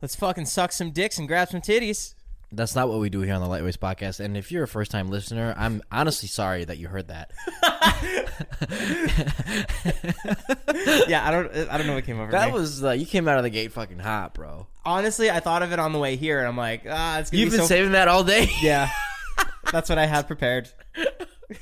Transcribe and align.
Let's 0.00 0.14
fucking 0.14 0.46
suck 0.46 0.72
some 0.72 0.92
dicks 0.92 1.18
and 1.18 1.26
grab 1.26 1.48
some 1.48 1.60
titties. 1.60 2.14
That's 2.50 2.74
not 2.74 2.88
what 2.88 3.00
we 3.00 3.10
do 3.10 3.20
here 3.20 3.34
on 3.34 3.42
the 3.42 3.48
Lightweights 3.48 3.76
podcast. 3.76 4.20
And 4.20 4.34
if 4.36 4.50
you're 4.50 4.62
a 4.62 4.68
first 4.68 4.90
time 4.90 5.10
listener, 5.10 5.54
I'm 5.58 5.82
honestly 5.92 6.28
sorry 6.28 6.64
that 6.64 6.78
you 6.78 6.88
heard 6.88 7.08
that. 7.08 7.30
yeah, 11.08 11.26
I 11.26 11.30
don't, 11.30 11.50
I 11.70 11.76
don't 11.76 11.86
know 11.86 11.94
what 11.94 12.04
came 12.04 12.20
over. 12.20 12.30
That 12.30 12.48
me. 12.48 12.54
was 12.54 12.82
uh, 12.82 12.92
you 12.92 13.06
came 13.06 13.28
out 13.28 13.38
of 13.38 13.44
the 13.44 13.50
gate 13.50 13.72
fucking 13.72 13.98
hot, 13.98 14.34
bro. 14.34 14.66
honestly, 14.84 15.30
I 15.30 15.40
thought 15.40 15.62
of 15.62 15.72
it 15.72 15.78
on 15.78 15.92
the 15.92 15.98
way 15.98 16.16
here, 16.16 16.38
and 16.38 16.48
I'm 16.48 16.56
like, 16.56 16.82
ah, 16.88 17.18
it's 17.18 17.30
gonna 17.30 17.40
You've 17.42 17.50
be 17.52 17.58
been 17.58 17.66
so. 17.66 17.68
saving 17.68 17.92
that 17.92 18.08
all 18.08 18.24
day. 18.24 18.48
yeah, 18.62 18.88
that's 19.72 19.88
what 19.88 19.98
I 19.98 20.06
had 20.06 20.26
prepared. 20.26 20.68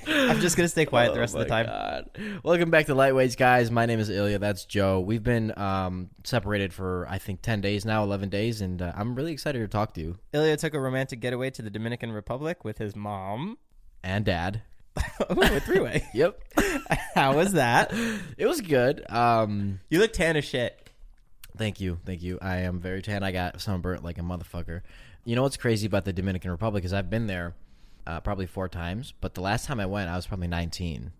I'm 0.08 0.40
just 0.40 0.56
gonna 0.56 0.68
stay 0.68 0.84
quiet 0.84 1.12
the 1.12 1.18
Oh 1.18 1.20
rest 1.20 1.34
of 1.34 1.40
the 1.40 1.46
time. 1.46 1.66
God. 1.66 2.10
Welcome 2.42 2.70
back 2.70 2.86
to 2.86 2.94
Lightweights, 2.94 3.36
guys. 3.36 3.70
My 3.70 3.86
name 3.86 4.00
is 4.00 4.10
Ilya. 4.10 4.40
That's 4.40 4.64
Joe. 4.64 4.98
We've 5.00 5.22
been 5.22 5.56
um, 5.56 6.10
separated 6.24 6.72
for 6.72 7.06
I 7.08 7.18
think 7.18 7.40
ten 7.40 7.60
days 7.60 7.84
now, 7.84 8.02
eleven 8.02 8.28
days, 8.28 8.60
and 8.60 8.82
uh, 8.82 8.92
I'm 8.96 9.14
really 9.14 9.32
excited 9.32 9.60
to 9.60 9.68
talk 9.68 9.94
to 9.94 10.00
you 10.00 10.18
Ilya 10.32 10.56
took 10.56 10.74
a 10.74 10.80
romantic 10.80 11.20
getaway 11.20 11.50
to 11.50 11.62
the 11.62 11.70
Dominican 11.70 12.10
Republic 12.10 12.64
with 12.64 12.78
his 12.78 12.96
mom. 12.96 13.58
and 14.02 14.24
Dad. 14.24 14.62
Ooh, 15.30 15.40
a 15.42 15.60
three-way. 15.60 16.08
Yep, 16.14 16.42
How 17.14 17.36
was 17.36 17.52
that? 17.52 17.92
it 18.38 18.46
was 18.46 18.62
good. 18.62 19.08
Um, 19.10 19.78
You 19.90 20.00
look 20.00 20.12
tan 20.12 20.36
as 20.36 20.44
shit. 20.44 20.90
Thank 21.56 21.80
you, 21.80 22.00
thank 22.04 22.22
you. 22.22 22.38
I 22.42 22.58
am 22.58 22.80
very 22.80 23.02
tan. 23.02 23.22
I 23.22 23.30
got 23.30 23.60
sunburnt 23.60 24.02
like 24.02 24.18
a 24.18 24.22
motherfucker. 24.22 24.80
You 25.24 25.36
know 25.36 25.42
what's 25.42 25.56
crazy 25.56 25.86
about 25.86 26.04
the 26.06 26.12
Dominican 26.12 26.50
Republic 26.50 26.84
is 26.84 26.92
I've 26.92 27.10
been 27.10 27.26
there 27.26 27.54
uh, 28.06 28.20
probably 28.20 28.46
four 28.46 28.68
times, 28.68 29.12
but 29.20 29.34
the 29.34 29.40
last 29.40 29.66
time 29.66 29.80
I 29.80 29.86
went, 29.86 30.08
I 30.08 30.16
was 30.16 30.26
probably 30.26 30.48
19. 30.48 31.12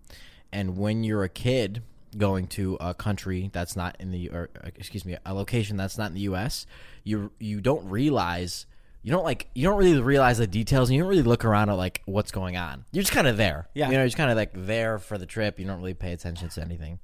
And 0.52 0.76
when 0.78 1.04
you're 1.04 1.24
a 1.24 1.28
kid 1.28 1.82
going 2.16 2.46
to 2.46 2.76
a 2.80 2.94
country 2.94 3.50
that's 3.52 3.76
not 3.76 3.96
in 4.00 4.10
the, 4.10 4.30
or 4.30 4.48
uh, 4.62 4.68
excuse 4.76 5.04
me, 5.04 5.16
a 5.26 5.34
location 5.34 5.76
that's 5.76 5.98
not 5.98 6.08
in 6.08 6.14
the 6.14 6.20
U.S., 6.20 6.66
you 7.04 7.32
you 7.38 7.60
don't 7.60 7.88
realize. 7.88 8.66
You 9.02 9.12
don't 9.12 9.24
like 9.24 9.48
you 9.54 9.62
don't 9.62 9.78
really 9.78 10.00
realize 10.00 10.38
the 10.38 10.48
details 10.48 10.88
and 10.88 10.96
you 10.96 11.02
don't 11.02 11.10
really 11.10 11.22
look 11.22 11.44
around 11.44 11.70
at 11.70 11.74
like 11.74 12.02
what's 12.06 12.32
going 12.32 12.56
on. 12.56 12.84
You're 12.90 13.02
just 13.02 13.12
kind 13.12 13.28
of 13.28 13.36
there. 13.36 13.68
Yeah. 13.72 13.86
You 13.86 13.92
know, 13.92 13.98
you're 13.98 14.06
just 14.08 14.16
kind 14.16 14.30
of 14.30 14.36
like 14.36 14.50
there 14.54 14.98
for 14.98 15.16
the 15.16 15.26
trip. 15.26 15.60
You 15.60 15.66
don't 15.66 15.78
really 15.78 15.94
pay 15.94 16.12
attention 16.12 16.48
to 16.48 16.60
anything. 16.60 16.98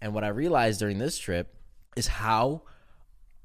And 0.00 0.12
what 0.12 0.24
I 0.24 0.28
realized 0.28 0.80
during 0.80 0.98
this 0.98 1.18
trip 1.18 1.54
is 1.96 2.08
how 2.08 2.62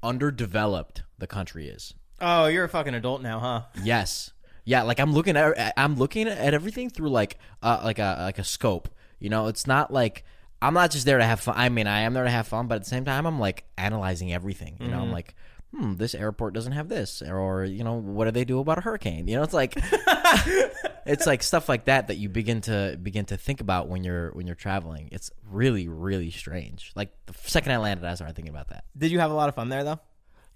underdeveloped 0.02 1.02
the 1.18 1.26
country 1.26 1.68
is. 1.68 1.94
Oh, 2.20 2.46
you're 2.46 2.64
a 2.64 2.68
fucking 2.68 2.94
adult 2.94 3.22
now, 3.22 3.38
huh? 3.40 3.62
Yes. 3.82 4.32
Yeah, 4.66 4.82
like 4.82 4.98
I'm 4.98 5.14
looking 5.14 5.36
at 5.36 5.72
I'm 5.76 5.94
looking 5.94 6.28
at 6.28 6.52
everything 6.52 6.90
through 6.90 7.08
like 7.08 7.38
uh 7.62 7.80
like 7.84 8.00
a 8.00 8.16
like 8.20 8.38
a 8.38 8.44
scope. 8.44 8.88
You 9.20 9.30
know, 9.30 9.46
it's 9.46 9.66
not 9.66 9.92
like 9.92 10.24
I'm 10.60 10.74
not 10.74 10.90
just 10.90 11.06
there 11.06 11.18
to 11.18 11.24
have 11.24 11.40
fun. 11.40 11.54
I 11.56 11.68
mean, 11.68 11.86
I 11.86 12.00
am 12.00 12.14
there 12.14 12.24
to 12.24 12.30
have 12.30 12.48
fun, 12.48 12.66
but 12.66 12.74
at 12.74 12.82
the 12.82 12.88
same 12.90 13.04
time 13.04 13.26
I'm 13.26 13.38
like 13.38 13.64
analyzing 13.78 14.32
everything. 14.32 14.76
You 14.80 14.88
know, 14.88 15.00
I'm 15.00 15.12
like, 15.12 15.34
"Hmm, 15.72 15.94
this 15.94 16.14
airport 16.16 16.52
doesn't 16.54 16.72
have 16.72 16.88
this." 16.88 17.22
Or, 17.22 17.64
you 17.64 17.84
know, 17.84 17.94
what 17.94 18.24
do 18.24 18.32
they 18.32 18.44
do 18.44 18.58
about 18.58 18.78
a 18.78 18.80
hurricane? 18.80 19.28
You 19.28 19.36
know, 19.36 19.44
it's 19.44 19.54
like 19.54 19.74
it's 21.06 21.26
like 21.26 21.44
stuff 21.44 21.68
like 21.68 21.84
that 21.84 22.08
that 22.08 22.16
you 22.16 22.28
begin 22.28 22.60
to 22.62 22.98
begin 23.00 23.24
to 23.26 23.36
think 23.36 23.60
about 23.60 23.88
when 23.88 24.02
you're 24.02 24.32
when 24.32 24.46
you're 24.46 24.56
traveling. 24.56 25.10
It's 25.12 25.30
really 25.48 25.86
really 25.86 26.32
strange. 26.32 26.90
Like 26.96 27.12
the 27.26 27.34
second 27.44 27.70
I 27.70 27.76
landed, 27.76 28.04
I 28.04 28.14
started 28.16 28.34
thinking 28.34 28.52
about 28.52 28.68
that. 28.68 28.84
Did 28.98 29.12
you 29.12 29.20
have 29.20 29.30
a 29.30 29.34
lot 29.34 29.48
of 29.48 29.54
fun 29.54 29.68
there 29.68 29.84
though? 29.84 30.00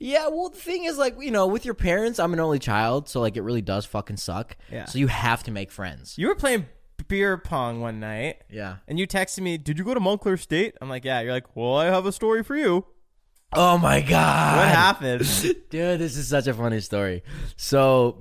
Yeah, 0.00 0.28
well, 0.28 0.48
the 0.48 0.56
thing 0.58 0.84
is, 0.84 0.96
like, 0.98 1.14
you 1.20 1.30
know, 1.30 1.46
with 1.46 1.64
your 1.64 1.74
parents, 1.74 2.18
I'm 2.18 2.32
an 2.32 2.40
only 2.40 2.58
child, 2.58 3.08
so 3.08 3.20
like, 3.20 3.36
it 3.36 3.42
really 3.42 3.60
does 3.62 3.84
fucking 3.84 4.16
suck. 4.16 4.56
Yeah. 4.72 4.86
So 4.86 4.98
you 4.98 5.06
have 5.08 5.42
to 5.44 5.50
make 5.50 5.70
friends. 5.70 6.16
You 6.18 6.26
were 6.28 6.34
playing 6.34 6.66
beer 7.08 7.36
pong 7.38 7.80
one 7.80 8.00
night, 8.00 8.42
Yeah. 8.50 8.76
and 8.88 8.98
you 8.98 9.06
texted 9.06 9.40
me, 9.40 9.58
"Did 9.58 9.78
you 9.78 9.84
go 9.84 9.94
to 9.94 10.00
Montclair 10.00 10.36
State?" 10.36 10.76
I'm 10.80 10.88
like, 10.88 11.04
"Yeah." 11.04 11.20
You're 11.20 11.32
like, 11.32 11.54
"Well, 11.54 11.74
I 11.76 11.86
have 11.86 12.06
a 12.06 12.12
story 12.12 12.42
for 12.42 12.56
you." 12.56 12.86
Oh 13.52 13.78
my 13.78 14.00
god. 14.00 14.56
What 14.58 14.68
happened? 14.68 15.20
Dude, 15.70 15.98
this 16.00 16.16
is 16.16 16.28
such 16.28 16.46
a 16.46 16.54
funny 16.54 16.80
story. 16.80 17.22
So, 17.56 18.20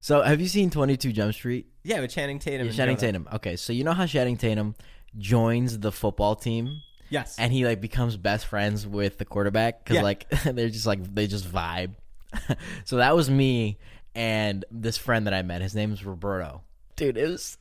so 0.00 0.22
have 0.22 0.40
you 0.40 0.48
seen 0.48 0.70
22 0.70 1.12
Jump 1.12 1.34
Street? 1.34 1.66
yeah, 1.84 2.00
with 2.00 2.10
Channing 2.12 2.38
Tatum. 2.38 2.66
Yeah, 2.66 2.70
and 2.70 2.76
Channing 2.76 2.96
Jonah. 2.96 3.12
Tatum. 3.12 3.28
Okay, 3.34 3.56
so 3.56 3.72
you 3.72 3.84
know 3.84 3.92
how 3.92 4.06
Channing 4.06 4.36
Tatum 4.36 4.74
joins 5.18 5.78
the 5.78 5.92
football 5.92 6.34
team 6.34 6.80
Yes. 7.10 7.36
and 7.38 7.52
he 7.52 7.66
like 7.66 7.80
becomes 7.80 8.16
best 8.16 8.46
friends 8.46 8.86
with 8.86 9.18
the 9.18 9.24
quarterback 9.24 9.84
because 9.84 9.96
Yeah. 9.96 10.02
like 10.02 10.28
they're 10.44 10.68
just 10.70 10.86
like 10.86 11.14
they 11.14 11.26
just 11.26 11.44
vibe. 11.46 11.94
so 12.84 12.96
that 12.96 13.14
was 13.16 13.28
me 13.28 13.78
and 14.14 14.64
this 14.70 14.96
friend 14.96 15.26
that 15.26 15.34
I 15.34 15.42
met. 15.42 15.60
His 15.62 15.74
name 15.74 15.92
is 15.92 16.04
Roberto. 16.04 16.62
Dude, 16.96 17.16
it 17.16 17.28
was. 17.28 17.56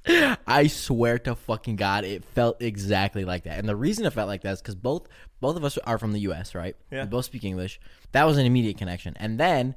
I 0.45 0.67
swear 0.67 1.17
to 1.19 1.33
fucking 1.35 1.77
god, 1.77 2.03
it 2.03 2.25
felt 2.25 2.61
exactly 2.61 3.23
like 3.23 3.45
that. 3.45 3.57
And 3.57 3.69
the 3.69 3.75
reason 3.75 4.05
it 4.05 4.11
felt 4.13 4.27
like 4.27 4.41
that 4.41 4.51
is 4.53 4.61
because 4.61 4.75
both 4.75 5.07
both 5.39 5.55
of 5.55 5.63
us 5.63 5.77
are 5.85 5.97
from 5.97 6.11
the 6.11 6.19
U.S. 6.21 6.53
Right? 6.53 6.75
Yeah. 6.91 7.03
We 7.03 7.09
both 7.09 7.25
speak 7.25 7.43
English. 7.45 7.79
That 8.11 8.25
was 8.25 8.37
an 8.37 8.45
immediate 8.45 8.77
connection. 8.77 9.13
And 9.17 9.39
then 9.39 9.75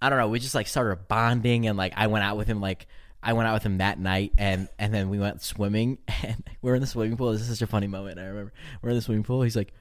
I 0.00 0.08
don't 0.08 0.18
know. 0.18 0.28
We 0.28 0.38
just 0.40 0.54
like 0.54 0.66
started 0.66 1.08
bonding, 1.08 1.66
and 1.66 1.76
like 1.76 1.92
I 1.94 2.06
went 2.06 2.24
out 2.24 2.36
with 2.38 2.48
him. 2.48 2.60
Like 2.62 2.86
I 3.22 3.32
went 3.34 3.48
out 3.48 3.54
with 3.54 3.62
him 3.62 3.78
that 3.78 3.98
night, 4.00 4.32
and 4.38 4.68
and 4.78 4.92
then 4.92 5.08
we 5.08 5.18
went 5.18 5.42
swimming, 5.42 5.98
and 6.22 6.42
we 6.60 6.70
are 6.70 6.74
in 6.74 6.80
the 6.80 6.86
swimming 6.86 7.16
pool. 7.16 7.32
This 7.32 7.42
is 7.42 7.48
such 7.48 7.62
a 7.62 7.66
funny 7.66 7.86
moment. 7.86 8.18
I 8.18 8.24
remember 8.24 8.52
we're 8.82 8.90
in 8.90 8.96
the 8.96 9.02
swimming 9.02 9.22
pool. 9.24 9.42
He's 9.42 9.56
like, 9.56 9.72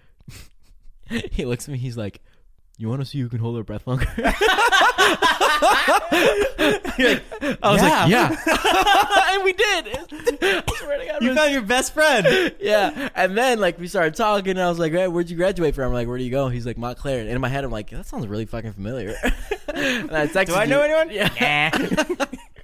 he 1.31 1.46
looks 1.46 1.68
at 1.68 1.72
me. 1.72 1.78
He's 1.79 1.97
like, 1.97 2.22
"You 2.78 2.88
want 2.90 3.02
to 3.02 3.06
see 3.06 3.19
who 3.19 3.29
can 3.29 3.40
hold 3.40 3.56
their 3.56 3.63
breath 3.63 3.88
longer?" 3.88 4.06
I 6.13 7.59
was 7.63 7.81
Yeah. 7.81 8.00
like, 8.00 8.09
"Yeah," 8.09 9.34
and 9.34 9.44
we 9.44 9.53
did. 9.53 9.88
I 10.44 10.63
swear 10.78 10.97
to 11.00 11.06
God, 11.06 11.22
you 11.22 11.35
found 11.35 11.52
your 11.53 11.62
best 11.62 11.94
friend. 11.94 12.53
yeah. 12.59 13.09
And 13.16 13.38
then 13.38 13.59
like 13.59 13.79
we 13.79 13.88
started 13.88 14.16
talking, 14.16 14.52
and 14.52 14.62
I 14.62 14.69
was 14.69 14.79
like, 14.79 14.91
"Hey, 14.91 15.08
where'd 15.08 15.29
you 15.29 15.38
graduate 15.38 15.75
from?" 15.75 15.85
I'm 15.85 15.94
like, 15.94 16.08
"Where 16.08 16.18
do 16.18 16.23
you 16.23 16.31
go?" 16.31 16.50
He's 16.50 16.66
like, 16.66 16.78
"Montclair." 16.78 17.19
And 17.22 17.29
in 17.29 17.41
my 17.41 17.50
head, 17.50 17.63
I'm 17.63 17.72
like, 17.72 17.90
"That 17.90 18.06
sounds 18.06 18.28
really 18.28 18.46
fucking 18.46 18.73
familiar." 18.73 19.16
and 19.73 20.12
I 20.12 20.28
texted 20.28 20.47
Do 20.47 20.53
I 20.56 20.63
you- 20.66 20.69
know 20.69 20.81
anyone? 20.81 21.09
Yeah. 21.12 21.69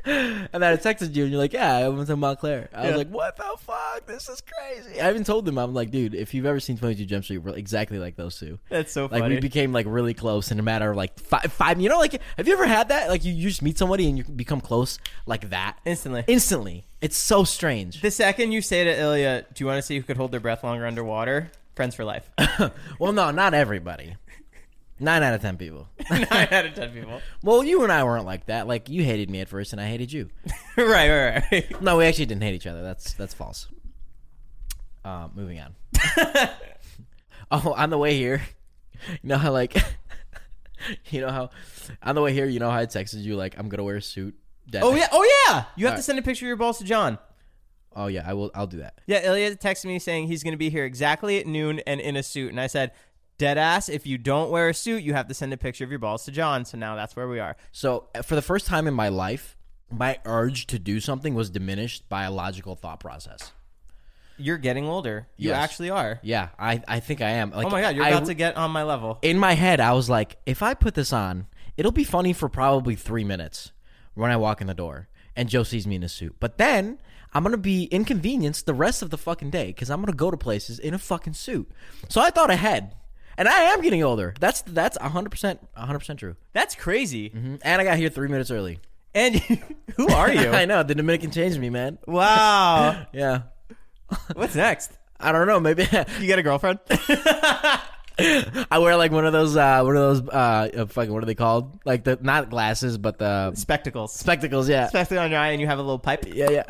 and 0.54 0.64
then 0.64 0.74
I 0.74 0.78
texted 0.78 1.16
you, 1.16 1.24
and 1.24 1.32
you're 1.32 1.42
like, 1.42 1.54
"Yeah, 1.54 1.76
I 1.76 1.88
went 1.90 2.08
to 2.08 2.16
Montclair." 2.16 2.70
I 2.74 2.84
Yeah. 2.84 2.88
was 2.90 2.98
like, 2.98 3.10
"What 3.10 3.36
the 3.38 3.44
fuck? 3.60 4.06
This 4.06 4.30
is 4.30 4.42
crazy." 4.42 5.02
I 5.02 5.10
even 5.10 5.24
told 5.24 5.46
them, 5.46 5.58
I'm 5.58 5.74
like, 5.74 5.92
"Dude, 5.92 6.16
if 6.16 6.34
you've 6.34 6.46
ever 6.46 6.60
seen 6.60 6.78
22 6.78 7.06
Jump 7.06 7.24
Street, 7.26 7.40
we're 7.40 7.56
exactly 7.56 8.00
like 8.00 8.16
those 8.16 8.40
two. 8.40 8.60
That's 8.70 8.92
so 8.92 9.08
funny. 9.08 9.22
Like 9.22 9.30
we 9.30 9.40
became 9.40 9.74
like 9.74 9.86
really 9.90 10.14
close 10.14 10.52
in 10.52 10.60
a 10.60 10.64
matter 10.64 10.92
of 10.92 10.98
like 10.98 11.20
five, 11.20 11.52
five. 11.52 11.82
You 11.82 11.90
know, 11.90 11.98
like 12.00 12.20
have 12.38 12.48
you 12.48 12.54
ever 12.54 12.66
had 12.66 12.90
that? 12.90 13.10
Like 13.10 13.26
you, 13.26 13.34
you 13.34 13.50
just 13.50 13.62
meet 13.62 13.78
somebody 13.78 14.08
and 14.08 14.18
you 14.18 14.24
become 14.24 14.62
close 14.62 15.00
like 15.26 15.50
that 15.50 15.78
Instantly. 15.86 16.24
instantly. 16.28 16.86
It's 17.02 17.18
so 17.18 17.44
strange. 17.44 18.02
the 18.02 18.10
second 18.12 18.52
you 18.54 18.62
say 18.62 18.84
to 18.86 19.00
Ilya, 19.00 19.46
"Do 19.54 19.64
you 19.64 19.68
want 19.68 19.78
to 19.78 19.82
see 19.82 19.98
who 19.98 20.04
could 20.04 20.18
hold 20.18 20.32
their 20.32 20.40
breath 20.40 20.64
longer 20.64 20.86
underwater?" 20.86 21.52
Friends 21.76 21.94
for 21.94 22.04
life. 22.06 22.28
well, 23.00 23.14
no, 23.14 23.30
not 23.30 23.54
everybody. 23.54 24.16
Nine 25.00 25.22
out 25.24 25.34
of 25.34 25.42
ten 25.42 25.58
people. 25.58 25.88
Nine 26.10 26.28
out 26.32 26.66
of 26.66 26.74
ten 26.74 26.92
people. 26.92 27.22
Well, 27.44 27.64
you 27.64 27.84
and 27.84 27.92
I 27.92 28.04
weren't 28.04 28.26
like 28.26 28.48
that. 28.48 28.68
Like 28.68 28.90
you 28.90 29.04
hated 29.04 29.30
me 29.30 29.42
at 29.42 29.50
first, 29.50 29.72
and 29.74 29.82
I 29.82 29.88
hated 29.88 30.12
you. 30.12 30.30
right, 30.78 31.10
right, 31.10 31.44
right. 31.52 31.82
No, 31.82 31.98
we 31.98 32.06
actually 32.06 32.26
didn't 32.26 32.44
hate 32.44 32.56
each 32.56 32.68
other. 32.68 32.82
That's 32.82 33.14
that's 33.14 33.34
false. 33.34 33.68
Uh, 35.06 35.30
moving 35.36 35.60
on. 35.60 35.76
oh, 37.52 37.74
on 37.74 37.90
the 37.90 37.98
way 37.98 38.18
here, 38.18 38.42
you 39.10 39.30
know 39.30 39.38
how 39.38 39.52
like, 39.52 39.76
you 41.10 41.22
know 41.22 41.30
how, 41.30 41.50
on 42.04 42.16
the 42.16 42.22
way 42.22 42.34
here, 42.34 42.46
you 42.46 42.60
know 42.60 42.70
how 42.70 42.80
I 42.80 42.86
texted 42.86 43.22
you 43.22 43.36
like 43.36 43.58
I'm 43.58 43.70
gonna 43.70 43.84
wear 43.84 43.98
a 43.98 44.02
suit. 44.02 44.36
That- 44.72 44.84
Oh 44.84 44.96
yeah, 44.96 45.08
oh 45.12 45.24
yeah. 45.48 45.64
You 45.78 45.86
have 45.86 45.94
All 45.94 45.98
to 46.00 46.04
send 46.04 46.20
a 46.20 46.22
picture 46.22 46.46
of 46.46 46.48
your 46.48 46.58
balls 46.58 46.80
to 46.80 46.84
John. 46.84 47.20
Oh 47.96 48.08
yeah, 48.08 48.24
I 48.28 48.34
will. 48.34 48.52
I'll 48.54 48.68
do 48.68 48.78
that. 48.78 49.00
Yeah, 49.08 49.26
Ilya 49.26 49.56
texted 49.56 49.86
me 49.86 49.98
saying 49.98 50.28
he's 50.28 50.44
going 50.44 50.54
to 50.54 50.58
be 50.58 50.70
here 50.70 50.86
exactly 50.86 51.40
at 51.40 51.48
noon 51.48 51.80
and 51.88 52.00
in 52.00 52.16
a 52.16 52.22
suit, 52.22 52.52
and 52.52 52.60
I 52.62 52.68
said, 52.68 52.92
Dead 53.38 53.58
ass. 53.58 53.88
If 53.90 54.08
you 54.08 54.18
don't 54.18 54.50
wear 54.50 54.70
a 54.70 54.74
suit, 54.74 55.04
you 55.04 55.14
have 55.14 55.28
to 55.28 55.34
send 55.34 55.54
a 55.54 55.58
picture 55.58 55.84
of 55.84 55.90
your 55.92 56.00
balls 56.00 56.26
to 56.26 56.32
John. 56.32 56.66
So 56.66 56.78
now 56.78 56.96
that's 56.96 57.16
where 57.16 57.28
we 57.28 57.40
are. 57.40 57.56
So 57.72 58.08
uh, 58.16 58.22
for 58.24 58.36
the 58.36 58.42
first 58.42 58.66
time 58.66 58.88
in 58.88 58.94
my 58.94 59.10
life, 59.10 59.56
my 59.92 60.18
urge 60.26 60.68
to 60.68 60.80
do 60.80 61.00
something 61.00 61.34
was 61.36 61.50
diminished 61.50 62.10
by 62.10 62.24
a 62.24 62.32
logical 62.32 62.76
thought 62.76 63.00
process. 63.00 63.52
You're 64.40 64.58
getting 64.58 64.86
older. 64.86 65.28
You 65.38 65.50
Yes. 65.50 65.58
actually 65.64 65.90
are. 65.90 66.20
Yeah, 66.22 66.50
I, 66.60 66.82
I 66.88 67.00
think 67.00 67.22
I 67.22 67.30
am. 67.32 67.52
Like, 67.52 67.66
oh 67.68 67.70
my 67.70 67.82
god, 67.82 67.96
you're 67.96 68.06
I- 68.06 68.10
about 68.10 68.26
to 68.26 68.34
get 68.34 68.56
on 68.58 68.72
my 68.72 68.84
level. 68.84 69.18
in 69.22 69.38
my 69.40 69.54
head, 69.54 69.80
I 69.80 69.94
was 69.94 70.10
like, 70.10 70.38
if 70.46 70.62
I 70.62 70.74
put 70.74 70.94
this 70.94 71.12
on, 71.14 71.48
it'll 71.76 71.92
be 71.92 72.04
funny 72.04 72.34
for 72.34 72.48
probably 72.50 72.96
three 72.96 73.24
minutes 73.24 73.72
when 74.14 74.30
I 74.32 74.38
walk 74.38 74.62
in 74.62 74.68
the 74.68 74.74
door 74.76 75.08
and 75.36 75.48
Joe 75.50 75.64
sees 75.64 75.88
me 75.88 75.96
in 75.96 76.04
a 76.04 76.10
suit. 76.10 76.36
But 76.40 76.58
then 76.58 77.00
I'm 77.34 77.44
gonna 77.44 77.58
be 77.58 77.86
inconvenienced 77.86 78.66
the 78.66 78.74
rest 78.76 79.02
of 79.02 79.10
the 79.10 79.18
fucking 79.18 79.50
day 79.52 79.68
because 79.68 79.90
I'm 79.90 80.02
gonna 80.02 80.16
go 80.16 80.30
to 80.32 80.38
places 80.38 80.78
in 80.80 80.94
a 80.94 81.00
fucking 81.00 81.34
suit. 81.34 81.70
So 82.10 82.22
I 82.22 82.30
thought 82.30 82.52
ahead, 82.52 82.94
and 83.38 83.48
I 83.48 83.62
am 83.74 83.82
getting 83.82 84.04
older. 84.04 84.34
That's 84.40 84.62
that's 84.64 84.98
100 85.00 85.30
percent 85.30 85.60
100 85.76 86.00
percent 86.00 86.20
true. 86.20 86.36
That's 86.54 86.76
crazy. 86.76 87.30
Mhm. 87.30 87.60
And 87.64 87.82
I 87.82 87.84
got 87.84 87.98
here 87.98 88.10
three 88.10 88.28
minutes 88.28 88.52
early. 88.52 88.80
And 89.16 89.36
who 89.96 90.08
are 90.10 90.32
you? 90.32 90.50
I 90.52 90.66
know 90.66 90.84
the 90.84 90.96
Dominican 90.96 91.32
changed 91.32 91.60
me, 91.60 91.70
man. 91.70 91.98
wow. 92.08 93.06
Yeah, 93.14 93.42
What's 94.34 94.56
next? 94.56 94.92
I 95.20 95.32
don't 95.32 95.48
know. 95.48 95.60
Maybe 95.60 95.84
You 96.20 96.28
get 96.28 96.40
a 96.40 96.44
girlfriend? 96.44 96.80
I 98.20 98.80
wear 98.80 98.96
like 98.98 99.12
one 99.12 99.26
of 99.26 99.34
those 99.34 99.56
uh 99.56 99.82
one 99.84 99.96
of 99.96 100.02
those 100.24 100.30
uh 100.30 100.86
fucking 100.88 101.14
what 101.14 101.22
are 101.24 101.26
they 101.28 101.36
called? 101.36 101.80
Like 101.86 102.04
the 102.04 102.18
not 102.22 102.50
glasses 102.50 102.98
but 102.98 103.18
the 103.20 103.54
Spectacles. 103.56 104.14
spectacles. 104.14 104.68
Yeah, 104.70 104.86
Especially 104.86 105.18
on 105.20 105.30
your 105.32 105.40
eye, 105.40 105.50
and 105.50 105.62
you 105.62 105.68
have 105.68 105.80
a 105.80 105.82
little 105.84 106.00
pipe. 106.00 106.26
Yeah, 106.28 106.50
yeah. 106.50 106.64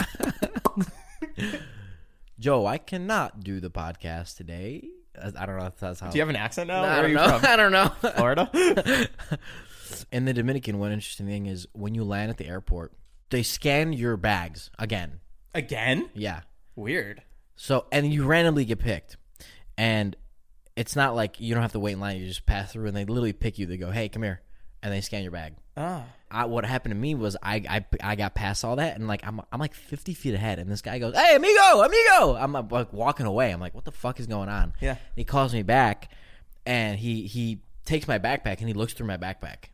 Joe, 2.39 2.65
I 2.65 2.77
cannot 2.77 3.43
do 3.43 3.59
the 3.59 3.69
podcast 3.69 4.35
today. 4.37 4.89
I 5.21 5.45
don't 5.45 5.57
know 5.57 5.65
if 5.65 5.77
that's 5.77 5.99
how. 5.99 6.09
Do 6.09 6.17
you 6.17 6.21
have 6.21 6.29
an 6.29 6.35
accent 6.35 6.67
now? 6.67 6.83
I 6.83 7.01
don't 7.01 7.13
know. 7.13 7.39
I 7.43 7.55
don't 7.55 7.71
know. 7.71 7.89
Florida. 8.15 8.49
In 10.11 10.25
the 10.25 10.33
Dominican, 10.33 10.79
one 10.79 10.91
interesting 10.91 11.27
thing 11.27 11.45
is 11.45 11.67
when 11.73 11.95
you 11.95 12.03
land 12.03 12.29
at 12.29 12.37
the 12.37 12.47
airport, 12.47 12.93
they 13.29 13.41
scan 13.43 13.93
your 13.93 14.17
bags 14.17 14.69
again. 14.77 15.21
Again? 15.53 16.09
Yeah. 16.13 16.41
Weird. 16.75 17.23
So 17.55 17.85
and 17.91 18.11
you 18.11 18.25
randomly 18.25 18.65
get 18.65 18.79
picked, 18.79 19.17
and 19.77 20.15
it's 20.75 20.95
not 20.95 21.15
like 21.15 21.39
you 21.39 21.53
don't 21.53 21.63
have 21.63 21.71
to 21.71 21.79
wait 21.79 21.93
in 21.93 21.99
line. 21.99 22.17
You 22.17 22.27
just 22.27 22.45
pass 22.45 22.71
through, 22.71 22.87
and 22.87 22.95
they 22.95 23.05
literally 23.05 23.33
pick 23.33 23.57
you. 23.57 23.65
They 23.65 23.77
go, 23.77 23.89
"Hey, 23.89 24.09
come 24.09 24.21
here," 24.23 24.41
and 24.83 24.93
they 24.93 25.01
scan 25.01 25.23
your 25.23 25.31
bag. 25.31 25.55
Ah. 25.75 26.03
I, 26.29 26.45
what 26.45 26.65
happened 26.65 26.91
to 26.93 26.97
me 26.99 27.15
was 27.15 27.37
I, 27.41 27.63
I 27.69 27.85
I 28.03 28.15
got 28.15 28.35
past 28.35 28.65
all 28.65 28.75
that 28.77 28.95
and 28.97 29.07
like 29.07 29.25
I'm 29.25 29.39
I'm 29.51 29.59
like 29.59 29.73
50 29.73 30.13
feet 30.13 30.33
ahead 30.33 30.59
and 30.59 30.69
this 30.69 30.81
guy 30.81 30.99
goes 30.99 31.15
hey 31.15 31.35
amigo 31.35 31.81
amigo 31.83 32.35
I'm 32.35 32.51
like 32.69 32.91
walking 32.91 33.25
away 33.25 33.51
I'm 33.51 33.59
like 33.61 33.73
what 33.73 33.85
the 33.85 33.91
fuck 33.91 34.19
is 34.19 34.27
going 34.27 34.49
on 34.49 34.73
Yeah. 34.81 34.97
he 35.15 35.23
calls 35.23 35.53
me 35.53 35.63
back 35.63 36.11
and 36.65 36.99
he 36.99 37.23
he 37.27 37.61
takes 37.85 38.07
my 38.07 38.19
backpack 38.19 38.59
and 38.59 38.67
he 38.67 38.73
looks 38.73 38.93
through 38.93 39.07
my 39.07 39.17
backpack 39.17 39.65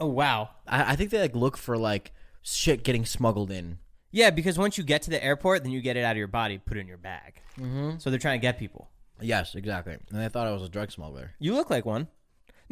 Oh 0.00 0.06
wow. 0.08 0.50
I, 0.66 0.92
I 0.92 0.96
think 0.96 1.10
they 1.10 1.20
like 1.20 1.34
look 1.36 1.56
for 1.56 1.78
like 1.78 2.12
shit 2.42 2.82
getting 2.84 3.04
smuggled 3.06 3.50
in 3.50 3.78
Yeah, 4.10 4.30
because 4.30 4.58
once 4.58 4.76
you 4.76 4.84
get 4.84 5.00
to 5.02 5.10
the 5.10 5.22
airport, 5.24 5.62
then 5.62 5.72
you 5.72 5.80
get 5.80 5.96
it 5.96 6.02
out 6.04 6.10
of 6.12 6.18
your 6.18 6.26
body, 6.28 6.58
put 6.58 6.76
it 6.76 6.80
in 6.80 6.88
your 6.88 6.98
bag. 6.98 7.40
Mm-hmm. 7.58 7.98
So 7.98 8.10
they're 8.10 8.18
trying 8.18 8.38
to 8.40 8.42
get 8.42 8.58
people. 8.58 8.90
yes 9.20 9.54
exactly 9.54 9.94
and 10.10 10.20
they 10.20 10.28
thought 10.28 10.46
I 10.48 10.52
was 10.52 10.62
a 10.62 10.68
drug 10.68 10.90
smuggler 10.90 11.30
You 11.38 11.54
look 11.54 11.70
like 11.70 11.84
one. 11.86 12.08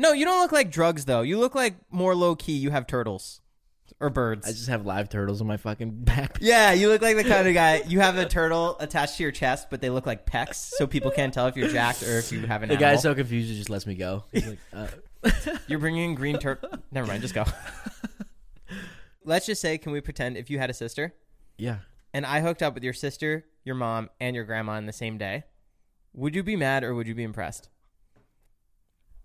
No, 0.00 0.12
you 0.12 0.24
don't 0.24 0.40
look 0.40 0.50
like 0.50 0.70
drugs 0.70 1.04
though. 1.04 1.20
You 1.20 1.38
look 1.38 1.54
like 1.54 1.74
more 1.90 2.14
low 2.14 2.34
key. 2.34 2.54
You 2.54 2.70
have 2.70 2.86
turtles 2.86 3.42
or 4.00 4.08
birds. 4.08 4.48
I 4.48 4.52
just 4.52 4.68
have 4.68 4.86
live 4.86 5.10
turtles 5.10 5.42
in 5.42 5.46
my 5.46 5.58
fucking 5.58 5.92
backpack 6.04 6.38
yeah, 6.40 6.72
you 6.72 6.88
look 6.88 7.02
like 7.02 7.16
the 7.16 7.24
kind 7.24 7.46
of 7.46 7.52
guy. 7.52 7.82
You 7.86 8.00
have 8.00 8.16
a 8.16 8.24
turtle 8.24 8.78
attached 8.80 9.18
to 9.18 9.22
your 9.24 9.32
chest, 9.32 9.68
but 9.68 9.82
they 9.82 9.90
look 9.90 10.06
like 10.06 10.24
pecs, 10.24 10.54
so 10.54 10.86
people 10.86 11.10
can't 11.10 11.34
tell 11.34 11.48
if 11.48 11.56
you're 11.56 11.68
jacked 11.68 12.02
or 12.02 12.18
if 12.18 12.32
you 12.32 12.40
have 12.46 12.62
an 12.62 12.70
the 12.70 12.76
animal. 12.76 12.92
guy's 12.94 13.02
so 13.02 13.14
confused 13.14 13.50
he 13.50 13.56
just 13.58 13.68
lets 13.68 13.86
me 13.86 13.94
go 13.94 14.24
he's 14.32 14.46
like 14.46 14.58
uh, 14.72 14.86
You're 15.66 15.78
bringing 15.78 16.14
green 16.14 16.38
turtle. 16.38 16.70
Never 16.90 17.06
mind, 17.06 17.20
just 17.20 17.34
go. 17.34 17.44
Let's 19.24 19.44
just 19.44 19.60
say, 19.60 19.76
can 19.76 19.92
we 19.92 20.00
pretend 20.00 20.38
if 20.38 20.48
you 20.48 20.58
had 20.58 20.70
a 20.70 20.74
sister 20.74 21.14
yeah 21.58 21.80
and 22.14 22.24
I 22.24 22.40
hooked 22.40 22.62
up 22.62 22.72
with 22.72 22.82
your 22.84 22.94
sister, 22.94 23.44
your 23.64 23.74
mom, 23.74 24.08
and 24.18 24.34
your 24.34 24.46
grandma 24.46 24.76
in 24.76 24.86
the 24.86 24.94
same 24.94 25.18
day? 25.18 25.44
Would 26.14 26.34
you 26.34 26.42
be 26.42 26.56
mad 26.56 26.84
or 26.84 26.94
would 26.94 27.06
you 27.06 27.14
be 27.14 27.22
impressed? 27.22 27.68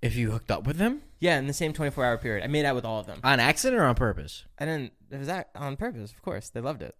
If 0.05 0.15
you 0.15 0.31
hooked 0.31 0.51
up 0.51 0.65
with 0.65 0.77
them 0.77 1.01
Yeah, 1.19 1.37
in 1.39 1.47
the 1.47 1.53
same 1.53 1.73
24 1.73 2.05
hour 2.05 2.17
period. 2.17 2.43
I 2.43 2.47
made 2.47 2.65
out 2.65 2.75
with 2.75 2.85
all 2.85 2.99
of 2.99 3.05
them. 3.07 3.19
on 3.23 3.39
accident 3.39 3.81
or 3.81 3.85
on 3.85 3.95
purpose 3.95 4.43
I 4.59 4.65
didn't. 4.65 4.93
It 5.11 5.17
was 5.17 5.27
that 5.27 5.49
on 5.55 5.75
purpose, 5.77 6.11
of 6.11 6.21
course. 6.21 6.49
They 6.49 6.61
loved 6.61 6.81
it. 6.81 6.95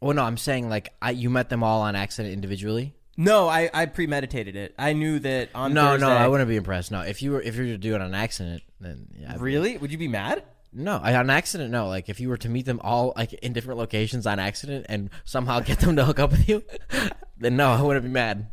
well 0.00 0.14
no 0.14 0.22
I'm 0.22 0.36
saying 0.36 0.68
like 0.68 0.92
I 1.02 1.10
you 1.12 1.30
met 1.30 1.48
them 1.48 1.62
all 1.62 1.82
on 1.82 1.96
accident 1.96 2.32
individually 2.34 2.94
No, 3.16 3.48
I, 3.48 3.70
I 3.72 3.86
premeditated 3.86 4.56
it. 4.56 4.74
I 4.78 4.92
knew 4.92 5.18
that 5.20 5.50
on 5.54 5.72
No, 5.74 5.84
Thursday, 5.92 6.06
no, 6.08 6.12
I 6.12 6.26
wouldn't 6.28 6.48
be 6.48 6.56
impressed. 6.56 6.90
No, 6.90 7.00
if 7.02 7.22
you 7.22 7.30
were 7.32 7.40
if 7.42 7.54
you 7.56 7.62
were 7.62 7.68
to 7.68 7.78
do 7.78 7.94
it 7.94 8.00
on 8.00 8.14
accident, 8.14 8.62
then 8.80 9.06
yeah. 9.16 9.32
I'd 9.34 9.40
Really? 9.40 9.76
Would 9.78 9.92
you 9.92 9.98
be 9.98 10.08
mad? 10.08 10.42
No, 10.76 10.98
I, 11.00 11.14
on 11.14 11.30
accident, 11.30 11.70
no. 11.70 11.86
Like 11.86 12.08
if 12.08 12.18
you 12.18 12.28
were 12.28 12.36
to 12.38 12.48
meet 12.48 12.66
them 12.66 12.80
all 12.82 13.12
like 13.16 13.32
in 13.34 13.52
different 13.52 13.78
locations 13.78 14.26
on 14.26 14.40
accident 14.40 14.86
and 14.88 15.08
somehow 15.24 15.60
get 15.60 15.78
them 15.78 15.94
to 15.94 16.04
hook 16.04 16.18
up 16.18 16.32
with 16.32 16.48
you, 16.48 16.64
then 17.38 17.54
no, 17.56 17.68
I 17.70 17.80
wouldn't 17.80 18.04
be 18.04 18.10
mad. 18.10 18.48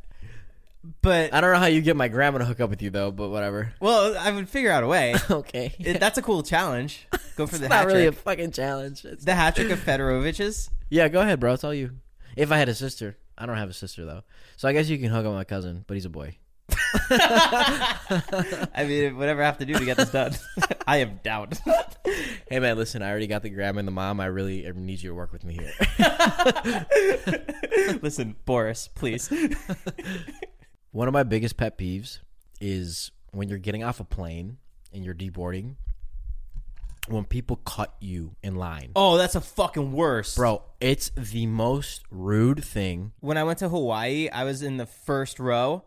But 1.03 1.33
I 1.33 1.41
don't 1.41 1.53
know 1.53 1.59
how 1.59 1.67
you 1.67 1.81
get 1.81 1.95
my 1.95 2.07
grandma 2.07 2.39
to 2.39 2.45
hook 2.45 2.59
up 2.59 2.69
with 2.71 2.81
you 2.81 2.89
though, 2.89 3.11
but 3.11 3.29
whatever. 3.29 3.73
well, 3.79 4.17
I 4.17 4.31
would 4.31 4.49
figure 4.49 4.71
out 4.71 4.83
a 4.83 4.87
way. 4.87 5.15
okay, 5.29 5.75
It- 5.79 5.99
that's 5.99 6.17
a 6.17 6.21
cool 6.23 6.41
challenge. 6.43 7.07
Go 7.35 7.45
for 7.45 7.55
it's 7.55 7.59
the 7.61 7.69
not 7.69 7.79
hat 7.79 7.87
really 7.87 8.07
a 8.07 8.11
trick. 8.11 8.23
fucking 8.23 8.51
challenge. 8.51 9.05
It's- 9.05 9.23
the 9.23 9.35
hat 9.35 9.55
trick 9.55 9.69
of 9.69 9.79
Fedorovich's. 9.85 10.69
yeah, 10.89 11.07
go 11.07 11.21
ahead, 11.21 11.39
bro. 11.39 11.51
I'll 11.51 11.57
tell 11.57 11.73
you. 11.73 11.91
If 12.35 12.51
I 12.51 12.57
had 12.57 12.67
a 12.69 12.73
sister, 12.75 13.17
I 13.37 13.45
don't 13.45 13.57
have 13.57 13.69
a 13.69 13.73
sister 13.73 14.05
though, 14.05 14.23
so 14.57 14.67
I 14.67 14.73
guess 14.73 14.89
you 14.89 14.97
can 14.97 15.09
hook 15.09 15.19
up 15.19 15.25
with 15.25 15.35
my 15.35 15.43
cousin, 15.43 15.83
but 15.87 15.95
he's 15.95 16.05
a 16.05 16.09
boy. 16.09 16.37
I 17.11 18.85
mean, 18.87 19.17
whatever 19.17 19.41
I 19.43 19.45
have 19.45 19.57
to 19.59 19.65
do 19.65 19.73
to 19.73 19.83
get 19.85 19.97
this 19.97 20.09
done. 20.11 20.33
I 20.87 20.97
have 20.97 21.21
doubt. 21.23 21.59
Hey 22.49 22.59
man, 22.59 22.77
listen, 22.77 23.01
I 23.01 23.09
already 23.09 23.27
got 23.27 23.43
the 23.43 23.49
grandma 23.49 23.79
and 23.79 23.87
the 23.87 23.91
mom. 23.91 24.19
I 24.19 24.25
really 24.27 24.69
need 24.73 25.01
you 25.01 25.09
to 25.09 25.15
work 25.15 25.31
with 25.33 25.43
me 25.43 25.53
here. 25.59 25.71
Listen, 28.01 28.35
Boris, 28.45 28.87
please. 28.95 29.29
One 30.91 31.07
of 31.07 31.13
my 31.13 31.23
biggest 31.23 31.57
pet 31.57 31.77
peeves 31.77 32.19
is 32.59 33.11
when 33.31 33.47
you're 33.47 33.57
getting 33.57 33.83
off 33.83 33.99
a 33.99 34.03
plane 34.03 34.57
and 34.93 35.05
you're 35.05 35.15
deboarding, 35.15 35.75
when 37.07 37.25
people 37.25 37.55
cut 37.57 37.95
you 37.99 38.35
in 38.43 38.55
line. 38.55 38.91
Oh, 38.95 39.17
that's 39.17 39.35
a 39.35 39.41
fucking 39.41 39.93
worst. 39.93 40.35
Bro, 40.35 40.63
it's 40.79 41.09
the 41.15 41.47
most 41.47 42.03
rude 42.11 42.63
thing. 42.63 43.13
When 43.21 43.37
I 43.37 43.43
went 43.43 43.59
to 43.59 43.69
Hawaii, 43.69 44.29
I 44.29 44.43
was 44.43 44.61
in 44.61 44.77
the 44.77 44.85
first 44.85 45.39
row 45.39 45.83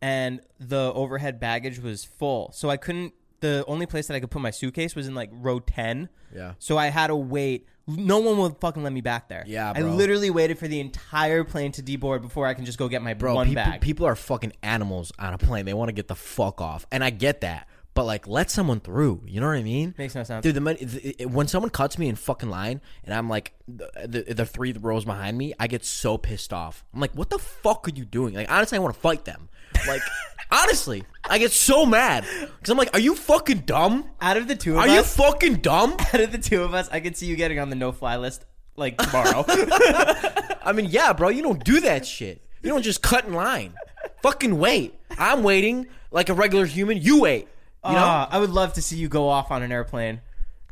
and 0.00 0.40
the 0.60 0.92
overhead 0.92 1.40
baggage 1.40 1.80
was 1.80 2.04
full. 2.04 2.52
So 2.52 2.70
I 2.70 2.76
couldn't 2.76 3.12
the 3.44 3.64
only 3.68 3.86
place 3.86 4.06
that 4.08 4.14
I 4.14 4.20
could 4.20 4.30
put 4.30 4.42
my 4.42 4.50
suitcase 4.50 4.94
was 4.96 5.06
in 5.06 5.14
like 5.14 5.30
row 5.32 5.60
10. 5.60 6.08
Yeah. 6.34 6.54
So 6.58 6.78
I 6.78 6.86
had 6.86 7.08
to 7.08 7.16
wait. 7.16 7.68
No 7.86 8.18
one 8.20 8.38
would 8.38 8.56
fucking 8.60 8.82
let 8.82 8.92
me 8.94 9.02
back 9.02 9.28
there. 9.28 9.44
Yeah, 9.46 9.70
I 9.74 9.80
bro. 9.82 9.90
literally 9.90 10.30
waited 10.30 10.58
for 10.58 10.66
the 10.66 10.80
entire 10.80 11.44
plane 11.44 11.70
to 11.72 11.82
deboard 11.82 12.22
before 12.22 12.46
I 12.46 12.54
can 12.54 12.64
just 12.64 12.78
go 12.78 12.88
get 12.88 13.02
my 13.02 13.12
Bro, 13.12 13.34
one 13.34 13.48
people, 13.48 13.62
bag. 13.62 13.80
people 13.82 14.06
are 14.06 14.16
fucking 14.16 14.54
animals 14.62 15.12
on 15.18 15.34
a 15.34 15.38
plane. 15.38 15.66
They 15.66 15.74
want 15.74 15.88
to 15.90 15.92
get 15.92 16.08
the 16.08 16.14
fuck 16.14 16.62
off. 16.62 16.86
And 16.90 17.04
I 17.04 17.10
get 17.10 17.42
that. 17.42 17.68
But 17.92 18.06
like 18.06 18.26
let 18.26 18.50
someone 18.50 18.80
through. 18.80 19.22
You 19.26 19.40
know 19.40 19.46
what 19.46 19.56
I 19.56 19.62
mean? 19.62 19.94
Makes 19.98 20.14
no 20.16 20.24
sense. 20.24 20.42
Dude, 20.42 20.54
the, 20.56 20.60
mon- 20.62 20.76
the 20.80 21.14
it- 21.22 21.30
when 21.30 21.46
someone 21.46 21.70
cuts 21.70 21.96
me 21.98 22.08
in 22.08 22.16
fucking 22.16 22.48
line 22.50 22.80
and 23.04 23.14
I'm 23.14 23.28
like 23.28 23.52
the, 23.68 24.24
the 24.26 24.34
the 24.34 24.46
three 24.46 24.72
rows 24.72 25.04
behind 25.04 25.38
me, 25.38 25.52
I 25.60 25.68
get 25.68 25.84
so 25.84 26.18
pissed 26.18 26.52
off. 26.52 26.84
I'm 26.92 27.00
like, 27.00 27.12
what 27.12 27.30
the 27.30 27.38
fuck 27.38 27.86
are 27.86 27.92
you 27.94 28.04
doing? 28.04 28.34
Like 28.34 28.50
honestly, 28.50 28.76
I 28.76 28.80
want 28.80 28.94
to 28.94 29.00
fight 29.00 29.26
them. 29.26 29.48
Like 29.86 30.02
honestly, 30.50 31.04
I 31.24 31.38
get 31.38 31.52
so 31.52 31.84
mad 31.86 32.24
because 32.40 32.70
I'm 32.70 32.78
like, 32.78 32.90
are 32.94 33.00
you 33.00 33.14
fucking 33.14 33.60
dumb? 33.60 34.08
out 34.20 34.36
of 34.36 34.48
the 34.48 34.56
two 34.56 34.72
of 34.74 34.78
Are 34.78 34.88
you 34.88 35.00
us, 35.00 35.16
fucking 35.16 35.56
dumb? 35.56 35.92
out 36.14 36.20
of 36.20 36.32
the 36.32 36.38
two 36.38 36.62
of 36.62 36.74
us, 36.74 36.88
I 36.90 37.00
could 37.00 37.16
see 37.16 37.26
you 37.26 37.36
getting 37.36 37.58
on 37.58 37.70
the 37.70 37.76
no 37.76 37.92
fly 37.92 38.16
list 38.16 38.44
like 38.76 38.96
tomorrow. 38.98 39.44
I 39.48 40.72
mean, 40.74 40.86
yeah, 40.86 41.12
bro, 41.12 41.28
you 41.28 41.42
don't 41.42 41.62
do 41.62 41.80
that 41.80 42.06
shit. 42.06 42.42
You 42.62 42.70
don't 42.70 42.82
just 42.82 43.02
cut 43.02 43.26
in 43.26 43.34
line. 43.34 43.74
fucking 44.22 44.58
wait. 44.58 44.94
I'm 45.18 45.42
waiting 45.42 45.86
like 46.10 46.28
a 46.30 46.34
regular 46.34 46.64
human. 46.66 46.98
You 47.00 47.20
wait. 47.20 47.48
You 47.84 47.92
know? 47.92 47.98
Ah, 47.98 48.28
I 48.30 48.38
would 48.38 48.50
love 48.50 48.72
to 48.74 48.82
see 48.82 48.96
you 48.96 49.08
go 49.08 49.28
off 49.28 49.50
on 49.50 49.62
an 49.62 49.70
airplane. 49.70 50.22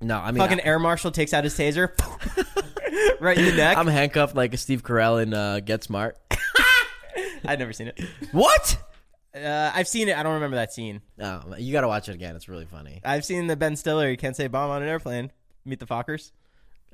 no, 0.01 0.17
I 0.17 0.33
mean, 0.33 0.39
Fucking 0.39 0.61
I, 0.61 0.65
air 0.65 0.79
marshal 0.79 1.11
takes 1.11 1.35
out 1.35 1.45
his 1.45 1.55
taser, 1.55 1.91
right 3.21 3.37
in 3.37 3.45
the 3.45 3.53
neck. 3.53 3.77
I'm 3.77 3.87
handcuffed 3.87 4.35
like 4.35 4.55
a 4.55 4.57
Steve 4.57 4.83
Carell 4.83 5.23
in 5.23 5.35
uh, 5.35 5.61
Get 5.61 5.85
Smart. 5.85 6.17
I've 7.45 7.59
never 7.59 7.73
seen 7.75 7.89
it. 7.89 8.01
What? 8.33 8.79
Uh, 9.35 9.71
I've 9.75 9.89
seen 9.89 10.09
it. 10.09 10.17
I 10.17 10.23
don't 10.23 10.35
remember 10.35 10.57
that 10.57 10.73
scene. 10.73 11.01
No, 11.17 11.55
you 11.59 11.73
got 11.73 11.81
to 11.83 11.89
watch 11.89 12.09
it 12.09 12.15
again. 12.15 12.37
It's 12.37 12.49
really 12.49 12.67
funny. 12.67 13.01
I've 13.05 13.25
seen 13.25 13.47
the 13.47 13.57
Ben 13.57 13.77
Stiller. 13.77 14.11
You 14.11 14.17
can't 14.17 14.37
say 14.37 14.47
bomb 14.47 14.71
on 14.71 14.83
an 14.83 14.89
airplane. 14.89 15.31
Meet 15.65 15.81
the 15.81 15.87
Fockers. 15.87 16.33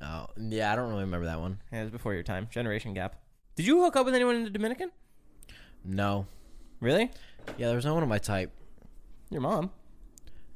Oh, 0.01 0.27
yeah, 0.37 0.71
I 0.71 0.75
don't 0.75 0.89
really 0.89 1.03
remember 1.03 1.25
that 1.25 1.39
one. 1.41 1.59
Yeah, 1.71 1.79
it 1.81 1.83
was 1.83 1.91
before 1.91 2.13
your 2.13 2.23
time. 2.23 2.47
Generation 2.49 2.93
gap. 2.93 3.15
Did 3.55 3.65
you 3.67 3.81
hook 3.83 3.97
up 3.97 4.05
with 4.05 4.15
anyone 4.15 4.35
in 4.35 4.43
the 4.45 4.49
Dominican? 4.49 4.91
No. 5.83 6.25
Really? 6.79 7.11
Yeah, 7.57 7.67
there 7.67 7.75
was 7.75 7.85
no 7.85 7.93
one 7.93 8.03
of 8.03 8.09
my 8.09 8.19
type. 8.19 8.51
Your 9.29 9.41
mom. 9.41 9.71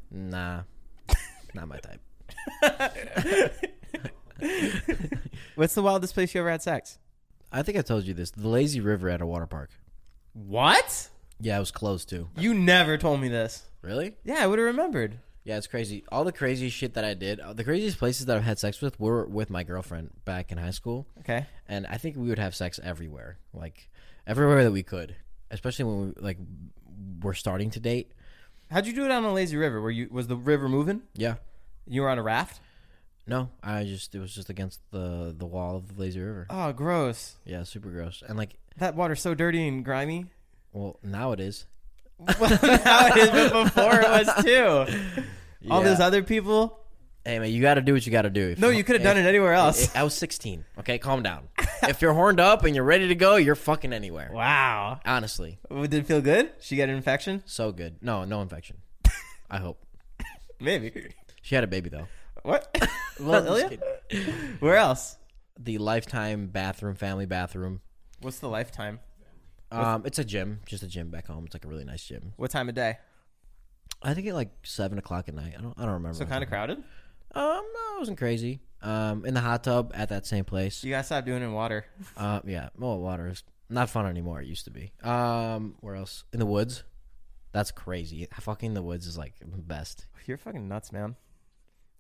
Nah. 0.10 0.62
Not 1.54 1.68
my 1.68 1.80
type. 1.80 2.00
What's 5.56 5.76
the 5.76 5.82
wildest 5.82 6.14
place 6.14 6.34
you 6.34 6.40
ever 6.40 6.50
had 6.50 6.62
sex? 6.62 6.98
I 7.52 7.62
think 7.62 7.78
I 7.78 7.82
told 7.82 8.06
you 8.06 8.14
this. 8.14 8.32
The 8.32 8.48
lazy 8.48 8.80
river 8.80 9.10
at 9.10 9.22
a 9.22 9.26
water 9.26 9.46
park. 9.46 9.70
What? 10.34 11.10
Yeah, 11.40 11.58
I 11.58 11.60
was 11.60 11.72
close 11.72 12.06
too. 12.06 12.30
You 12.38 12.54
never 12.54 12.98
told 12.98 13.20
me 13.22 13.28
this. 13.28 13.64
Really? 13.82 14.16
Yeah, 14.24 14.38
I 14.40 14.48
would 14.48 14.60
have 14.60 14.66
remembered. 14.66 15.20
Yeah, 15.44 15.58
it's 15.58 15.68
crazy. 15.68 16.04
All 16.10 16.24
the 16.24 16.32
crazy 16.32 16.70
shit 16.70 16.94
that 16.94 17.04
I 17.04 17.14
did, 17.16 17.42
uh, 17.42 17.52
the 17.52 17.66
craziest 17.66 17.98
places 18.00 18.28
that 18.28 18.38
I've 18.38 18.44
had 18.44 18.60
sex 18.60 18.82
with 18.82 18.98
were 18.98 19.26
with 19.26 19.50
my 19.50 19.64
girlfriend 19.64 20.12
back 20.24 20.54
in 20.54 20.58
high 20.58 20.72
school, 20.72 21.06
Okay. 21.20 21.46
and 21.68 21.86
I 21.88 21.98
think 21.98 22.16
we 22.16 22.30
would 22.30 22.40
have 22.40 22.56
sex 22.56 22.80
everywhere, 22.82 23.40
like 23.54 23.90
everywhere 24.26 24.64
that 24.64 24.72
we 24.72 24.84
could, 24.84 25.16
especially 25.52 25.84
when 25.86 26.00
we 26.00 26.14
like 26.22 26.38
we're 27.22 27.34
starting 27.34 27.72
to 27.72 27.82
date. 27.82 28.14
How'd 28.72 28.88
you 28.88 28.94
do 28.94 29.04
it 29.04 29.12
on 29.12 29.26
a 29.26 29.34
lazy 29.34 29.58
river? 29.58 29.82
Were 29.82 29.92
you 29.92 30.08
was 30.10 30.28
the 30.28 30.38
river 30.38 30.70
moving? 30.70 31.02
Yeah. 31.16 31.36
You 31.86 32.04
were 32.04 32.10
on 32.10 32.18
a 32.20 32.24
raft? 32.24 32.62
No, 33.28 33.50
I 33.62 33.84
just 33.84 34.16
it 34.16 34.20
was 34.20 34.34
just 34.34 34.50
against 34.50 34.80
the 34.92 35.36
the 35.38 35.46
wall 35.46 35.76
of 35.76 35.94
the 35.96 36.02
lazy 36.02 36.22
river. 36.22 36.48
Oh, 36.50 36.72
gross. 36.72 37.36
Yeah, 37.44 37.64
super 37.64 37.90
gross. 37.90 38.24
And 38.26 38.38
like, 38.38 38.56
That 38.78 38.96
water's 38.96 39.22
so 39.22 39.34
dirty 39.34 39.68
and 39.68 39.84
grimy. 39.84 40.28
Well, 40.74 41.00
now 41.04 41.32
it 41.32 41.40
is. 41.40 41.66
Well, 42.40 42.50
now 42.62 43.08
it 43.08 43.18
is, 43.18 43.30
but 43.52 43.64
before 43.66 44.00
it 44.00 44.08
was 44.10 44.44
too. 44.44 45.24
All 45.72 45.82
Yeah. 45.82 45.90
those 45.90 46.00
other 46.00 46.24
people. 46.24 46.80
Hey 47.26 47.40
man, 47.40 47.52
you 47.52 47.62
got 47.62 47.76
to 47.76 47.82
do 47.82 47.94
what 47.94 48.06
you 48.06 48.12
got 48.12 48.24
to 48.24 48.30
do. 48.30 48.50
If 48.50 48.60
No, 48.60 48.70
you 48.70 48.84
could 48.84 48.96
have 48.96 49.04
done 49.04 49.18
it 49.18 49.26
anywhere 49.26 49.54
else. 49.54 49.94
I 49.96 50.04
was 50.04 50.14
16. 50.14 50.66
Okay, 50.80 50.98
calm 51.00 51.24
down. 51.24 51.48
if 51.84 52.02
you're 52.02 52.14
horned 52.14 52.40
up 52.42 52.64
and 52.66 52.76
you're 52.76 52.84
ready 52.84 53.08
to 53.08 53.16
go, 53.16 53.38
you're 53.38 53.56
fucking 53.56 53.94
anywhere. 53.94 54.30
Wow. 54.34 55.00
Honestly, 55.06 55.58
Did 55.72 55.94
it 55.94 56.06
feel 56.06 56.22
good? 56.22 56.52
She 56.60 56.76
got 56.76 56.90
an 56.90 56.96
infection? 56.96 57.44
so 57.46 57.72
good. 57.72 57.98
No, 58.02 58.26
no 58.26 58.42
infection. 58.42 58.78
I 59.50 59.58
hope 59.60 59.82
Maybe. 60.60 61.10
she 61.42 61.56
had 61.56 61.64
a 61.64 61.68
baby 61.68 61.90
though. 61.90 62.08
What? 62.44 62.76
I'm 63.20 63.26
well, 63.26 63.58
just 63.58 63.78
Ilya? 64.12 64.34
Where 64.60 64.76
else? 64.76 65.18
The 65.58 65.78
lifetime 65.78 66.48
bathroom, 66.48 66.96
family 66.96 67.26
bathroom. 67.26 67.82
What's 68.22 68.40
the 68.40 68.50
lifetime? 68.50 69.00
Um, 69.74 70.04
it's 70.06 70.20
a 70.20 70.24
gym, 70.24 70.60
just 70.66 70.84
a 70.84 70.88
gym 70.88 71.10
back 71.10 71.28
home. 71.28 71.46
It's 71.46 71.56
like 71.56 71.66
a 71.66 71.68
really 71.68 71.86
nice 71.86 72.04
gym. 72.04 72.34
What 72.38 72.52
time 72.52 72.70
of 72.70 72.76
day? 72.76 72.98
I 74.02 74.14
think 74.14 74.28
at 74.28 74.34
like 74.36 74.52
seven 74.64 74.98
o'clock 74.98 75.28
at 75.30 75.34
night. 75.36 75.54
I 75.58 75.62
don't, 75.62 75.74
I 75.78 75.84
don't 75.84 75.94
remember. 75.94 76.18
So 76.18 76.26
kind 76.26 76.44
of 76.44 76.50
crowded? 76.50 76.78
Um, 77.36 77.44
no, 77.74 77.96
it 77.96 78.00
wasn't 78.00 78.18
crazy. 78.18 78.60
Um, 78.82 79.26
in 79.26 79.34
the 79.34 79.40
hot 79.42 79.64
tub 79.64 79.92
at 79.96 80.10
that 80.10 80.26
same 80.26 80.44
place. 80.46 80.84
You 80.84 80.92
gotta 80.92 81.04
stop 81.06 81.26
doing 81.26 81.42
it 81.42 81.46
in 81.46 81.54
water. 81.54 81.86
Uh, 82.18 82.42
yeah. 82.46 82.70
Well, 82.78 83.00
water 83.00 83.28
is 83.28 83.44
not 83.70 83.90
fun 83.90 84.06
anymore. 84.06 84.42
It 84.42 84.48
used 84.48 84.66
to 84.66 84.72
be. 84.72 84.92
Um, 85.04 85.76
where 85.80 85.96
else? 85.96 86.26
In 86.34 86.40
the 86.40 86.46
woods. 86.46 86.84
That's 87.54 87.72
crazy. 87.72 88.28
Fucking 88.40 88.74
the 88.74 88.82
woods 88.82 89.08
is 89.08 89.18
like 89.18 89.36
the 89.40 89.46
best. 89.62 90.08
You're 90.26 90.38
fucking 90.38 90.68
nuts, 90.68 90.92
man. 90.92 91.16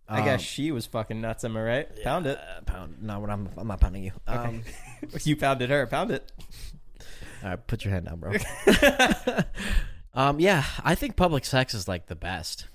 I 0.10 0.22
guess 0.22 0.42
Um, 0.42 0.44
she 0.44 0.72
was 0.72 0.86
fucking 0.86 1.22
nuts. 1.22 1.44
Am 1.46 1.56
I 1.56 1.62
right? 1.62 2.04
Pound 2.04 2.26
it. 2.28 2.38
Uh, 2.38 2.62
pound. 2.66 2.98
No, 3.02 3.20
what 3.20 3.30
I'm, 3.30 3.48
I'm 3.58 3.68
not 3.68 3.80
pounding 3.80 4.04
you. 4.04 4.12
Um, 4.28 4.64
you 5.24 5.36
pounded 5.38 5.70
her. 5.70 5.88
Pound 5.88 6.12
it. 6.12 6.30
all 7.44 7.50
right, 7.50 7.68
put 7.68 7.84
your 7.84 7.94
hand 7.94 8.06
down, 8.06 8.20
bro. 8.20 8.34
um, 10.14 10.40
yeah, 10.40 10.64
I 10.84 10.96
think 10.96 11.16
public 11.16 11.46
sex 11.46 11.74
is 11.74 11.88
like 11.88 12.08
the 12.08 12.16
best. 12.16 12.68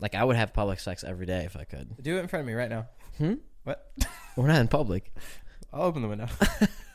Like 0.00 0.14
I 0.14 0.24
would 0.24 0.36
have 0.36 0.52
public 0.52 0.80
sex 0.80 1.04
every 1.04 1.26
day 1.26 1.44
if 1.44 1.56
I 1.56 1.64
could. 1.64 2.02
Do 2.02 2.16
it 2.16 2.20
in 2.20 2.28
front 2.28 2.40
of 2.42 2.46
me 2.46 2.54
right 2.54 2.70
now. 2.70 2.86
Hmm? 3.18 3.34
What? 3.64 3.90
We're 4.36 4.46
not 4.48 4.60
in 4.60 4.68
public. 4.68 5.12
I'll 5.72 5.82
open 5.82 6.02
the 6.02 6.08
window. 6.08 6.26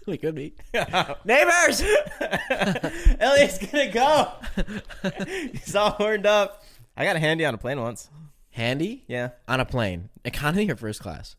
we 0.07 0.17
could 0.17 0.35
be. 0.35 0.53
Neighbors. 0.73 1.81
Ilya's 3.21 3.59
gonna 3.59 3.91
go. 3.91 4.31
He's 5.53 5.75
all 5.75 5.91
horned 5.91 6.25
up. 6.25 6.63
I 6.97 7.05
got 7.05 7.15
a 7.15 7.19
handy 7.19 7.45
on 7.45 7.53
a 7.53 7.57
plane 7.57 7.79
once. 7.79 8.09
Handy 8.51 9.03
Yeah, 9.07 9.29
on 9.49 9.59
a 9.59 9.65
plane, 9.65 10.09
economy 10.23 10.69
or 10.71 10.75
first 10.77 11.01
class. 11.01 11.35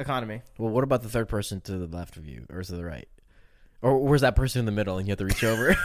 economy. 0.00 0.40
Well, 0.58 0.70
what 0.72 0.82
about 0.82 1.02
the 1.02 1.08
third 1.10 1.28
person 1.28 1.60
to 1.62 1.72
the 1.76 1.86
left 1.96 2.16
of 2.16 2.26
you, 2.26 2.46
or 2.50 2.62
to 2.62 2.72
the 2.74 2.84
right? 2.84 3.06
Or 3.84 3.98
where's 3.98 4.22
that 4.22 4.34
person 4.34 4.60
in 4.60 4.64
the 4.64 4.72
middle 4.72 4.96
and 4.96 5.06
you 5.06 5.12
have 5.12 5.18
to 5.18 5.26
reach 5.26 5.44
over? 5.44 5.68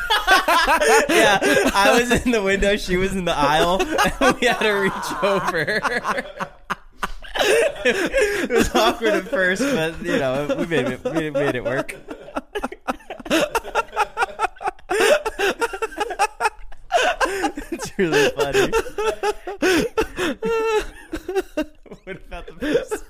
yeah, 1.09 1.37
I 1.75 1.97
was 1.99 2.25
in 2.25 2.31
the 2.31 2.41
window. 2.41 2.77
She 2.77 2.95
was 2.95 3.13
in 3.13 3.25
the 3.25 3.35
aisle. 3.35 3.81
And 4.21 4.37
we 4.39 4.47
had 4.47 4.59
to 4.59 4.71
reach 4.71 4.93
over. 5.21 5.81
it 7.83 8.49
was 8.49 8.73
awkward 8.73 9.15
at 9.15 9.27
first, 9.27 9.61
but 9.61 10.01
you 10.01 10.17
know 10.17 10.55
we 10.57 10.65
made 10.65 10.87
it. 10.87 11.03
We 11.03 11.29
made 11.29 11.55
it 11.55 11.63
work. 11.65 11.93
it's 17.71 17.97
really 17.97 18.29
funny. 18.29 18.71
what 22.05 22.15
about 22.27 22.47
the 22.47 22.53
first? 22.61 23.03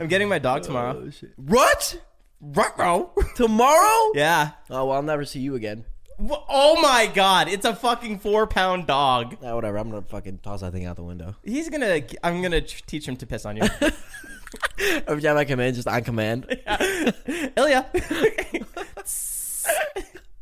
I'm 0.00 0.01
getting 0.12 0.28
my 0.28 0.38
dog 0.38 0.62
tomorrow. 0.62 1.10
what? 1.36 1.98
Ruh-roh. 2.40 3.10
Tomorrow? 3.36 4.10
Yeah. 4.14 4.50
Oh 4.68 4.86
well, 4.86 4.92
I'll 4.96 5.02
never 5.02 5.24
see 5.24 5.40
you 5.40 5.54
again. 5.54 5.84
Wh- 6.18 6.42
Oh 6.48 6.80
my 6.82 7.06
god, 7.14 7.48
it's 7.48 7.64
a 7.64 7.74
fucking 7.74 8.18
four 8.18 8.46
pound 8.46 8.86
dog. 8.88 9.40
Nah, 9.40 9.54
whatever. 9.54 9.78
I'm 9.78 9.88
gonna 9.90 10.02
fucking 10.02 10.38
toss 10.38 10.60
that 10.60 10.72
thing 10.72 10.84
out 10.84 10.96
the 10.96 11.04
window. 11.04 11.36
He's 11.44 11.68
gonna. 11.70 12.02
I'm 12.22 12.42
gonna 12.42 12.60
tr- 12.60 12.82
teach 12.86 13.06
him 13.08 13.16
to 13.16 13.26
piss 13.26 13.46
on 13.46 13.56
you. 13.56 13.62
Every 15.06 15.22
time 15.22 15.36
I 15.36 15.44
come 15.44 15.60
in, 15.60 15.72
just 15.74 15.86
on 15.88 16.02
command. 16.04 16.46
Ilya. 17.56 17.86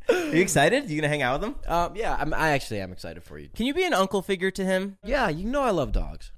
Are 0.08 0.34
you 0.34 0.42
excited? 0.42 0.88
You 0.90 0.96
gonna 1.00 1.08
hang 1.08 1.22
out 1.22 1.40
with 1.40 1.50
him? 1.50 1.56
um, 1.68 1.94
yeah, 1.96 2.16
I'm, 2.18 2.32
I 2.34 2.50
actually 2.50 2.80
am 2.80 2.92
excited 2.92 3.22
for 3.22 3.38
you. 3.38 3.48
Can 3.54 3.66
you 3.66 3.74
be 3.74 3.84
an 3.84 3.92
uncle 3.94 4.22
figure 4.22 4.50
to 4.52 4.64
him? 4.64 4.96
Yeah, 5.04 5.28
you 5.28 5.44
know 5.44 5.60
I 5.62 5.70
love 5.70 5.92
dogs. 5.92 6.32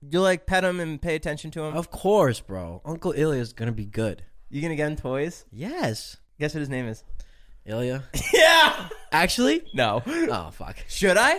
You 0.00 0.20
like 0.20 0.46
pet 0.46 0.64
him 0.64 0.80
and 0.80 1.00
pay 1.00 1.14
attention 1.14 1.50
to 1.52 1.62
him. 1.62 1.74
Of 1.76 1.90
course, 1.90 2.40
bro. 2.40 2.80
Uncle 2.84 3.12
Ilya 3.16 3.40
is 3.40 3.52
gonna 3.52 3.72
be 3.72 3.84
good. 3.86 4.22
You 4.50 4.62
gonna 4.62 4.76
get 4.76 4.88
him 4.90 4.96
toys? 4.96 5.44
Yes, 5.52 6.16
Guess 6.38 6.54
what 6.54 6.60
his 6.60 6.68
name 6.68 6.86
is? 6.86 7.02
Ilya. 7.66 8.04
Yeah. 8.32 8.88
Actually? 9.12 9.62
No. 9.74 10.02
Oh 10.06 10.50
fuck. 10.52 10.76
Should 10.88 11.16
I? 11.16 11.38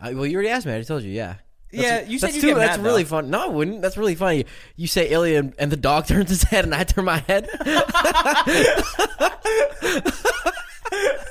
Uh, 0.00 0.10
well, 0.12 0.26
you 0.26 0.34
already 0.34 0.50
asked 0.50 0.66
me. 0.66 0.72
I 0.72 0.74
already 0.74 0.86
told 0.86 1.02
you. 1.02 1.10
Yeah. 1.12 1.36
Yeah, 1.72 2.02
you 2.02 2.18
said 2.20 2.28
that's 2.28 2.36
you 2.36 2.40
too, 2.42 2.46
get 2.48 2.54
That's 2.58 2.76
mad, 2.78 2.84
really 2.86 3.02
though. 3.02 3.08
fun. 3.08 3.30
No, 3.30 3.44
I 3.46 3.48
wouldn't. 3.48 3.82
That's 3.82 3.96
really 3.96 4.14
funny. 4.14 4.46
You 4.76 4.86
say 4.86 5.08
Ilya 5.10 5.38
and, 5.40 5.54
and 5.58 5.72
the 5.72 5.76
dog 5.76 6.06
turns 6.08 6.28
his 6.28 6.44
head, 6.44 6.64
and 6.64 6.72
I 6.74 6.84
turn 6.84 7.04
my 7.04 7.18
head. 7.18 7.48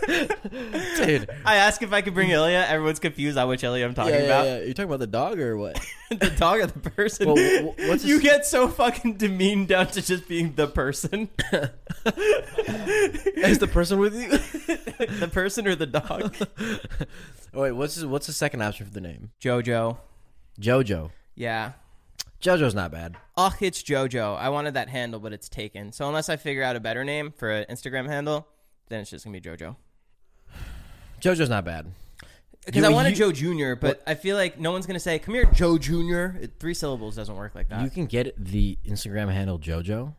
Dude. 0.08 1.30
I 1.46 1.56
ask 1.56 1.82
if 1.82 1.94
I 1.94 2.02
could 2.02 2.14
bring 2.14 2.30
Ilya. 2.30 2.66
Everyone's 2.68 3.00
confused 3.00 3.38
on 3.38 3.48
which 3.48 3.64
Ilya 3.64 3.86
I'm 3.86 3.94
talking 3.94 4.14
Yeah, 4.14 4.20
yeah, 4.20 4.26
about. 4.26 4.46
yeah. 4.48 4.60
You 4.64 4.74
talking 4.74 4.90
about 4.90 5.00
the 5.00 5.08
dog 5.08 5.40
or 5.40 5.58
what? 5.58 5.80
the 6.10 6.30
dog 6.38 6.60
or 6.60 6.68
the 6.68 6.80
person? 6.92 7.28
Well, 7.28 7.36
wh- 7.38 7.74
wh- 7.76 7.88
what's 7.90 8.04
you 8.06 8.16
his- 8.16 8.24
get 8.24 8.46
so 8.46 8.68
fucking 8.68 9.14
demeaned 9.16 9.70
down 9.70 9.88
to 9.88 10.02
just 10.02 10.28
being 10.28 10.54
the 10.56 10.68
person. 10.68 11.30
Is 12.06 13.60
the 13.60 13.70
person 13.72 14.00
with 14.00 14.16
you? 14.16 14.30
the 15.20 15.28
person 15.32 15.68
or 15.68 15.76
the 15.76 15.86
dog? 15.88 16.36
oh, 17.54 17.62
wait, 17.62 17.72
what's 17.72 17.96
his, 17.96 18.06
what's 18.06 18.28
the 18.28 18.34
second 18.34 18.62
option 18.62 18.86
for 18.86 18.94
the 18.94 19.02
name? 19.02 19.32
Jojo. 19.42 19.98
Jojo. 20.60 21.12
Yeah. 21.36 21.74
Jojo's 22.42 22.76
not 22.76 22.92
bad. 22.92 23.16
Ugh, 23.38 23.54
it's 23.62 23.82
Jojo. 23.82 24.38
I 24.38 24.50
wanted 24.50 24.74
that 24.74 24.90
handle, 24.90 25.20
but 25.20 25.32
it's 25.34 25.48
taken. 25.50 25.92
So 25.94 26.08
unless 26.08 26.28
I 26.30 26.36
figure 26.36 26.64
out 26.64 26.76
a 26.76 26.80
better 26.80 27.04
name 27.04 27.32
for 27.36 27.50
an 27.50 27.66
Instagram 27.70 28.08
handle, 28.08 28.48
then 28.90 29.02
it's 29.02 29.10
just 29.10 29.26
gonna 29.26 29.40
be 29.40 29.42
Jojo. 29.42 29.76
Jojo's 31.22 31.50
not 31.50 31.66
bad. 31.66 31.88
Because 32.66 32.82
You- 32.82 32.88
I 32.90 32.94
wanted 32.94 33.10
you- 33.12 33.16
Joe 33.18 33.32
Junior, 33.32 33.76
but 33.76 34.02
I 34.08 34.16
feel 34.16 34.38
like 34.38 34.58
no 34.60 34.72
one's 34.72 34.86
gonna 34.86 35.00
say, 35.00 35.20
"Come 35.20 35.34
here, 35.34 35.46
Joe 35.46 35.78
Junior." 35.78 36.38
It, 36.42 36.54
three 36.60 36.74
syllables 36.74 37.16
doesn't 37.16 37.36
work 37.36 37.56
like 37.56 37.68
that. 37.70 37.82
You 37.82 37.90
can 37.90 38.06
get 38.06 38.34
the 38.38 38.78
Instagram 38.86 39.32
handle 39.32 39.60
Jojo. 39.60 40.16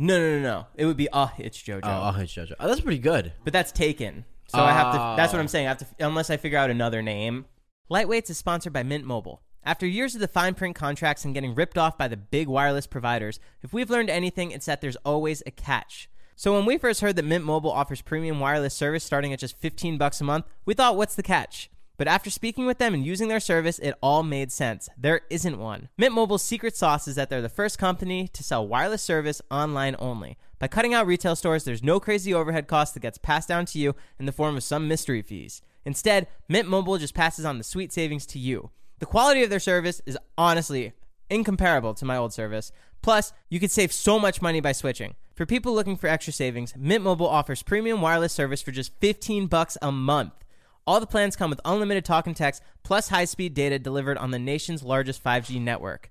no, 0.00 0.18
no, 0.18 0.36
no, 0.36 0.40
no. 0.42 0.66
It 0.74 0.84
would 0.84 0.96
be, 0.96 1.08
"Uh, 1.10 1.28
it's 1.38 1.58
Jojo." 1.62 1.80
Oh, 1.84 2.12
oh, 2.14 2.20
it's 2.20 2.32
Jojo. 2.32 2.52
Oh, 2.60 2.68
that's 2.68 2.80
pretty 2.80 2.98
good. 2.98 3.32
but 3.44 3.52
that's 3.52 3.72
taken. 3.72 4.24
So 4.48 4.58
I 4.60 4.72
have 4.72 4.92
to. 4.92 4.98
That's 5.16 5.32
what. 5.32 5.40
I'm 5.40 5.48
saying. 5.48 5.66
I 5.66 5.70
have 5.70 5.78
to, 5.78 5.86
unless 6.06 6.30
I 6.30 6.36
figure 6.38 6.58
out 6.58 6.70
another 6.70 7.02
name. 7.02 7.46
Lightweights 7.90 8.30
is 8.30 8.38
sponsored 8.38 8.72
by 8.72 8.82
Mint 8.82 9.04
Mobile. 9.04 9.42
After 9.64 9.86
years 9.86 10.14
of 10.14 10.20
the 10.22 10.28
fine 10.28 10.54
print 10.54 10.74
contracts 10.76 11.24
and 11.24 11.34
getting 11.34 11.54
ripped 11.54 11.76
off 11.76 11.98
by 11.98 12.06
the 12.08 12.16
big 12.16 12.48
wireless 12.48 12.86
providers, 12.86 13.40
if 13.62 13.72
we've 13.72 13.90
learned 13.90 14.08
anything, 14.08 14.50
it's 14.50 14.64
that 14.66 14.80
there's 14.80 14.96
always 14.96 15.42
a 15.46 15.50
catch. 15.50 16.08
So 16.38 16.52
when 16.54 16.66
we 16.66 16.78
first 16.78 17.00
heard 17.00 17.16
that 17.16 17.24
Mint 17.24 17.44
Mobile 17.44 17.72
offers 17.72 18.00
premium 18.00 18.38
wireless 18.38 18.72
service 18.72 19.02
starting 19.02 19.32
at 19.32 19.40
just 19.40 19.58
15 19.58 19.98
bucks 19.98 20.20
a 20.20 20.24
month, 20.24 20.44
we 20.64 20.72
thought, 20.72 20.96
what's 20.96 21.16
the 21.16 21.22
catch? 21.24 21.68
But 21.96 22.06
after 22.06 22.30
speaking 22.30 22.64
with 22.64 22.78
them 22.78 22.94
and 22.94 23.04
using 23.04 23.26
their 23.26 23.40
service, 23.40 23.80
it 23.80 23.96
all 24.00 24.22
made 24.22 24.52
sense. 24.52 24.88
There 24.96 25.22
isn't 25.30 25.58
one. 25.58 25.88
Mint 25.98 26.14
Mobile's 26.14 26.44
secret 26.44 26.76
sauce 26.76 27.08
is 27.08 27.16
that 27.16 27.28
they're 27.28 27.42
the 27.42 27.48
first 27.48 27.76
company 27.76 28.28
to 28.28 28.44
sell 28.44 28.68
wireless 28.68 29.02
service 29.02 29.42
online 29.50 29.96
only. 29.98 30.38
By 30.60 30.68
cutting 30.68 30.94
out 30.94 31.08
retail 31.08 31.34
stores, 31.34 31.64
there's 31.64 31.82
no 31.82 31.98
crazy 31.98 32.32
overhead 32.32 32.68
cost 32.68 32.94
that 32.94 33.00
gets 33.00 33.18
passed 33.18 33.48
down 33.48 33.66
to 33.66 33.78
you 33.80 33.96
in 34.20 34.26
the 34.26 34.30
form 34.30 34.56
of 34.56 34.62
some 34.62 34.86
mystery 34.86 35.22
fees. 35.22 35.60
Instead, 35.84 36.28
Mint 36.48 36.68
Mobile 36.68 36.98
just 36.98 37.14
passes 37.14 37.44
on 37.44 37.58
the 37.58 37.64
sweet 37.64 37.92
savings 37.92 38.26
to 38.26 38.38
you. 38.38 38.70
The 39.00 39.06
quality 39.06 39.42
of 39.42 39.50
their 39.50 39.58
service 39.58 40.00
is 40.06 40.16
honestly 40.36 40.92
incomparable 41.28 41.94
to 41.94 42.04
my 42.04 42.16
old 42.16 42.32
service. 42.32 42.70
Plus, 43.02 43.32
you 43.48 43.58
could 43.58 43.72
save 43.72 43.92
so 43.92 44.20
much 44.20 44.40
money 44.40 44.60
by 44.60 44.70
switching. 44.70 45.16
For 45.38 45.46
people 45.46 45.72
looking 45.72 45.96
for 45.96 46.08
extra 46.08 46.32
savings, 46.32 46.74
Mint 46.76 47.04
Mobile 47.04 47.28
offers 47.28 47.62
premium 47.62 48.02
wireless 48.02 48.32
service 48.32 48.60
for 48.60 48.72
just 48.72 48.90
15 48.98 49.46
bucks 49.46 49.78
a 49.80 49.92
month. 49.92 50.32
All 50.84 50.98
the 50.98 51.06
plans 51.06 51.36
come 51.36 51.48
with 51.48 51.60
unlimited 51.64 52.04
talk 52.04 52.26
and 52.26 52.34
text 52.34 52.60
plus 52.82 53.10
high-speed 53.10 53.54
data 53.54 53.78
delivered 53.78 54.18
on 54.18 54.32
the 54.32 54.40
nation's 54.40 54.82
largest 54.82 55.22
5G 55.22 55.60
network. 55.60 56.10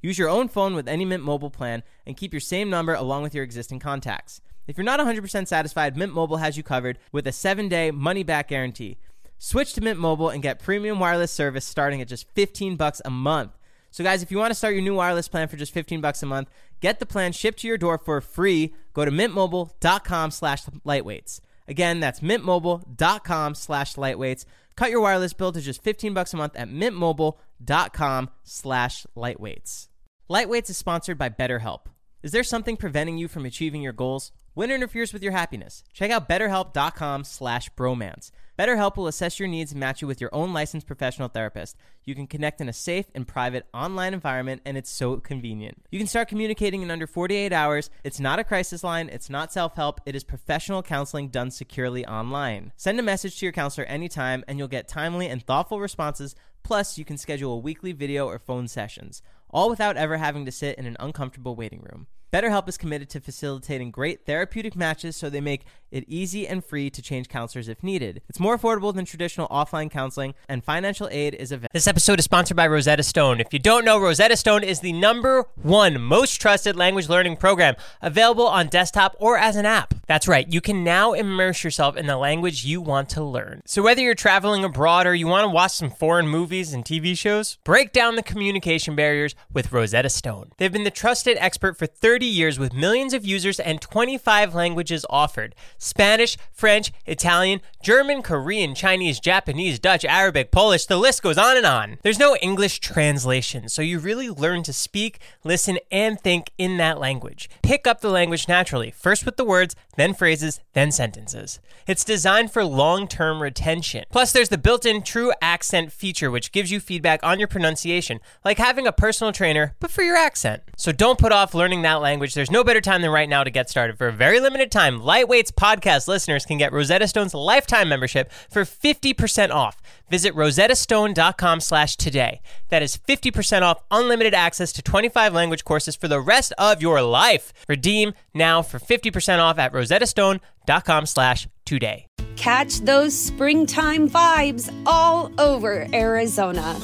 Use 0.00 0.16
your 0.16 0.28
own 0.28 0.46
phone 0.46 0.76
with 0.76 0.86
any 0.86 1.04
Mint 1.04 1.24
Mobile 1.24 1.50
plan 1.50 1.82
and 2.06 2.16
keep 2.16 2.32
your 2.32 2.38
same 2.38 2.70
number 2.70 2.94
along 2.94 3.24
with 3.24 3.34
your 3.34 3.42
existing 3.42 3.80
contacts. 3.80 4.40
If 4.68 4.76
you're 4.76 4.84
not 4.84 5.00
100% 5.00 5.48
satisfied, 5.48 5.96
Mint 5.96 6.14
Mobile 6.14 6.36
has 6.36 6.56
you 6.56 6.62
covered 6.62 7.00
with 7.10 7.26
a 7.26 7.30
7-day 7.30 7.90
money-back 7.90 8.46
guarantee. 8.46 8.98
Switch 9.38 9.72
to 9.72 9.80
Mint 9.80 9.98
Mobile 9.98 10.28
and 10.28 10.40
get 10.40 10.60
premium 10.60 11.00
wireless 11.00 11.32
service 11.32 11.64
starting 11.64 12.00
at 12.00 12.06
just 12.06 12.30
15 12.36 12.76
bucks 12.76 13.02
a 13.04 13.10
month. 13.10 13.57
So 13.90 14.04
guys, 14.04 14.22
if 14.22 14.30
you 14.30 14.38
want 14.38 14.50
to 14.50 14.54
start 14.54 14.74
your 14.74 14.82
new 14.82 14.94
wireless 14.94 15.28
plan 15.28 15.48
for 15.48 15.56
just 15.56 15.72
15 15.72 16.00
bucks 16.00 16.22
a 16.22 16.26
month, 16.26 16.48
get 16.80 16.98
the 16.98 17.06
plan 17.06 17.32
shipped 17.32 17.60
to 17.60 17.68
your 17.68 17.78
door 17.78 17.98
for 17.98 18.20
free. 18.20 18.74
Go 18.92 19.04
to 19.04 19.10
mintmobile.com 19.10 20.30
slash 20.30 20.64
lightweights. 20.86 21.40
Again, 21.66 22.00
that's 22.00 22.20
mintmobile.com 22.20 23.54
slash 23.54 23.94
lightweights. 23.94 24.44
Cut 24.76 24.90
your 24.90 25.00
wireless 25.00 25.32
bill 25.32 25.52
to 25.52 25.60
just 25.60 25.82
15 25.82 26.14
bucks 26.14 26.32
a 26.32 26.36
month 26.36 26.56
at 26.56 26.68
mintmobile.com 26.68 28.30
slash 28.44 29.06
lightweights. 29.16 29.88
Lightweights 30.30 30.70
is 30.70 30.76
sponsored 30.76 31.18
by 31.18 31.28
BetterHelp. 31.28 31.86
Is 32.22 32.32
there 32.32 32.44
something 32.44 32.76
preventing 32.76 33.18
you 33.18 33.28
from 33.28 33.46
achieving 33.46 33.82
your 33.82 33.92
goals? 33.92 34.32
What 34.58 34.72
interferes 34.72 35.12
with 35.12 35.22
your 35.22 35.30
happiness? 35.30 35.84
Check 35.92 36.10
out 36.10 36.28
betterhelp.com 36.28 37.22
slash 37.22 37.70
bromance. 37.74 38.32
BetterHelp 38.58 38.96
will 38.96 39.06
assess 39.06 39.38
your 39.38 39.46
needs 39.46 39.70
and 39.70 39.78
match 39.78 40.02
you 40.02 40.08
with 40.08 40.20
your 40.20 40.34
own 40.34 40.52
licensed 40.52 40.88
professional 40.88 41.28
therapist. 41.28 41.76
You 42.04 42.16
can 42.16 42.26
connect 42.26 42.60
in 42.60 42.68
a 42.68 42.72
safe 42.72 43.06
and 43.14 43.28
private 43.28 43.66
online 43.72 44.14
environment, 44.14 44.62
and 44.64 44.76
it's 44.76 44.90
so 44.90 45.18
convenient. 45.18 45.84
You 45.92 46.00
can 46.00 46.08
start 46.08 46.26
communicating 46.26 46.82
in 46.82 46.90
under 46.90 47.06
48 47.06 47.52
hours. 47.52 47.88
It's 48.02 48.18
not 48.18 48.40
a 48.40 48.42
crisis 48.42 48.82
line, 48.82 49.08
it's 49.10 49.30
not 49.30 49.52
self 49.52 49.76
help, 49.76 50.00
it 50.04 50.16
is 50.16 50.24
professional 50.24 50.82
counseling 50.82 51.28
done 51.28 51.52
securely 51.52 52.04
online. 52.04 52.72
Send 52.76 52.98
a 52.98 53.04
message 53.04 53.38
to 53.38 53.46
your 53.46 53.52
counselor 53.52 53.86
anytime, 53.86 54.42
and 54.48 54.58
you'll 54.58 54.66
get 54.66 54.88
timely 54.88 55.28
and 55.28 55.40
thoughtful 55.40 55.78
responses. 55.78 56.34
Plus, 56.64 56.98
you 56.98 57.04
can 57.04 57.16
schedule 57.16 57.52
a 57.52 57.58
weekly 57.58 57.92
video 57.92 58.26
or 58.26 58.40
phone 58.40 58.66
sessions, 58.66 59.22
all 59.50 59.70
without 59.70 59.96
ever 59.96 60.16
having 60.16 60.44
to 60.46 60.50
sit 60.50 60.76
in 60.78 60.86
an 60.86 60.96
uncomfortable 60.98 61.54
waiting 61.54 61.86
room. 61.88 62.08
BetterHelp 62.32 62.68
is 62.68 62.76
committed 62.76 63.08
to 63.10 63.20
facilitating 63.20 63.90
great 63.90 64.26
therapeutic 64.26 64.76
matches 64.76 65.16
so 65.16 65.30
they 65.30 65.40
make 65.40 65.64
it 65.90 66.04
easy 66.06 66.46
and 66.46 66.64
free 66.64 66.90
to 66.90 67.02
change 67.02 67.28
counselors 67.28 67.68
if 67.68 67.82
needed. 67.82 68.22
It's 68.28 68.40
more 68.40 68.58
affordable 68.58 68.94
than 68.94 69.04
traditional 69.04 69.48
offline 69.48 69.90
counseling, 69.90 70.34
and 70.48 70.64
financial 70.64 71.08
aid 71.10 71.34
is 71.34 71.52
available. 71.52 71.70
This 71.72 71.86
episode 71.86 72.18
is 72.18 72.24
sponsored 72.24 72.56
by 72.56 72.66
Rosetta 72.66 73.02
Stone. 73.02 73.40
If 73.40 73.52
you 73.52 73.58
don't 73.58 73.84
know, 73.84 73.98
Rosetta 74.00 74.36
Stone 74.36 74.64
is 74.64 74.80
the 74.80 74.92
number 74.92 75.44
one 75.54 76.00
most 76.00 76.40
trusted 76.40 76.76
language 76.76 77.08
learning 77.08 77.36
program 77.36 77.76
available 78.00 78.46
on 78.46 78.68
desktop 78.68 79.16
or 79.18 79.38
as 79.38 79.56
an 79.56 79.66
app. 79.66 79.94
That's 80.06 80.26
right, 80.26 80.50
you 80.50 80.60
can 80.60 80.84
now 80.84 81.12
immerse 81.12 81.62
yourself 81.62 81.96
in 81.96 82.06
the 82.06 82.16
language 82.16 82.64
you 82.64 82.80
want 82.80 83.10
to 83.10 83.22
learn. 83.22 83.62
So 83.66 83.82
whether 83.82 84.00
you're 84.00 84.14
traveling 84.14 84.64
abroad 84.64 85.06
or 85.06 85.14
you 85.14 85.26
want 85.26 85.44
to 85.44 85.50
watch 85.50 85.72
some 85.72 85.90
foreign 85.90 86.28
movies 86.28 86.72
and 86.72 86.84
TV 86.84 87.16
shows, 87.16 87.58
break 87.64 87.92
down 87.92 88.16
the 88.16 88.22
communication 88.22 88.96
barriers 88.96 89.34
with 89.52 89.72
Rosetta 89.72 90.08
Stone. 90.08 90.52
They've 90.56 90.72
been 90.72 90.84
the 90.84 90.90
trusted 90.90 91.36
expert 91.38 91.76
for 91.76 91.86
30 91.86 92.24
years 92.24 92.58
with 92.58 92.72
millions 92.72 93.12
of 93.12 93.26
users 93.26 93.60
and 93.60 93.80
25 93.80 94.54
languages 94.54 95.04
offered. 95.10 95.54
Spanish, 95.78 96.36
French, 96.52 96.92
Italian, 97.06 97.60
German, 97.82 98.22
Korean, 98.22 98.74
Chinese, 98.74 99.20
Japanese, 99.20 99.78
Dutch, 99.78 100.04
Arabic, 100.04 100.50
Polish, 100.50 100.86
the 100.86 100.96
list 100.96 101.22
goes 101.22 101.38
on 101.38 101.56
and 101.56 101.64
on. 101.64 101.98
There's 102.02 102.18
no 102.18 102.36
English 102.42 102.80
translation, 102.80 103.68
so 103.68 103.80
you 103.80 103.98
really 103.98 104.28
learn 104.28 104.62
to 104.64 104.72
speak, 104.72 105.20
listen, 105.44 105.78
and 105.90 106.20
think 106.20 106.50
in 106.58 106.76
that 106.78 106.98
language. 106.98 107.48
Pick 107.62 107.86
up 107.86 108.00
the 108.00 108.10
language 108.10 108.48
naturally, 108.48 108.90
first 108.90 109.24
with 109.24 109.36
the 109.36 109.44
words, 109.44 109.74
then 109.96 110.14
phrases, 110.14 110.60
then 110.72 110.90
sentences. 110.92 111.60
It's 111.86 112.04
designed 112.04 112.52
for 112.52 112.64
long 112.64 113.08
term 113.08 113.40
retention. 113.40 114.04
Plus, 114.10 114.32
there's 114.32 114.48
the 114.48 114.58
built 114.58 114.84
in 114.84 115.02
true 115.02 115.32
accent 115.40 115.92
feature, 115.92 116.30
which 116.30 116.52
gives 116.52 116.70
you 116.70 116.80
feedback 116.80 117.20
on 117.22 117.38
your 117.38 117.48
pronunciation, 117.48 118.20
like 118.44 118.58
having 118.58 118.86
a 118.86 118.92
personal 118.92 119.32
trainer, 119.32 119.74
but 119.80 119.90
for 119.90 120.02
your 120.02 120.16
accent. 120.16 120.62
So 120.76 120.92
don't 120.92 121.18
put 121.18 121.32
off 121.32 121.54
learning 121.54 121.82
that 121.82 122.00
language. 122.00 122.34
There's 122.34 122.50
no 122.50 122.64
better 122.64 122.80
time 122.80 123.02
than 123.02 123.10
right 123.10 123.28
now 123.28 123.44
to 123.44 123.50
get 123.50 123.70
started. 123.70 123.96
For 123.96 124.08
a 124.08 124.12
very 124.12 124.40
limited 124.40 124.70
time, 124.70 125.00
Lightweight's 125.00 125.50
podcast 125.68 126.08
listeners 126.08 126.46
can 126.46 126.56
get 126.56 126.72
Rosetta 126.72 127.06
Stone's 127.06 127.34
lifetime 127.34 127.90
membership 127.90 128.32
for 128.50 128.62
50% 128.62 129.50
off. 129.50 129.76
Visit 130.08 130.34
rosettastone.com 130.34 131.60
slash 131.60 131.96
today. 131.96 132.40
That 132.70 132.82
is 132.82 132.96
50% 132.96 133.60
off 133.62 133.82
unlimited 133.90 134.32
access 134.32 134.72
to 134.72 134.82
25 134.82 135.34
language 135.34 135.64
courses 135.64 135.94
for 135.94 136.08
the 136.08 136.20
rest 136.20 136.54
of 136.56 136.80
your 136.80 137.02
life. 137.02 137.52
Redeem 137.68 138.14
now 138.32 138.62
for 138.62 138.78
50% 138.78 139.40
off 139.40 139.58
at 139.58 139.72
rosettastone.com 139.74 141.04
slash 141.04 141.48
today. 141.66 142.06
Catch 142.36 142.78
those 142.80 143.18
springtime 143.18 144.08
vibes 144.08 144.72
all 144.86 145.30
over 145.38 145.86
Arizona. 145.92 146.80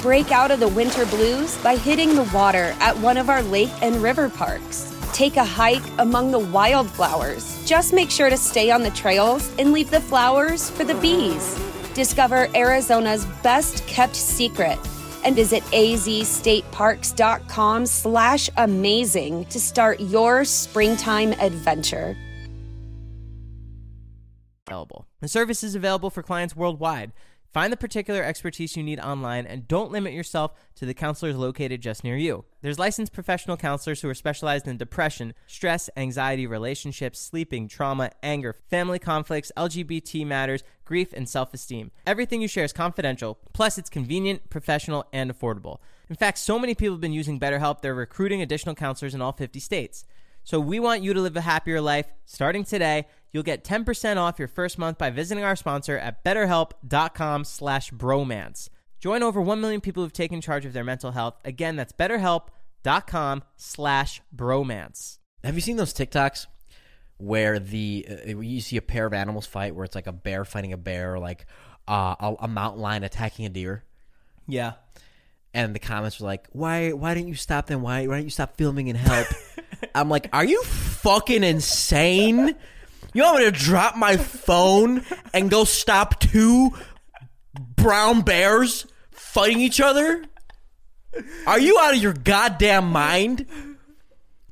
Break 0.00 0.32
out 0.32 0.50
of 0.50 0.60
the 0.60 0.68
winter 0.68 1.04
blues 1.06 1.58
by 1.58 1.76
hitting 1.76 2.14
the 2.14 2.30
water 2.32 2.74
at 2.80 2.96
one 2.98 3.18
of 3.18 3.28
our 3.28 3.42
lake 3.42 3.72
and 3.82 3.96
river 3.96 4.30
parks. 4.30 4.95
Take 5.12 5.36
a 5.36 5.44
hike 5.44 5.82
among 5.98 6.30
the 6.30 6.38
wildflowers. 6.38 7.62
Just 7.64 7.92
make 7.92 8.10
sure 8.10 8.30
to 8.30 8.36
stay 8.36 8.70
on 8.70 8.82
the 8.82 8.90
trails 8.90 9.50
and 9.58 9.72
leave 9.72 9.90
the 9.90 10.00
flowers 10.00 10.70
for 10.70 10.84
the 10.84 10.94
bees. 10.96 11.58
Discover 11.94 12.48
Arizona's 12.54 13.24
best 13.42 13.86
kept 13.86 14.16
secret 14.16 14.78
and 15.24 15.34
visit 15.34 15.62
azstateparks.com 15.64 17.86
slash 17.86 18.50
amazing 18.56 19.44
to 19.46 19.58
start 19.58 19.98
your 20.00 20.44
springtime 20.44 21.32
adventure. 21.32 22.16
available. 24.66 25.06
The 25.20 25.28
service 25.28 25.62
is 25.62 25.74
available 25.74 26.10
for 26.10 26.22
clients 26.22 26.56
worldwide. 26.56 27.12
Find 27.56 27.72
the 27.72 27.78
particular 27.78 28.22
expertise 28.22 28.76
you 28.76 28.82
need 28.82 29.00
online 29.00 29.46
and 29.46 29.66
don't 29.66 29.90
limit 29.90 30.12
yourself 30.12 30.52
to 30.74 30.84
the 30.84 30.92
counselors 30.92 31.36
located 31.36 31.80
just 31.80 32.04
near 32.04 32.14
you. 32.18 32.44
There's 32.60 32.78
licensed 32.78 33.14
professional 33.14 33.56
counselors 33.56 34.02
who 34.02 34.10
are 34.10 34.14
specialized 34.14 34.68
in 34.68 34.76
depression, 34.76 35.32
stress, 35.46 35.88
anxiety, 35.96 36.46
relationships, 36.46 37.18
sleeping, 37.18 37.66
trauma, 37.66 38.10
anger, 38.22 38.56
family 38.68 38.98
conflicts, 38.98 39.50
LGBT 39.56 40.26
matters, 40.26 40.64
grief, 40.84 41.14
and 41.14 41.26
self 41.26 41.54
esteem. 41.54 41.92
Everything 42.06 42.42
you 42.42 42.48
share 42.48 42.64
is 42.64 42.74
confidential, 42.74 43.38
plus, 43.54 43.78
it's 43.78 43.88
convenient, 43.88 44.50
professional, 44.50 45.06
and 45.10 45.32
affordable. 45.32 45.78
In 46.10 46.16
fact, 46.16 46.36
so 46.36 46.58
many 46.58 46.74
people 46.74 46.96
have 46.96 47.00
been 47.00 47.14
using 47.14 47.40
BetterHelp, 47.40 47.80
they're 47.80 47.94
recruiting 47.94 48.42
additional 48.42 48.74
counselors 48.74 49.14
in 49.14 49.22
all 49.22 49.32
50 49.32 49.60
states. 49.60 50.04
So 50.46 50.60
we 50.60 50.78
want 50.78 51.02
you 51.02 51.12
to 51.12 51.20
live 51.20 51.36
a 51.36 51.40
happier 51.40 51.80
life. 51.80 52.06
Starting 52.24 52.62
today, 52.62 53.06
you'll 53.32 53.42
get 53.42 53.64
10% 53.64 54.16
off 54.16 54.38
your 54.38 54.46
first 54.46 54.78
month 54.78 54.96
by 54.96 55.10
visiting 55.10 55.42
our 55.42 55.56
sponsor 55.56 55.98
at 55.98 56.24
betterhelp.com 56.24 57.42
slash 57.42 57.90
bromance. 57.90 58.68
Join 59.00 59.24
over 59.24 59.40
1 59.40 59.60
million 59.60 59.80
people 59.80 60.04
who've 60.04 60.12
taken 60.12 60.40
charge 60.40 60.64
of 60.64 60.72
their 60.72 60.84
mental 60.84 61.10
health. 61.10 61.34
Again, 61.44 61.74
that's 61.74 61.92
betterhelp.com 61.92 63.42
slash 63.56 64.22
bromance. 64.34 65.18
Have 65.42 65.56
you 65.56 65.60
seen 65.60 65.78
those 65.78 65.92
TikToks 65.92 66.46
where 67.16 67.58
the 67.58 68.06
uh, 68.08 68.38
you 68.38 68.60
see 68.60 68.76
a 68.76 68.82
pair 68.82 69.04
of 69.04 69.12
animals 69.12 69.46
fight, 69.46 69.74
where 69.74 69.84
it's 69.84 69.96
like 69.96 70.06
a 70.06 70.12
bear 70.12 70.44
fighting 70.44 70.72
a 70.72 70.76
bear, 70.76 71.14
or 71.14 71.18
like 71.18 71.46
uh, 71.88 72.14
a, 72.20 72.34
a 72.42 72.48
mountain 72.48 72.80
lion 72.80 73.02
attacking 73.02 73.46
a 73.46 73.48
deer? 73.48 73.82
Yeah. 74.46 74.74
And 75.56 75.74
the 75.74 75.78
comments 75.78 76.20
were 76.20 76.26
like, 76.26 76.46
"Why? 76.52 76.92
Why 76.92 77.14
didn't 77.14 77.28
you 77.28 77.34
stop 77.34 77.66
them? 77.66 77.80
Why? 77.80 78.06
Why 78.06 78.16
didn't 78.16 78.26
you 78.26 78.30
stop 78.30 78.56
filming 78.56 78.90
and 78.90 78.98
help?" 78.98 79.26
I'm 79.94 80.10
like, 80.10 80.28
"Are 80.32 80.44
you 80.44 80.62
fucking 80.62 81.42
insane? 81.42 82.54
You 83.14 83.22
want 83.22 83.38
me 83.38 83.44
to 83.46 83.50
drop 83.50 83.96
my 83.96 84.18
phone 84.18 85.02
and 85.32 85.50
go 85.50 85.64
stop 85.64 86.20
two 86.20 86.72
brown 87.74 88.20
bears 88.20 88.86
fighting 89.10 89.60
each 89.60 89.80
other? 89.80 90.24
Are 91.46 91.58
you 91.58 91.78
out 91.80 91.94
of 91.94 92.02
your 92.02 92.12
goddamn 92.12 92.92
mind? 92.92 93.46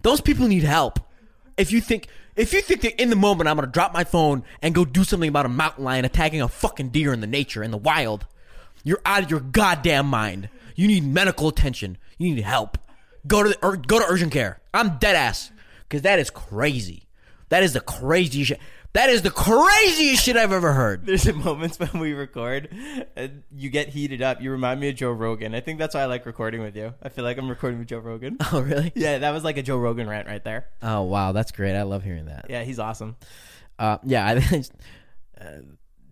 Those 0.01 0.23
people 0.23 0.49
need 0.49 0.64
help. 0.64 0.99
If 1.57 1.71
you 1.71 1.81
think." 1.81 2.09
If 2.37 2.53
you 2.53 2.62
think 2.62 2.81
that 2.81 3.01
in 3.01 3.11
the 3.11 3.17
moment 3.17 3.49
I'm 3.49 3.55
gonna 3.55 3.69
drop 3.69 3.95
my 3.95 4.03
phone 4.03 4.43
and 4.61 4.75
go 4.75 4.85
do 4.85 5.05
something 5.05 5.29
about 5.29 5.47
a 5.47 5.49
mountain 5.49 5.85
lion 5.85 6.05
attacking 6.05 6.43
a 6.43 6.49
fucking 6.49 6.88
deer 6.88 7.12
in 7.12 7.21
the 7.21 7.29
nature 7.29 7.62
in 7.62 7.71
the 7.71 7.79
wild, 7.79 8.27
you're 8.83 9.01
out 9.07 9.23
of 9.23 9.31
your 9.31 9.38
goddamn 9.38 10.07
mind. 10.07 10.49
You 10.75 10.89
need 10.89 11.05
medical 11.05 11.49
attention. 11.49 11.99
You 12.19 12.35
need 12.35 12.43
help. 12.43 12.79
Go 13.27 13.43
to 13.43 13.51
the, 13.51 13.67
or 13.67 13.77
go 13.77 13.99
to 13.99 14.05
urgent 14.07 14.33
care. 14.33 14.61
I'm 14.73 14.99
dead 14.99 15.17
ass 15.17 15.51
because 15.89 16.03
that 16.03 16.19
is 16.19 16.31
crazy. 16.31 17.07
That 17.49 17.63
is 17.63 17.73
the 17.73 17.81
craziest 17.81 18.49
shit. 18.49 18.61
That 18.95 19.11
is 19.11 19.23
the 19.23 19.31
craziest 19.31 20.23
shit 20.23 20.37
I've 20.37 20.53
ever 20.53 20.73
heard. 20.73 21.05
There's 21.07 21.33
moments 21.33 21.81
when 21.81 21.99
we 21.99 22.13
record 22.13 22.69
and 23.17 23.43
you 23.51 23.69
get 23.69 23.89
heated 23.89 24.23
up. 24.23 24.41
You 24.41 24.53
remind 24.53 24.79
me 24.79 24.89
of 24.89 24.95
Joe 24.95 25.11
Rogan. 25.11 25.53
I 25.55 25.61
think 25.61 25.81
that's 25.81 25.97
why 25.97 26.03
I 26.03 26.07
like 26.07 26.27
recording 26.27 26.63
with 26.63 26.77
you. 26.77 26.95
I 27.03 27.09
feel 27.09 27.25
like 27.25 27.37
I'm 27.37 27.49
recording 27.49 27.81
with 27.81 27.89
Joe 27.89 27.99
Rogan. 27.99 28.39
Oh 28.53 28.61
really? 28.61 28.93
Yeah, 28.95 29.19
that 29.19 29.31
was 29.33 29.43
like 29.43 29.57
a 29.57 29.63
Joe 29.63 29.79
Rogan 29.79 30.09
rant 30.09 30.29
right 30.29 30.45
there. 30.45 30.67
Oh 30.81 31.03
wow, 31.03 31.33
that's 31.33 31.51
great. 31.51 31.75
I 31.75 31.83
love 31.83 32.05
hearing 32.05 32.27
that. 32.27 32.47
Yeah, 32.49 32.63
he's 32.63 32.79
awesome. 32.79 33.17
Uh, 33.79 33.99
yeah. 34.05 34.27
I 34.29 34.41
think 34.41 34.67
uh, 35.41 35.45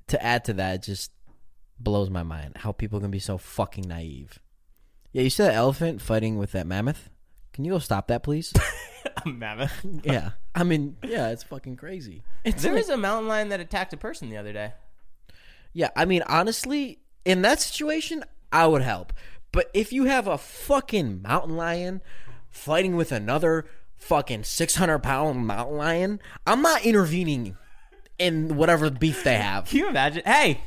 to 0.09 0.23
add 0.23 0.47
to 0.47 0.55
that, 0.55 0.77
it 0.77 0.83
just 0.83 1.13
blows 1.79 2.11
my 2.11 2.23
mind 2.25 2.57
how 2.57 2.73
people 2.73 2.99
can 3.01 3.11
be 3.13 3.21
so 3.21 3.39
fucking 3.39 3.87
naive. 3.87 4.41
Yeah, 5.13 5.23
you 5.23 5.31
see 5.31 5.43
that 5.43 5.55
elephant 5.55 6.01
fighting 6.01 6.39
with 6.39 6.53
that 6.53 6.67
mammoth? 6.67 7.09
Can 7.53 7.65
you 7.65 7.73
go 7.73 7.79
stop 7.79 8.09
that, 8.09 8.23
please? 8.23 8.53
a 9.25 9.29
mammoth. 9.29 9.85
yeah. 10.05 10.31
I 10.55 10.65
mean, 10.65 10.97
yeah, 11.05 11.29
it's 11.31 11.43
fucking 11.43 11.77
crazy. 11.77 12.23
It's 12.45 12.63
There 12.63 12.73
like- 12.73 12.81
was 12.81 12.89
a 12.89 12.97
mountain 12.97 13.29
lion 13.29 13.51
that 13.51 13.61
attacked 13.61 13.93
a 13.93 13.97
person 13.97 14.31
the 14.31 14.37
other 14.39 14.53
day. 14.53 14.73
Yeah, 15.75 15.89
I 15.97 16.05
mean, 16.05 16.23
honestly, 16.27 16.99
in 17.25 17.43
that 17.43 17.61
situation, 17.61 18.25
I 18.53 18.67
would 18.67 18.83
help. 18.83 19.13
But 19.53 19.71
if 19.75 19.93
you 19.93 20.05
have 20.05 20.27
a 20.27 20.39
fucking 20.39 21.23
mountain 21.23 21.57
lion 21.57 22.01
fighting 22.51 22.97
with 22.97 23.13
another 23.13 23.67
fucking 23.97 24.45
six 24.45 24.75
hundred 24.77 24.99
pound 25.01 25.47
mountain 25.47 25.77
lion, 25.77 26.21
I'm 26.47 26.61
not 26.63 26.85
intervening 26.85 27.57
in 28.19 28.57
whatever 28.57 28.91
beef 28.91 29.25
they 29.25 29.37
have. 29.37 29.67
Can 29.67 29.79
you 29.79 29.89
imagine? 29.89 30.23
Hey, 30.27 30.61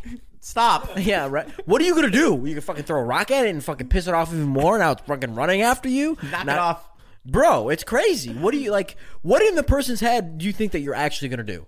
stop. 0.45 0.89
Yeah, 0.97 1.27
right. 1.29 1.47
What 1.67 1.81
are 1.81 1.85
you 1.85 1.95
gonna 1.95 2.09
do? 2.09 2.41
You 2.45 2.53
can 2.53 2.61
fucking 2.61 2.83
throw 2.83 2.99
a 2.99 3.03
rock 3.03 3.31
at 3.31 3.45
it 3.45 3.49
and 3.49 3.63
fucking 3.63 3.89
piss 3.89 4.07
it 4.07 4.13
off 4.13 4.29
even 4.33 4.43
more. 4.47 4.77
Now 4.79 4.91
it's 4.91 5.01
fucking 5.03 5.35
running 5.35 5.61
after 5.61 5.89
you. 5.89 6.17
Knock 6.31 6.45
Not- 6.45 6.55
it 6.55 6.59
off. 6.59 6.89
bro. 7.25 7.69
It's 7.69 7.83
crazy. 7.83 8.33
What 8.33 8.51
do 8.51 8.57
you 8.57 8.71
like? 8.71 8.95
What 9.21 9.41
in 9.41 9.55
the 9.55 9.63
person's 9.63 9.99
head 9.99 10.37
do 10.37 10.45
you 10.45 10.53
think 10.53 10.71
that 10.73 10.79
you're 10.79 10.95
actually 10.95 11.29
gonna 11.29 11.43
do? 11.43 11.65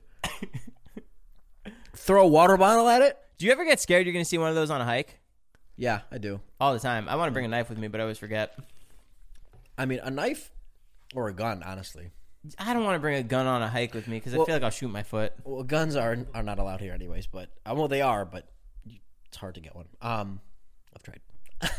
throw 1.96 2.24
a 2.24 2.28
water 2.28 2.58
bottle 2.58 2.88
at 2.88 3.02
it? 3.02 3.18
Do 3.38 3.46
you 3.46 3.52
ever 3.52 3.66
get 3.66 3.80
scared 3.80 4.06
you're 4.06 4.14
going 4.14 4.26
to 4.26 4.30
see 4.30 4.38
one 4.38 4.50
of 4.50 4.56
those 4.56 4.70
on 4.72 4.82
a 4.82 4.86
hike? 4.86 5.20
Yeah, 5.76 6.02
I 6.12 6.18
do. 6.18 6.40
All 6.60 6.74
the 6.74 6.80
time. 6.80 7.08
I 7.08 7.16
want 7.18 7.30
to 7.30 7.34
bring 7.34 7.46
a 7.46 7.50
knife 7.50 7.70
with 7.70 7.78
me, 7.78 7.88
but 7.88 8.00
I 8.00 8.04
always 8.04 8.18
forget. 8.18 8.58
I 9.78 9.86
mean, 9.86 10.00
a 10.02 10.10
knife 10.10 10.52
or 11.14 11.28
a 11.28 11.34
gun, 11.34 11.62
honestly. 11.64 12.10
I 12.58 12.74
don't 12.74 12.84
want 12.84 12.96
to 12.96 13.00
bring 13.00 13.16
a 13.16 13.24
gun 13.24 13.46
on 13.46 13.62
a 13.62 13.68
hike 13.68 13.94
with 13.94 14.08
me 14.08 14.18
because 14.18 14.34
I 14.34 14.38
feel 14.38 14.56
like 14.56 14.64
I'll 14.64 14.70
shoot 14.72 14.88
my 14.88 15.04
foot. 15.04 15.34
Well, 15.44 15.64
guns 15.64 15.96
are 15.96 16.18
are 16.34 16.44
not 16.44 16.60
allowed 16.60 16.80
here, 16.80 16.94
anyways. 16.94 17.28
But 17.28 17.50
uh, 17.66 17.74
well, 17.76 17.88
they 17.90 18.02
are, 18.02 18.24
but 18.26 18.48
it's 19.38 19.42
hard 19.42 19.54
to 19.56 19.62
get 19.62 19.76
one. 19.76 19.86
Um, 20.02 20.42
I've 20.96 21.04
tried. 21.04 21.22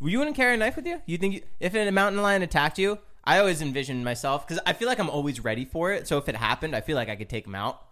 You 0.00 0.18
wouldn't 0.18 0.36
carry 0.36 0.54
a 0.54 0.56
knife 0.56 0.76
with 0.76 0.86
you? 0.86 1.02
You 1.06 1.18
think 1.18 1.34
you, 1.34 1.42
if 1.58 1.74
a 1.74 1.90
mountain 1.90 2.22
lion 2.22 2.42
attacked 2.42 2.78
you? 2.78 2.98
I 3.24 3.40
always 3.40 3.60
envisioned 3.60 4.04
myself 4.04 4.46
because 4.46 4.62
I 4.64 4.72
feel 4.72 4.86
like 4.86 5.00
I'm 5.00 5.10
always 5.10 5.42
ready 5.42 5.64
for 5.64 5.92
it. 5.92 6.06
So 6.06 6.18
if 6.18 6.28
it 6.28 6.36
happened, 6.36 6.76
I 6.76 6.82
feel 6.82 6.94
like 6.94 7.08
I 7.08 7.16
could 7.16 7.28
take 7.28 7.46
him 7.46 7.56
out. 7.56 7.82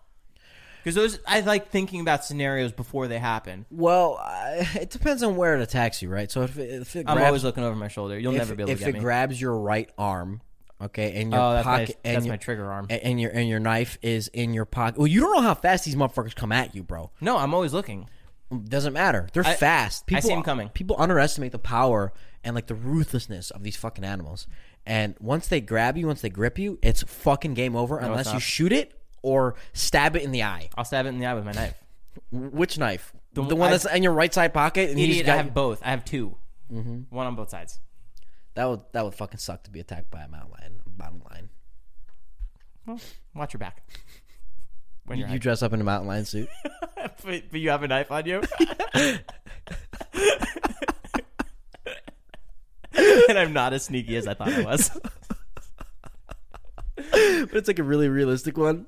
Because 0.84 0.94
those, 0.94 1.18
I 1.26 1.40
like 1.40 1.70
thinking 1.70 2.00
about 2.00 2.24
scenarios 2.24 2.70
before 2.70 3.08
they 3.08 3.18
happen. 3.18 3.66
Well, 3.72 4.18
I, 4.22 4.68
it 4.80 4.90
depends 4.90 5.24
on 5.24 5.34
where 5.34 5.56
it 5.56 5.62
attacks 5.62 6.00
you, 6.00 6.08
right? 6.08 6.30
So 6.30 6.42
if 6.42 6.56
it, 6.56 6.82
if 6.82 6.94
it 6.94 7.06
I'm 7.08 7.16
grabs, 7.16 7.26
always 7.26 7.44
looking 7.44 7.64
over 7.64 7.74
my 7.74 7.88
shoulder. 7.88 8.16
You'll 8.16 8.34
if, 8.34 8.38
never 8.38 8.54
be 8.54 8.62
able 8.62 8.70
if 8.70 8.78
to 8.78 8.84
get 8.84 8.94
it 8.94 9.00
grabs 9.00 9.40
your 9.40 9.58
right 9.58 9.90
arm, 9.98 10.42
okay, 10.80 11.20
and 11.20 11.32
your 11.32 11.40
oh, 11.40 11.52
that's, 11.54 11.64
pocket, 11.64 11.88
my, 12.04 12.12
that's 12.12 12.24
your, 12.24 12.32
my 12.32 12.36
trigger 12.36 12.70
arm. 12.70 12.86
and 12.88 13.20
your 13.20 13.32
and 13.32 13.48
your 13.48 13.58
knife 13.58 13.98
is 14.00 14.28
in 14.28 14.54
your 14.54 14.64
pocket. 14.64 14.96
Well, 14.96 15.08
you 15.08 15.20
don't 15.20 15.34
know 15.34 15.42
how 15.42 15.54
fast 15.54 15.86
these 15.86 15.96
motherfuckers 15.96 16.36
come 16.36 16.52
at 16.52 16.76
you, 16.76 16.84
bro. 16.84 17.10
no, 17.20 17.36
I'm 17.36 17.52
always 17.52 17.72
looking. 17.72 18.08
Doesn't 18.68 18.92
matter. 18.92 19.28
They're 19.32 19.46
I- 19.46 19.54
fast. 19.54 20.06
People, 20.06 20.22
see 20.22 20.32
'em 20.32 20.42
coming. 20.42 20.68
People 20.70 20.96
underestimate 20.98 21.52
the 21.52 21.58
power 21.58 22.12
and 22.44 22.54
like 22.54 22.66
the 22.68 22.74
ruthlessness 22.76 23.50
of 23.50 23.62
these 23.64 23.76
fucking 23.76 24.04
animals. 24.04 24.46
And 24.86 25.16
once 25.18 25.48
they 25.48 25.60
grab 25.60 25.96
you, 25.96 26.06
once 26.06 26.20
they 26.20 26.30
grip 26.30 26.58
you, 26.58 26.78
it's 26.82 27.02
fucking 27.02 27.54
game 27.54 27.74
over 27.74 27.98
it's 27.98 28.06
unless 28.06 28.32
you 28.32 28.38
shoot 28.38 28.70
it 28.72 28.92
or 29.22 29.56
stab 29.72 30.14
it 30.14 30.22
in 30.22 30.30
the 30.30 30.44
eye. 30.44 30.68
I'll 30.76 30.84
stab 30.84 31.06
it 31.06 31.08
in 31.08 31.18
the 31.18 31.26
eye 31.26 31.34
with 31.34 31.44
my 31.44 31.52
knife. 31.52 31.74
Which 32.30 32.78
knife? 32.78 33.12
The, 33.32 33.42
The- 33.42 33.56
one 33.56 33.68
I- 33.68 33.72
that's 33.72 33.84
in 33.92 34.02
your 34.04 34.12
right 34.12 34.32
side 34.32 34.54
pocket. 34.54 34.90
And 34.90 34.98
you 35.00 35.06
Idiot, 35.06 35.24
I 35.24 35.26
got- 35.26 35.44
have 35.44 35.54
both. 35.54 35.80
I 35.84 35.90
have 35.90 36.04
2 36.04 36.36
Mm-hmm. 36.72 37.14
One 37.14 37.26
on 37.26 37.34
both 37.36 37.50
sides. 37.50 37.80
that 38.54 38.64
would 38.64 38.80
that 38.92 39.04
would 39.04 39.14
fucking 39.14 39.38
suck 39.38 39.62
to 39.64 39.70
be 39.70 39.78
attacked 39.80 40.10
by 40.10 40.22
a 40.22 40.28
mountain 40.28 40.50
lion. 40.58 40.80
Bottom 40.86 41.20
line, 41.30 41.50
Well, 42.86 42.98
watch 43.34 43.52
your 43.54 43.58
back. 43.58 43.82
When 45.04 45.18
you, 45.18 45.26
you 45.28 45.38
dress 45.38 45.62
up 45.62 45.72
in 45.72 45.80
a 45.80 45.84
mountain 45.84 46.08
lion 46.08 46.24
suit. 46.24 46.48
but, 47.24 47.42
but 47.50 47.60
you 47.60 47.70
have 47.70 47.82
a 47.82 47.88
knife 47.88 48.10
on 48.10 48.26
you. 48.26 48.42
and 53.28 53.38
I'm 53.38 53.52
not 53.52 53.72
as 53.72 53.84
sneaky 53.84 54.16
as 54.16 54.26
I 54.26 54.34
thought 54.34 54.52
I 54.52 54.62
was. 54.62 54.90
but 56.96 57.54
it's 57.54 57.68
like 57.68 57.78
a 57.78 57.84
really 57.84 58.08
realistic 58.08 58.56
one. 58.56 58.86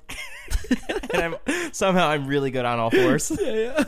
And 1.12 1.23
I'm 1.23 1.37
somehow 1.73 2.09
I'm 2.09 2.27
really 2.27 2.51
good 2.51 2.64
on 2.64 2.79
all 2.79 2.90
fours. 2.90 3.31
Yeah, 3.38 3.53
yeah. 3.53 3.85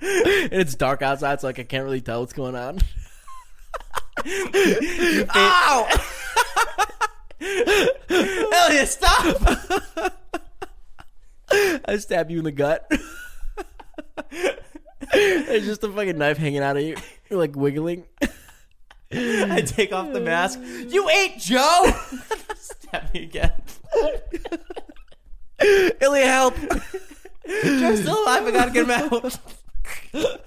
and 0.00 0.52
it's 0.52 0.74
dark 0.74 1.02
outside, 1.02 1.40
so 1.40 1.46
like 1.46 1.58
I 1.58 1.64
can't 1.64 1.84
really 1.84 2.00
tell 2.00 2.20
what's 2.20 2.32
going 2.32 2.54
on. 2.54 2.78
Ow! 5.34 5.88
Ilya, 8.10 8.86
stop! 8.86 9.82
I 11.86 11.96
stab 11.98 12.30
you 12.30 12.38
in 12.38 12.44
the 12.44 12.52
gut. 12.52 12.90
There's 15.12 15.64
just 15.64 15.84
a 15.84 15.88
fucking 15.88 16.18
knife 16.18 16.38
hanging 16.38 16.62
out 16.62 16.76
of 16.76 16.82
you. 16.82 16.96
You're 17.28 17.38
like 17.38 17.54
wiggling. 17.56 18.04
I 19.12 19.62
take 19.66 19.92
off 19.92 20.12
the 20.12 20.20
mask. 20.20 20.60
You 20.62 21.08
ate 21.08 21.38
Joe. 21.38 21.92
Stab 22.56 23.12
me 23.14 23.24
again. 23.24 23.52
Ilya, 26.00 26.26
help! 26.26 26.56
Joe's 27.46 28.00
still 28.00 28.22
alive. 28.24 28.46
I 28.46 28.50
gotta 28.50 28.70
get 28.70 28.84
him 28.84 28.90
out. 28.90 29.38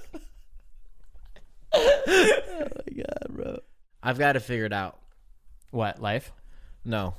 Oh 1.74 2.00
my 2.08 2.94
god, 3.04 3.28
bro. 3.30 3.60
I've 4.02 4.18
got 4.18 4.34
to 4.34 4.40
figure 4.40 4.66
it 4.66 4.74
out. 4.74 4.98
What 5.70 6.02
life? 6.02 6.32
No. 6.84 7.14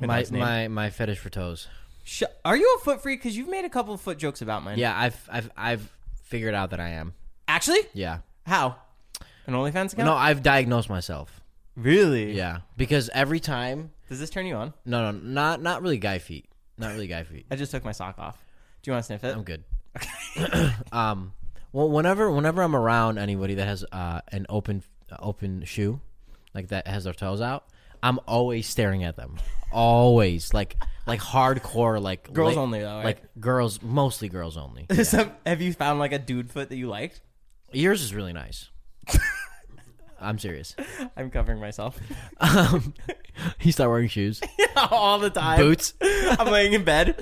My, 0.00 0.20
last 0.20 0.32
name. 0.32 0.40
my 0.40 0.68
my 0.68 0.90
fetish 0.90 1.18
for 1.18 1.28
toes. 1.28 1.68
Sh- 2.04 2.22
Are 2.44 2.56
you 2.56 2.76
a 2.80 2.84
foot 2.84 3.02
freak? 3.02 3.20
Because 3.22 3.36
you've 3.36 3.48
made 3.48 3.64
a 3.64 3.68
couple 3.70 3.94
of 3.94 4.00
foot 4.00 4.18
jokes 4.18 4.42
about 4.42 4.62
mine. 4.62 4.78
Yeah, 4.78 4.96
I've 4.96 5.28
I've 5.30 5.50
I've 5.56 5.92
figured 6.24 6.54
out 6.54 6.70
that 6.70 6.80
I 6.80 6.90
am. 6.90 7.14
Actually, 7.48 7.80
Yeah. 7.94 8.18
how? 8.46 8.76
An 9.46 9.52
OnlyFans 9.54 9.92
account? 9.92 10.06
No, 10.06 10.14
I've 10.14 10.42
diagnosed 10.42 10.88
myself. 10.88 11.40
really. 11.76 12.32
Yeah, 12.36 12.58
because 12.76 13.10
every 13.12 13.40
time, 13.40 13.90
Does 14.08 14.20
this 14.20 14.30
turn 14.30 14.46
you 14.46 14.54
on? 14.54 14.72
no, 14.86 15.10
no, 15.10 15.18
not 15.18 15.60
not 15.62 15.82
really 15.82 15.98
guy 15.98 16.18
feet, 16.18 16.46
not 16.78 16.92
really 16.92 17.06
guy 17.06 17.24
feet. 17.24 17.46
I 17.50 17.56
just 17.56 17.70
took 17.72 17.84
my 17.84 17.92
sock 17.92 18.18
off. 18.18 18.42
Do 18.82 18.90
you 18.90 18.92
want 18.94 19.04
to 19.04 19.06
sniff 19.06 19.24
it? 19.24 19.34
I'm 19.36 19.42
good. 19.44 19.64
Okay. 19.96 20.70
Um, 20.92 21.32
well, 21.72 21.88
whenever 21.88 22.30
whenever 22.30 22.62
I'm 22.62 22.76
around 22.76 23.18
anybody 23.18 23.54
that 23.54 23.66
has 23.66 23.84
uh, 23.92 24.20
an 24.28 24.46
open 24.48 24.82
uh, 25.10 25.16
open 25.20 25.64
shoe, 25.64 26.00
like 26.54 26.68
that 26.68 26.86
has 26.86 27.04
their 27.04 27.12
toes 27.14 27.40
out, 27.40 27.64
I'm 28.04 28.20
always 28.28 28.66
staring 28.68 29.02
at 29.02 29.16
them. 29.16 29.38
Always 29.72 30.52
like 30.52 30.76
like 31.06 31.20
hardcore 31.20 32.00
like 32.00 32.32
Girls 32.32 32.56
only, 32.56 32.80
though, 32.80 32.96
right? 32.96 33.04
Like 33.04 33.22
girls, 33.40 33.82
mostly 33.82 34.28
girls 34.28 34.56
only. 34.58 34.86
Some- 35.04 35.32
have 35.46 35.60
you 35.62 35.72
found 35.72 35.98
like 35.98 36.12
a 36.12 36.18
dude 36.18 36.50
foot 36.50 36.68
that 36.68 36.76
you 36.76 36.86
liked? 36.88 37.22
Yours 37.72 38.02
is 38.02 38.14
really 38.14 38.32
nice. 38.32 38.70
I'm 40.20 40.38
serious. 40.38 40.76
I'm 41.16 41.30
covering 41.30 41.60
myself 41.60 41.98
Um, 42.40 42.94
you 43.60 43.72
start 43.72 43.90
wearing 43.90 44.08
shoes, 44.08 44.40
all 44.90 45.18
the 45.18 45.28
time. 45.30 45.58
boots. 45.58 45.94
I'm 46.00 46.50
laying 46.50 46.72
in 46.72 46.84
bed. 46.84 47.16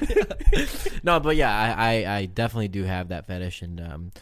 No, 1.03 1.18
but 1.18 1.35
yeah, 1.37 1.51
I, 1.77 2.03
I, 2.05 2.16
I 2.18 2.27
definitely 2.27 2.68
do 2.68 2.85
have 2.85 3.09
that 3.09 3.27
fetish, 3.27 3.62
and 3.62 3.81
um, 3.81 4.12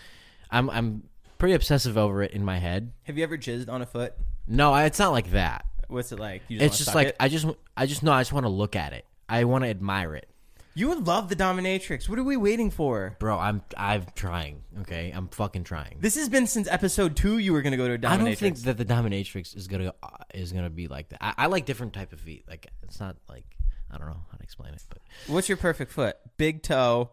I'm 0.51 0.71
I'm 0.71 1.03
pretty 1.39 1.55
obsessive 1.55 1.99
over 1.99 2.23
it 2.23 2.31
in 2.33 2.45
my 2.45 2.59
head. 2.59 2.93
have 3.05 3.19
you 3.19 3.25
ever 3.25 3.37
jizzed 3.37 3.69
on 3.69 3.83
a 3.83 3.87
foot? 3.87 4.15
No, 4.47 4.73
I, 4.73 4.85
it's 4.85 4.99
not 4.99 5.11
like 5.13 5.31
that. 5.33 5.65
What's 5.91 6.13
it 6.13 6.19
like? 6.19 6.43
You 6.49 6.59
It's 6.61 6.79
just 6.79 6.95
like 6.95 7.09
it? 7.09 7.17
I 7.21 7.29
just 7.29 7.47
I 7.77 7.87
just 7.87 8.03
know 8.03 8.13
I 8.13 8.21
just 8.21 8.33
want 8.33 8.45
to 8.45 8.51
look 8.51 8.77
at 8.77 8.93
it. 8.93 9.05
I 9.29 9.45
want 9.45 9.65
to 9.65 9.71
admire 9.71 10.15
it, 10.17 10.31
you 10.75 10.89
would 10.89 11.07
love 11.07 11.29
the 11.29 11.37
dominatrix. 11.37 12.09
What 12.09 12.19
are 12.19 12.25
we 12.25 12.37
waiting 12.37 12.71
for? 12.71 13.17
bro. 13.19 13.39
I'm 13.39 13.63
I'm 13.77 14.07
trying. 14.15 14.63
Okay, 14.83 15.13
I'm 15.15 15.29
fucking 15.29 15.65
trying. 15.65 15.99
This 16.01 16.15
has 16.15 16.29
been 16.29 16.47
since 16.47 16.69
episode 16.69 17.17
two. 17.17 17.39
You 17.39 17.53
were 17.53 17.63
gonna 17.63 17.77
go 17.77 17.89
to 17.89 17.95
a 17.95 17.99
dominatrix. 17.99 18.11
I 18.13 18.17
don't 18.17 18.37
think 18.37 18.57
that 18.59 18.77
the 18.79 18.85
dominatrix 18.85 19.57
is 19.57 19.67
gonna 19.67 19.93
uh, 20.03 20.09
is 20.33 20.53
gonna 20.53 20.71
be 20.71 20.87
like 20.87 21.09
that. 21.11 21.19
I, 21.21 21.35
I 21.37 21.47
like 21.47 21.67
different 21.67 21.93
type 21.93 22.13
of 22.13 22.21
feet. 22.21 22.45
Like 22.49 22.69
it's 22.83 23.01
not 23.01 23.17
like 23.29 23.45
I 23.91 23.99
don't 23.99 24.07
know 24.07 24.21
how 24.31 24.37
to 24.37 24.43
explain 24.43 24.73
it, 24.73 24.83
but 24.89 24.99
What's 25.27 25.49
your 25.49 25.59
perfect 25.59 25.93
foot? 25.93 26.17
Big 26.37 26.63
toe. 26.63 27.11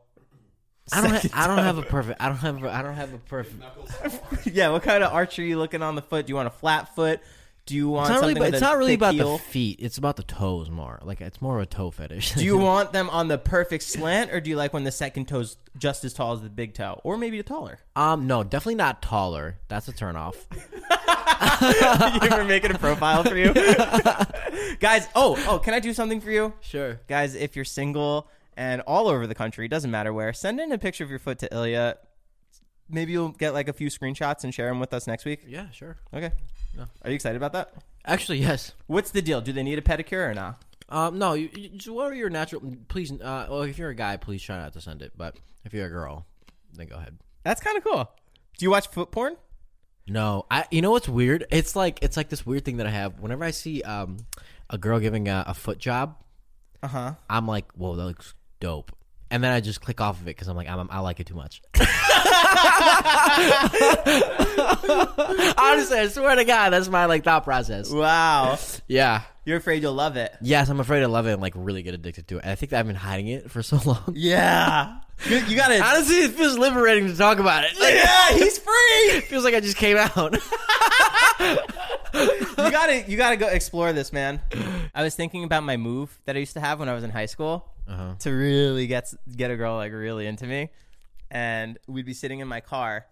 I 0.93 1.01
don't 1.01 1.11
ha- 1.11 1.29
I 1.33 1.47
don't 1.47 1.57
have 1.57 1.77
a 1.77 1.81
perfect. 1.81 2.21
I 2.21 2.29
don't 2.29 2.37
have 2.37 2.63
a, 2.63 2.71
I 2.71 2.81
don't 2.81 2.95
have 2.95 3.13
a 3.13 3.17
perfect. 3.17 3.61
yeah. 4.45 4.69
What 4.69 4.83
kind 4.83 5.03
of 5.03 5.11
arch 5.11 5.37
are 5.39 5.43
you 5.43 5.57
looking 5.57 5.81
on 5.81 5.95
the 5.95 6.01
foot? 6.01 6.27
Do 6.27 6.31
you 6.31 6.35
want 6.35 6.47
a 6.47 6.51
flat 6.51 6.95
foot? 6.95 7.21
Do 7.67 7.75
you 7.75 7.89
want 7.89 8.09
It's 8.09 8.13
not 8.15 8.21
really. 8.21 8.33
About, 8.39 8.53
it's 8.53 8.61
not 8.61 8.77
really 8.77 8.93
about 8.95 9.13
heel? 9.13 9.37
the 9.37 9.43
feet. 9.43 9.79
It's 9.81 9.97
about 9.97 10.15
the 10.15 10.23
toes 10.23 10.69
more. 10.69 10.99
Like 11.03 11.21
it's 11.21 11.41
more 11.41 11.57
of 11.57 11.63
a 11.63 11.65
toe 11.67 11.91
fetish. 11.91 12.33
Do 12.33 12.43
you 12.45 12.57
want 12.69 12.93
them 12.93 13.09
on 13.09 13.27
the 13.27 13.37
perfect 13.37 13.83
slant, 13.83 14.31
or 14.31 14.39
do 14.41 14.49
you 14.49 14.55
like 14.55 14.73
when 14.73 14.83
the 14.85 14.91
second 14.91 15.27
toe's 15.27 15.57
just 15.77 16.03
as 16.05 16.13
tall 16.13 16.31
as 16.33 16.41
the 16.41 16.49
big 16.49 16.73
toe, 16.73 16.99
or 17.03 17.17
maybe 17.17 17.43
taller? 17.43 17.79
um, 17.95 18.25
no, 18.25 18.43
definitely 18.43 18.75
not 18.75 19.01
taller. 19.01 19.57
That's 19.67 19.87
a 19.87 19.91
turn 19.93 20.15
off. 20.15 20.47
you 21.61 22.29
ever 22.31 22.43
making 22.43 22.71
a 22.71 22.77
profile 22.79 23.23
for 23.23 23.35
you, 23.37 23.53
guys? 24.79 25.07
Oh, 25.15 25.37
oh, 25.47 25.59
can 25.59 25.73
I 25.73 25.79
do 25.79 25.93
something 25.93 26.21
for 26.21 26.31
you, 26.31 26.53
Sure. 26.61 26.99
guys? 27.07 27.35
If 27.35 27.55
you're 27.55 27.65
single 27.65 28.27
and 28.55 28.81
all 28.81 29.07
over 29.07 29.27
the 29.27 29.35
country, 29.35 29.67
doesn't 29.67 29.91
matter 29.91 30.13
where, 30.13 30.33
send 30.33 30.59
in 30.59 30.71
a 30.71 30.77
picture 30.77 31.03
of 31.03 31.09
your 31.09 31.19
foot 31.19 31.39
to 31.39 31.53
Ilya. 31.53 31.97
Maybe 32.89 33.11
you'll 33.11 33.29
get 33.29 33.53
like 33.53 33.67
a 33.67 33.73
few 33.73 33.89
screenshots 33.89 34.43
and 34.45 34.53
share 34.53 34.67
them 34.69 34.79
with 34.79 34.93
us 34.93 35.07
next 35.07 35.25
week. 35.25 35.41
Yeah, 35.45 35.69
sure. 35.71 35.97
Okay. 36.13 36.31
Are 37.03 37.09
you 37.09 37.15
excited 37.15 37.37
about 37.37 37.53
that? 37.53 37.73
Actually, 38.05 38.39
yes. 38.39 38.73
What's 38.87 39.11
the 39.11 39.21
deal? 39.21 39.41
Do 39.41 39.51
they 39.53 39.63
need 39.63 39.77
a 39.77 39.81
pedicure 39.81 40.29
or 40.29 40.33
not? 40.33 40.61
Um, 40.89 41.19
no, 41.19 41.33
you, 41.33 41.49
you, 41.53 41.69
just 41.69 41.89
what 41.89 42.11
are 42.11 42.15
your 42.15 42.29
natural? 42.29 42.61
Please, 42.87 43.11
uh, 43.11 43.47
well, 43.49 43.63
if 43.63 43.77
you're 43.77 43.89
a 43.89 43.95
guy, 43.95 44.15
please 44.17 44.41
try 44.41 44.57
not 44.57 44.73
to 44.73 44.81
send 44.81 45.01
it. 45.01 45.11
But 45.17 45.35
if 45.65 45.73
you're 45.73 45.87
a 45.87 45.89
girl, 45.89 46.25
then 46.73 46.87
go 46.87 46.95
ahead. 46.95 47.17
That's 47.43 47.59
kind 47.61 47.77
of 47.77 47.83
cool. 47.83 48.09
Do 48.57 48.65
you 48.65 48.71
watch 48.71 48.87
foot 48.87 49.11
porn? 49.11 49.35
No, 50.07 50.45
I. 50.49 50.65
You 50.71 50.81
know 50.81 50.91
what's 50.91 51.09
weird? 51.09 51.45
It's 51.51 51.75
like 51.75 51.99
it's 52.01 52.15
like 52.15 52.29
this 52.29 52.45
weird 52.45 52.63
thing 52.63 52.77
that 52.77 52.87
I 52.87 52.91
have. 52.91 53.19
Whenever 53.19 53.43
I 53.43 53.51
see 53.51 53.81
um 53.81 54.17
a 54.69 54.77
girl 54.77 54.99
giving 54.99 55.27
a, 55.27 55.43
a 55.47 55.53
foot 55.53 55.77
job, 55.79 56.15
Uh 56.81 56.87
huh. 56.87 57.13
I'm 57.29 57.45
like, 57.45 57.69
whoa, 57.73 57.95
that 57.97 58.05
looks 58.05 58.33
dope. 58.61 58.93
And 59.29 59.43
then 59.43 59.51
I 59.51 59.59
just 59.59 59.81
click 59.81 59.99
off 59.99 60.21
of 60.21 60.23
it 60.23 60.35
because 60.37 60.47
I'm 60.47 60.55
like, 60.55 60.69
I'm, 60.69 60.87
I 60.89 60.99
like 60.99 61.19
it 61.19 61.27
too 61.27 61.35
much. 61.35 61.61
I 63.09 65.53
Honestly, 65.57 65.97
I 65.99 66.07
swear 66.07 66.35
to 66.35 66.45
God, 66.45 66.69
that's 66.71 66.89
my 66.89 67.05
like 67.05 67.23
thought 67.23 67.43
process. 67.43 67.89
Wow. 67.91 68.57
Yeah. 68.87 69.21
You're 69.45 69.57
afraid 69.57 69.81
you'll 69.81 69.93
love 69.93 70.17
it. 70.17 70.33
Yes, 70.41 70.67
I'm 70.69 70.79
afraid 70.81 70.99
to 71.01 71.07
love 71.07 71.25
it 71.27 71.33
and 71.33 71.41
like 71.41 71.53
really 71.55 71.83
get 71.83 71.93
addicted 71.93 72.27
to 72.29 72.37
it. 72.37 72.43
And 72.43 72.51
I 72.51 72.55
think 72.55 72.71
that 72.71 72.79
I've 72.79 72.87
been 72.87 72.95
hiding 72.95 73.27
it 73.27 73.49
for 73.49 73.63
so 73.63 73.79
long. 73.85 74.03
Yeah. 74.13 74.97
You, 75.27 75.37
you 75.37 75.55
got 75.55 75.71
it. 75.71 75.81
Honestly, 75.81 76.17
it 76.17 76.31
feels 76.31 76.57
liberating 76.57 77.07
to 77.07 77.15
talk 77.15 77.39
about 77.39 77.63
it. 77.63 77.79
Like, 77.79 77.95
yeah, 77.95 78.29
he's 78.33 78.57
free. 78.59 79.21
feels 79.21 79.43
like 79.43 79.55
I 79.55 79.59
just 79.61 79.77
came 79.77 79.97
out. 79.97 80.33
You 81.39 82.71
gotta, 82.71 83.03
you 83.07 83.17
gotta 83.17 83.37
go 83.37 83.47
explore 83.47 83.93
this, 83.93 84.11
man. 84.11 84.41
I 84.93 85.03
was 85.03 85.15
thinking 85.15 85.43
about 85.43 85.63
my 85.63 85.77
move 85.77 86.17
that 86.25 86.35
I 86.35 86.39
used 86.39 86.53
to 86.53 86.59
have 86.59 86.79
when 86.79 86.89
I 86.89 86.93
was 86.93 87.03
in 87.03 87.09
high 87.11 87.27
school 87.27 87.65
Uh-huh. 87.87 88.15
to 88.19 88.31
really 88.31 88.87
get 88.87 89.13
get 89.35 89.51
a 89.51 89.55
girl 89.55 89.75
like 89.75 89.91
really 89.93 90.27
into 90.27 90.45
me, 90.45 90.69
and 91.31 91.77
we'd 91.87 92.05
be 92.05 92.13
sitting 92.13 92.39
in 92.39 92.47
my 92.47 92.61
car, 92.61 93.05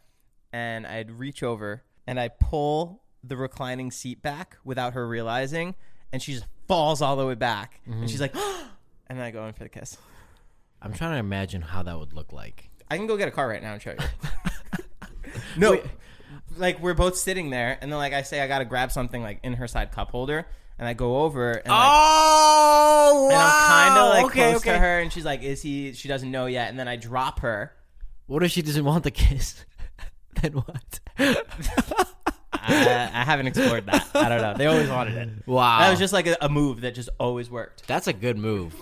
and 0.54 0.86
I'd 0.88 1.12
reach 1.12 1.43
over 1.43 1.84
and 2.08 2.19
I 2.19 2.30
pull 2.30 3.04
the 3.23 3.36
reclining 3.36 3.91
seat 3.91 4.21
back 4.21 4.58
without 4.63 4.93
her 4.93 5.08
realizing, 5.08 5.75
and 6.12 6.21
she 6.21 6.34
just 6.34 6.45
falls 6.67 7.01
all 7.01 7.15
the 7.15 7.25
way 7.25 7.36
back, 7.36 7.82
and 7.86 7.95
mm-hmm. 7.95 8.06
she's 8.08 8.21
like, 8.21 8.36
and 9.08 9.17
then 9.17 9.21
I 9.21 9.32
go 9.32 9.45
in 9.47 9.54
for 9.54 9.63
the 9.63 9.69
kiss. 9.69 9.97
I'm 10.82 10.93
trying 10.93 11.13
to 11.13 11.17
imagine 11.17 11.62
how 11.62 11.84
that 11.84 11.97
would 11.97 12.13
look 12.13 12.32
like. 12.32 12.69
I 12.89 12.97
can 12.97 13.08
go 13.08 13.17
get 13.17 13.28
a 13.28 13.32
car 13.32 13.47
right 13.47 13.62
now 13.62 13.73
and 13.73 13.82
show 13.82 13.91
you. 13.91 13.97
no, 15.58 15.82
like 16.58 16.80
we're 16.80 16.93
both 16.93 17.17
sitting 17.17 17.49
there, 17.49 17.78
and 17.82 17.91
then 17.91 17.97
like 17.97 18.13
I 18.13 18.21
say, 18.21 18.41
I 18.41 18.47
gotta 18.47 18.65
grab 18.65 18.91
something 18.91 19.21
like 19.21 19.39
in 19.43 19.54
her 19.54 19.67
side 19.67 19.91
cup 19.91 20.12
holder, 20.12 20.45
and 20.78 20.88
I 20.88 20.93
go 20.93 21.21
over 21.21 21.51
and 21.51 21.67
like, 21.67 21.89
Oh, 21.91 23.30
and 23.32 23.39
I'm 23.39 23.67
kind 23.67 23.99
of 23.99 24.10
like 24.10 24.25
okay, 24.25 24.51
close 24.51 24.62
okay. 24.62 24.73
to 24.73 24.78
her, 24.78 24.99
and 24.99 25.12
she's 25.12 25.25
like, 25.25 25.41
"Is 25.41 25.62
he?" 25.62 25.93
She 25.93 26.08
doesn't 26.08 26.30
know 26.30 26.45
yet, 26.45 26.69
and 26.69 26.78
then 26.78 26.88
I 26.88 26.95
drop 26.97 27.39
her. 27.39 27.73
What 28.27 28.43
if 28.43 28.51
she 28.51 28.61
doesn't 28.61 28.83
want 28.85 29.03
the 29.03 29.11
kiss? 29.11 29.65
then 30.41 30.53
what? 30.53 30.99
I, 32.53 33.09
I 33.13 33.23
haven't 33.23 33.47
explored 33.47 33.85
that. 33.85 34.07
I 34.15 34.29
don't 34.29 34.41
know. 34.41 34.55
They 34.57 34.65
always 34.65 34.89
wanted 34.89 35.15
it. 35.17 35.47
Wow, 35.47 35.79
That 35.79 35.91
was 35.91 35.99
just 35.99 36.13
like 36.13 36.27
a, 36.27 36.35
a 36.41 36.49
move 36.49 36.81
that 36.81 36.95
just 36.95 37.09
always 37.19 37.49
worked. 37.49 37.88
that's 37.88 38.07
a 38.07 38.13
good 38.13 38.38
move. 38.38 38.75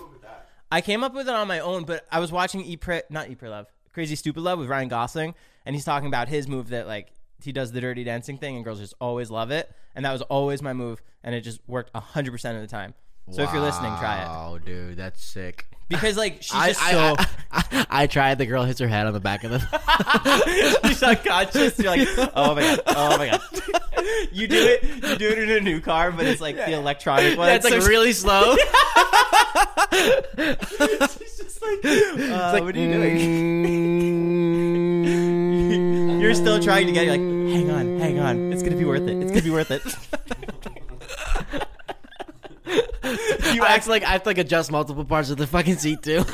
I 0.72 0.80
came 0.80 1.04
up 1.04 1.14
with 1.14 1.28
it 1.28 1.34
on 1.34 1.46
my 1.46 1.60
own, 1.60 1.84
but 1.84 2.06
I 2.10 2.18
was 2.20 2.32
watching 2.32 2.76
Pre, 2.78 3.02
not 3.10 3.26
Pre 3.38 3.48
Love, 3.48 3.66
Crazy 3.92 4.16
Stupid 4.16 4.40
Love 4.40 4.58
with 4.58 4.68
Ryan 4.68 4.88
Gosling, 4.88 5.34
and 5.66 5.76
he's 5.76 5.84
talking 5.84 6.08
about 6.08 6.28
his 6.28 6.48
move 6.48 6.70
that 6.70 6.86
like 6.86 7.12
he 7.42 7.52
does 7.52 7.70
the 7.72 7.80
dirty 7.80 8.02
dancing 8.04 8.38
thing, 8.38 8.56
and 8.56 8.64
girls 8.64 8.80
just 8.80 8.94
always 9.00 9.30
love 9.30 9.50
it, 9.50 9.70
and 9.94 10.04
that 10.04 10.12
was 10.12 10.22
always 10.22 10.62
my 10.62 10.72
move, 10.72 11.02
and 11.22 11.34
it 11.34 11.42
just 11.42 11.60
worked 11.68 11.94
hundred 11.94 12.32
percent 12.32 12.56
of 12.56 12.62
the 12.62 12.68
time. 12.68 12.94
So 13.30 13.42
if 13.42 13.52
you're 13.52 13.62
listening, 13.62 13.92
try 13.98 14.22
it 14.22 14.28
Oh, 14.30 14.58
dude, 14.58 14.96
that's 14.98 15.22
sick. 15.24 15.66
because 15.88 16.16
like 16.16 16.42
she's 16.42 16.52
I, 16.54 16.68
just 16.68 16.82
I, 16.82 16.90
so 16.92 17.16
I, 17.50 17.86
I, 17.90 18.06
tried. 18.06 18.38
The 18.38 18.46
girl 18.46 18.64
hits 18.64 18.78
her 18.80 18.88
head 18.88 19.06
on 19.06 19.12
the 19.14 19.20
back 19.20 19.44
of 19.44 19.50
the. 19.52 19.60
she's 20.88 21.02
unconscious. 21.02 21.78
You're 21.78 21.96
like, 21.96 22.08
oh 22.34 22.54
my 22.54 22.60
god, 22.62 22.80
oh 22.88 23.16
my 23.18 23.28
god. 23.30 23.40
you 24.32 24.46
do 24.46 24.56
it, 24.56 24.82
you 24.82 25.16
do 25.16 25.28
it 25.28 25.38
in 25.38 25.50
a 25.50 25.60
new 25.60 25.80
car, 25.80 26.12
but 26.12 26.26
it's 26.26 26.40
like 26.40 26.56
the 26.56 26.72
electronic 26.72 27.38
one. 27.38 27.46
That's 27.48 27.64
like 27.64 27.80
So 27.80 27.88
really 27.88 28.12
slow. 28.12 28.54
she's 28.56 28.64
just 31.38 31.62
like, 31.62 31.84
uh, 32.30 32.58
what 32.60 32.76
are 32.76 32.78
you 32.78 32.92
doing? 32.92 33.16
doing? 33.16 33.64
You're 36.20 36.34
still 36.34 36.60
trying 36.62 36.86
to 36.86 36.92
get. 36.92 37.04
You're 37.06 37.16
like, 37.16 37.54
hang 37.54 37.70
on, 37.70 37.98
hang 38.00 38.18
on. 38.18 38.52
It's 38.52 38.62
gonna 38.62 38.76
be 38.76 38.84
worth 38.84 39.08
it. 39.08 39.16
It's 39.22 39.30
gonna 39.30 39.42
be 39.42 39.50
worth 39.50 39.70
it. 39.70 39.82
You 43.52 43.64
act 43.64 43.86
like 43.86 44.02
I 44.04 44.10
have 44.10 44.22
to 44.24 44.28
like 44.28 44.38
adjust 44.38 44.70
multiple 44.70 45.04
parts 45.04 45.30
of 45.30 45.38
the 45.38 45.46
fucking 45.46 45.78
seat 45.78 46.02
too. 46.02 46.20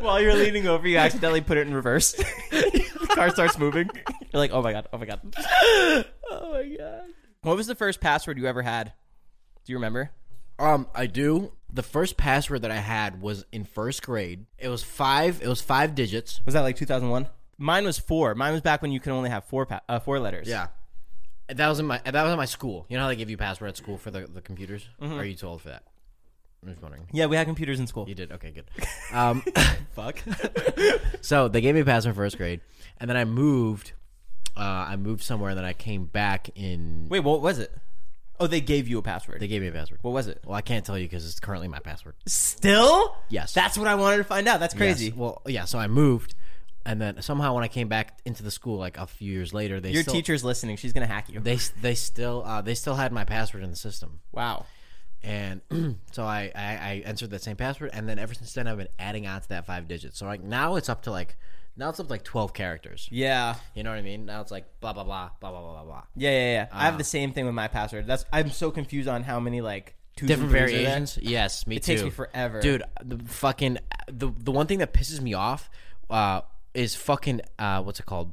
While 0.00 0.20
you're 0.20 0.34
leaning 0.34 0.66
over, 0.66 0.86
you 0.86 0.98
accidentally 0.98 1.40
put 1.40 1.56
it 1.56 1.66
in 1.66 1.74
reverse. 1.74 2.12
the 2.12 3.08
car 3.14 3.30
starts 3.30 3.58
moving. 3.58 3.88
You're 3.94 4.40
like, 4.40 4.52
oh 4.52 4.62
my 4.62 4.72
god, 4.72 4.88
oh 4.92 4.98
my 4.98 5.06
god. 5.06 5.20
oh 5.36 6.04
my 6.52 6.76
god. 6.76 7.02
What 7.42 7.56
was 7.56 7.66
the 7.66 7.74
first 7.74 8.00
password 8.00 8.38
you 8.38 8.46
ever 8.46 8.62
had? 8.62 8.92
Do 9.64 9.72
you 9.72 9.76
remember? 9.76 10.10
Um, 10.58 10.86
I 10.94 11.06
do. 11.06 11.52
The 11.72 11.82
first 11.82 12.16
password 12.16 12.62
that 12.62 12.70
I 12.70 12.76
had 12.76 13.20
was 13.20 13.44
in 13.50 13.64
first 13.64 14.02
grade. 14.04 14.46
It 14.58 14.68
was 14.68 14.82
five. 14.82 15.42
It 15.42 15.48
was 15.48 15.60
five 15.60 15.94
digits. 15.94 16.40
Was 16.44 16.54
that 16.54 16.60
like 16.60 16.76
2001? 16.76 17.28
Mine 17.58 17.84
was 17.84 17.98
four. 17.98 18.34
Mine 18.34 18.52
was 18.52 18.62
back 18.62 18.82
when 18.82 18.92
you 18.92 19.00
could 19.00 19.12
only 19.12 19.30
have 19.30 19.44
four 19.44 19.66
pa- 19.66 19.80
uh, 19.88 19.98
four 20.00 20.20
letters. 20.20 20.48
Yeah. 20.48 20.68
That 21.48 21.68
was 21.68 21.78
in 21.78 21.86
my. 21.86 22.00
That 22.04 22.22
was 22.22 22.32
in 22.32 22.38
my 22.38 22.44
school. 22.44 22.86
You 22.88 22.96
know 22.96 23.02
how 23.04 23.08
they 23.08 23.16
give 23.16 23.30
you 23.30 23.36
password 23.36 23.68
at 23.68 23.76
school 23.76 23.98
for 23.98 24.10
the, 24.10 24.26
the 24.26 24.40
computers? 24.40 24.88
Or 25.00 25.08
are 25.08 25.24
you 25.24 25.34
too 25.34 25.46
old 25.46 25.62
for 25.62 25.68
that? 25.68 25.84
I'm 26.62 26.70
just 26.70 26.82
wondering. 26.82 27.06
Yeah, 27.12 27.26
we 27.26 27.36
had 27.36 27.46
computers 27.46 27.78
in 27.78 27.86
school. 27.86 28.08
You 28.08 28.14
did 28.14 28.32
okay, 28.32 28.50
good. 28.50 28.64
Um, 29.12 29.42
fuck. 29.94 30.18
so 31.20 31.46
they 31.46 31.60
gave 31.60 31.74
me 31.74 31.82
a 31.82 31.84
password 31.84 32.16
first 32.16 32.36
grade, 32.36 32.60
and 32.98 33.08
then 33.08 33.16
I 33.16 33.24
moved. 33.24 33.92
Uh, 34.56 34.60
I 34.88 34.96
moved 34.96 35.22
somewhere, 35.22 35.50
and 35.50 35.58
then 35.58 35.64
I 35.64 35.72
came 35.72 36.06
back 36.06 36.50
in. 36.56 37.06
Wait, 37.08 37.20
what 37.20 37.40
was 37.40 37.58
it? 37.58 37.72
Oh, 38.40 38.48
they 38.48 38.60
gave 38.60 38.88
you 38.88 38.98
a 38.98 39.02
password. 39.02 39.40
They 39.40 39.46
gave 39.46 39.62
me 39.62 39.68
a 39.68 39.72
password. 39.72 40.00
what 40.02 40.10
was 40.10 40.26
it? 40.26 40.40
Well, 40.44 40.56
I 40.56 40.60
can't 40.60 40.84
tell 40.84 40.98
you 40.98 41.04
because 41.04 41.24
it's 41.24 41.38
currently 41.38 41.68
my 41.68 41.78
password. 41.78 42.14
Still? 42.26 43.14
Yes. 43.28 43.52
That's 43.52 43.78
what 43.78 43.86
I 43.86 43.94
wanted 43.94 44.16
to 44.18 44.24
find 44.24 44.48
out. 44.48 44.58
That's 44.58 44.74
crazy. 44.74 45.06
Yes. 45.06 45.14
Well, 45.14 45.42
yeah. 45.46 45.64
So 45.66 45.78
I 45.78 45.86
moved, 45.86 46.34
and 46.86 47.00
then 47.00 47.22
somehow 47.22 47.54
when 47.54 47.64
I 47.64 47.68
came 47.68 47.88
back 47.88 48.18
into 48.24 48.42
the 48.42 48.50
school 48.50 48.78
like 48.78 48.98
a 48.98 49.06
few 49.06 49.32
years 49.32 49.54
later, 49.54 49.80
they 49.80 49.90
Your 49.90 50.02
still, 50.02 50.14
teacher's 50.14 50.44
listening. 50.44 50.76
She's 50.76 50.92
gonna 50.92 51.06
hack 51.06 51.28
you. 51.30 51.40
They 51.40 51.58
they 51.80 51.94
still 51.94 52.42
uh, 52.44 52.60
they 52.60 52.74
still 52.74 52.94
had 52.94 53.12
my 53.12 53.24
password 53.24 53.62
in 53.62 53.70
the 53.70 53.76
system. 53.76 54.20
Wow. 54.32 54.66
And 55.22 55.62
so 56.12 56.24
I, 56.24 56.52
I, 56.54 56.62
I 56.62 57.02
entered 57.06 57.30
that 57.30 57.42
same 57.42 57.56
password, 57.56 57.90
and 57.94 58.06
then 58.06 58.18
ever 58.18 58.34
since 58.34 58.52
then 58.52 58.66
I've 58.66 58.76
been 58.76 58.88
adding 58.98 59.26
on 59.26 59.40
to 59.40 59.48
that 59.50 59.66
five 59.66 59.88
digits. 59.88 60.18
So 60.18 60.26
like 60.26 60.42
now 60.42 60.76
it's 60.76 60.90
up 60.90 61.02
to 61.04 61.10
like 61.10 61.36
now 61.76 61.88
it's 61.88 61.98
up 61.98 62.06
to 62.06 62.12
like 62.12 62.24
twelve 62.24 62.52
characters. 62.52 63.08
Yeah, 63.10 63.54
you 63.74 63.82
know 63.82 63.90
what 63.90 63.98
I 63.98 64.02
mean. 64.02 64.26
Now 64.26 64.42
it's 64.42 64.50
like 64.50 64.66
blah 64.80 64.92
blah 64.92 65.04
blah 65.04 65.30
blah 65.40 65.50
blah 65.50 65.60
blah 65.60 65.84
blah. 65.84 66.02
Yeah, 66.14 66.30
yeah, 66.30 66.52
yeah. 66.52 66.66
Uh, 66.70 66.76
I 66.76 66.84
have 66.84 66.98
the 66.98 67.02
uh, 67.02 67.04
same 67.04 67.32
thing 67.32 67.46
with 67.46 67.54
my 67.54 67.68
password. 67.68 68.06
That's 68.06 68.26
I'm 68.30 68.50
so 68.50 68.70
confused 68.70 69.08
on 69.08 69.22
how 69.22 69.40
many 69.40 69.62
like 69.62 69.94
Two 70.16 70.26
different 70.26 70.52
variations. 70.52 71.18
Yes, 71.20 71.66
me 71.66 71.76
it 71.76 71.82
too. 71.82 71.92
It 71.92 71.94
takes 71.96 72.04
me 72.04 72.10
forever, 72.10 72.60
dude. 72.60 72.84
The 73.02 73.18
fucking 73.24 73.78
the 74.06 74.30
the 74.38 74.52
one 74.52 74.66
thing 74.66 74.78
that 74.78 74.92
pisses 74.92 75.20
me 75.20 75.34
off 75.34 75.68
uh, 76.10 76.42
is 76.74 76.94
fucking 76.94 77.40
uh, 77.58 77.82
what's 77.82 78.00
it 78.00 78.06
called? 78.06 78.32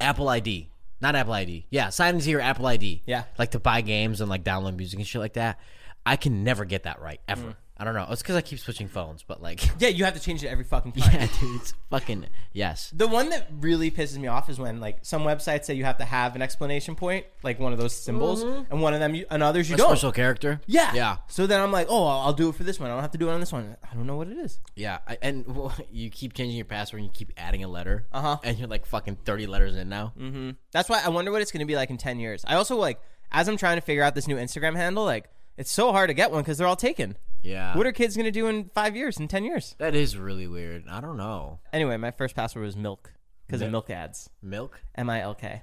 Apple 0.00 0.28
ID. 0.28 0.70
Not 1.00 1.14
Apple 1.14 1.32
ID. 1.32 1.66
Yeah, 1.70 1.90
sign 1.90 2.16
into 2.16 2.30
your 2.30 2.40
Apple 2.40 2.66
ID. 2.66 3.02
Yeah. 3.06 3.24
like 3.38 3.52
to 3.52 3.60
buy 3.60 3.80
games 3.82 4.20
and 4.20 4.28
like 4.30 4.42
download 4.44 4.76
music 4.76 4.98
and 4.98 5.06
shit 5.06 5.20
like 5.20 5.34
that. 5.34 5.60
I 6.06 6.16
can 6.16 6.42
never 6.42 6.64
get 6.64 6.84
that 6.84 7.00
right 7.00 7.20
ever. 7.28 7.56
I 7.80 7.84
don't 7.84 7.94
know. 7.94 8.06
It's 8.10 8.22
because 8.22 8.34
I 8.34 8.40
keep 8.40 8.58
switching 8.58 8.88
phones, 8.88 9.22
but 9.22 9.40
like, 9.40 9.60
Yeah, 9.78 9.88
you 9.88 10.04
have 10.04 10.14
to 10.14 10.20
change 10.20 10.42
it 10.42 10.48
every 10.48 10.64
fucking 10.64 10.92
time. 10.96 11.12
yeah, 11.12 11.28
dude, 11.40 11.60
it's 11.60 11.74
fucking 11.90 12.26
yes. 12.52 12.92
The 12.94 13.06
one 13.06 13.30
that 13.30 13.48
really 13.60 13.90
pisses 13.90 14.18
me 14.18 14.26
off 14.26 14.48
is 14.50 14.58
when 14.58 14.80
like 14.80 14.98
some 15.02 15.22
websites 15.22 15.64
say 15.66 15.74
you 15.74 15.84
have 15.84 15.98
to 15.98 16.04
have 16.04 16.34
an 16.34 16.42
explanation 16.42 16.96
point, 16.96 17.26
like 17.44 17.60
one 17.60 17.72
of 17.72 17.78
those 17.78 17.94
symbols, 17.94 18.42
and 18.42 18.82
one 18.82 18.94
of 18.94 19.00
them, 19.00 19.14
you, 19.14 19.26
and 19.30 19.42
others 19.44 19.68
you 19.68 19.76
A 19.76 19.78
don't. 19.78 19.90
special 19.90 20.10
character. 20.10 20.60
yeah, 20.66 20.92
yeah, 20.94 21.16
So 21.28 21.46
then 21.46 21.60
I'm 21.60 21.70
like, 21.70 21.86
oh, 21.88 22.04
I'll, 22.04 22.18
I'll 22.26 22.32
do 22.32 22.48
it 22.48 22.56
for 22.56 22.64
this 22.64 22.80
one. 22.80 22.90
I 22.90 22.94
don't 22.94 23.02
have 23.02 23.12
to 23.12 23.18
do 23.18 23.28
it 23.28 23.32
on 23.32 23.40
this 23.40 23.52
one. 23.52 23.76
I 23.88 23.94
don't 23.94 24.06
know 24.06 24.16
what 24.16 24.26
it 24.28 24.38
is. 24.38 24.58
yeah. 24.74 24.98
I, 25.06 25.16
and 25.22 25.46
well, 25.56 25.72
you 25.92 26.10
keep 26.10 26.32
changing 26.34 26.56
your 26.56 26.64
password 26.64 27.00
and 27.02 27.06
you 27.08 27.12
keep 27.14 27.32
adding 27.36 27.62
a 27.62 27.68
letter. 27.68 28.06
Uh-huh. 28.12 28.38
And 28.42 28.58
you're 28.58 28.66
like 28.68 28.86
fucking 28.86 29.18
thirty 29.24 29.46
letters 29.46 29.76
in 29.76 29.88
now. 29.88 30.12
Mhm. 30.18 30.56
That's 30.72 30.88
why 30.88 31.00
I 31.04 31.10
wonder 31.10 31.30
what 31.30 31.42
it's 31.42 31.52
going 31.52 31.60
to 31.60 31.66
be 31.66 31.76
like 31.76 31.90
in 31.90 31.96
ten 31.98 32.18
years. 32.18 32.44
I 32.46 32.56
also 32.56 32.74
like 32.76 33.00
as 33.30 33.46
I'm 33.48 33.56
trying 33.56 33.76
to 33.76 33.82
figure 33.82 34.02
out 34.02 34.14
this 34.16 34.26
new 34.26 34.36
Instagram 34.36 34.74
handle, 34.74 35.04
like 35.04 35.30
it's 35.56 35.70
so 35.70 35.92
hard 35.92 36.08
to 36.08 36.14
get 36.14 36.30
one 36.30 36.42
because 36.42 36.58
they're 36.58 36.66
all 36.66 36.76
taken. 36.76 37.16
Yeah. 37.42 37.76
What 37.76 37.86
are 37.86 37.92
kids 37.92 38.16
going 38.16 38.24
to 38.26 38.30
do 38.32 38.46
in 38.48 38.70
five 38.74 38.96
years, 38.96 39.18
in 39.18 39.28
ten 39.28 39.44
years? 39.44 39.74
that 39.78 39.94
is 39.94 40.16
really 40.16 40.46
weird. 40.46 40.84
I 40.88 41.00
don't 41.00 41.16
know. 41.16 41.60
Anyway, 41.72 41.96
my 41.96 42.10
first 42.10 42.34
password 42.34 42.64
was 42.64 42.76
milk 42.76 43.12
because 43.46 43.62
of 43.62 43.70
Milk? 43.70 43.90
ads. 43.90 44.28
Milk. 44.42 44.80
M 44.96 45.08
I 45.08 45.20
L 45.22 45.34
K. 45.34 45.62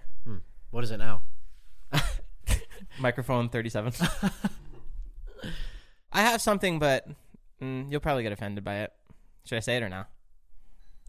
What 0.71 0.83
is 0.83 0.91
it 0.91 0.97
now? 0.97 1.21
Microphone 2.99 3.49
37. 3.49 3.93
I 6.11 6.21
have 6.21 6.41
something, 6.41 6.79
but 6.79 7.07
mm, 7.61 7.89
you'll 7.91 7.99
probably 8.01 8.23
get 8.23 8.31
offended 8.31 8.63
by 8.63 8.79
it. 8.79 8.93
Should 9.45 9.57
I 9.57 9.59
say 9.61 9.77
it 9.77 9.83
or 9.83 9.89
not? 9.89 10.09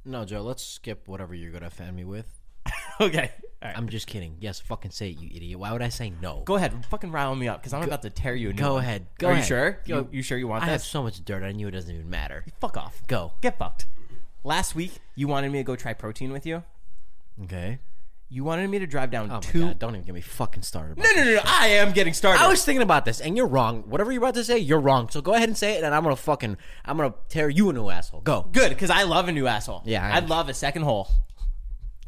No, 0.05 0.25
Joe. 0.25 0.43
Let's 0.43 0.65
skip 0.65 1.09
whatever 1.09 1.35
you're 1.35 1.51
gonna 1.53 1.67
offend 1.67 1.97
me 1.97 2.05
with. 2.05 2.27
Okay. 2.99 3.31
All 3.67 3.73
right. 3.73 3.79
I'm 3.79 3.89
just 3.89 4.07
kidding. 4.07 4.37
Yes, 4.41 4.61
fucking 4.61 4.93
say 4.93 5.11
it, 5.11 5.19
you 5.19 5.29
idiot. 5.35 5.59
Why 5.59 5.73
would 5.73 5.83
I 5.83 5.89
say 5.89 6.13
no? 6.23 6.43
Go 6.45 6.55
ahead. 6.55 6.73
Fucking 6.87 7.11
rile 7.11 7.35
me 7.35 7.49
up 7.49 7.61
because 7.61 7.73
I'm 7.73 7.83
about 7.83 8.03
to 8.03 8.11
tear 8.11 8.35
you 8.35 8.51
a 8.51 8.53
new 8.53 8.59
Go 8.63 8.75
one. 8.75 8.83
ahead. 8.85 9.07
Go 9.19 9.27
Are 9.29 9.33
ahead. 9.33 9.43
you 9.43 9.47
sure? 9.49 9.71
Go- 9.89 9.97
You, 9.99 10.09
you 10.13 10.23
sure 10.23 10.39
you 10.39 10.47
want 10.47 10.63
that? 10.63 10.69
I 10.69 10.71
have 10.73 10.81
this? 10.83 10.89
so 10.89 11.03
much 11.03 11.25
dirt 11.25 11.43
on 11.43 11.59
you. 11.59 11.67
It 11.69 11.73
doesn't 11.73 11.93
even 11.93 12.09
matter. 12.09 12.45
Fuck 12.61 12.77
off. 12.77 13.03
Go. 13.09 13.33
Get 13.41 13.59
fucked. 13.59 13.87
Last 14.45 14.75
week, 14.77 14.93
you 15.17 15.27
wanted 15.27 15.51
me 15.51 15.59
to 15.59 15.65
go 15.65 15.75
try 15.75 15.93
protein 15.95 16.31
with 16.33 16.47
you. 16.47 16.63
Okay. 17.43 17.81
You 18.29 18.43
wanted 18.45 18.69
me 18.71 18.79
to 18.81 18.87
drive 18.87 19.11
down 19.11 19.31
Oh 19.31 19.35
my 19.35 19.41
two. 19.41 19.61
god! 19.67 19.79
Don't 19.79 19.95
even 19.95 20.05
get 20.05 20.15
me 20.15 20.21
fucking 20.21 20.63
started. 20.63 20.99
No, 20.99 21.05
no, 21.15 21.23
no, 21.25 21.35
no. 21.37 21.41
I 21.45 21.69
am 21.69 21.93
getting 21.93 22.13
started. 22.13 22.43
I 22.43 22.49
was 22.49 22.65
thinking 22.65 22.83
about 22.83 23.05
this, 23.05 23.21
and 23.21 23.37
you're 23.37 23.47
wrong. 23.47 23.85
Whatever 23.89 24.11
you're 24.11 24.21
about 24.23 24.35
to 24.35 24.43
say, 24.43 24.59
you're 24.59 24.81
wrong. 24.81 25.09
So 25.11 25.21
go 25.21 25.33
ahead 25.35 25.49
and 25.49 25.57
say 25.57 25.77
it, 25.79 25.85
and 25.85 25.95
I'm 25.95 26.03
gonna 26.03 26.17
fucking, 26.17 26.57
I'm 26.85 26.97
gonna 26.97 27.15
tear 27.29 27.49
you 27.49 27.71
a 27.71 27.73
new 27.73 27.89
asshole. 27.89 28.23
Go, 28.23 28.49
good 28.51 28.71
because 28.71 28.91
I 28.91 29.05
love 29.05 29.29
a 29.29 29.33
new 29.33 29.47
asshole. 29.47 29.83
Yeah, 29.85 30.05
I 30.05 30.17
I'd 30.17 30.25
am. 30.25 30.29
love 30.29 30.49
a 30.49 30.55
second 30.55 30.83
hole. 30.83 31.09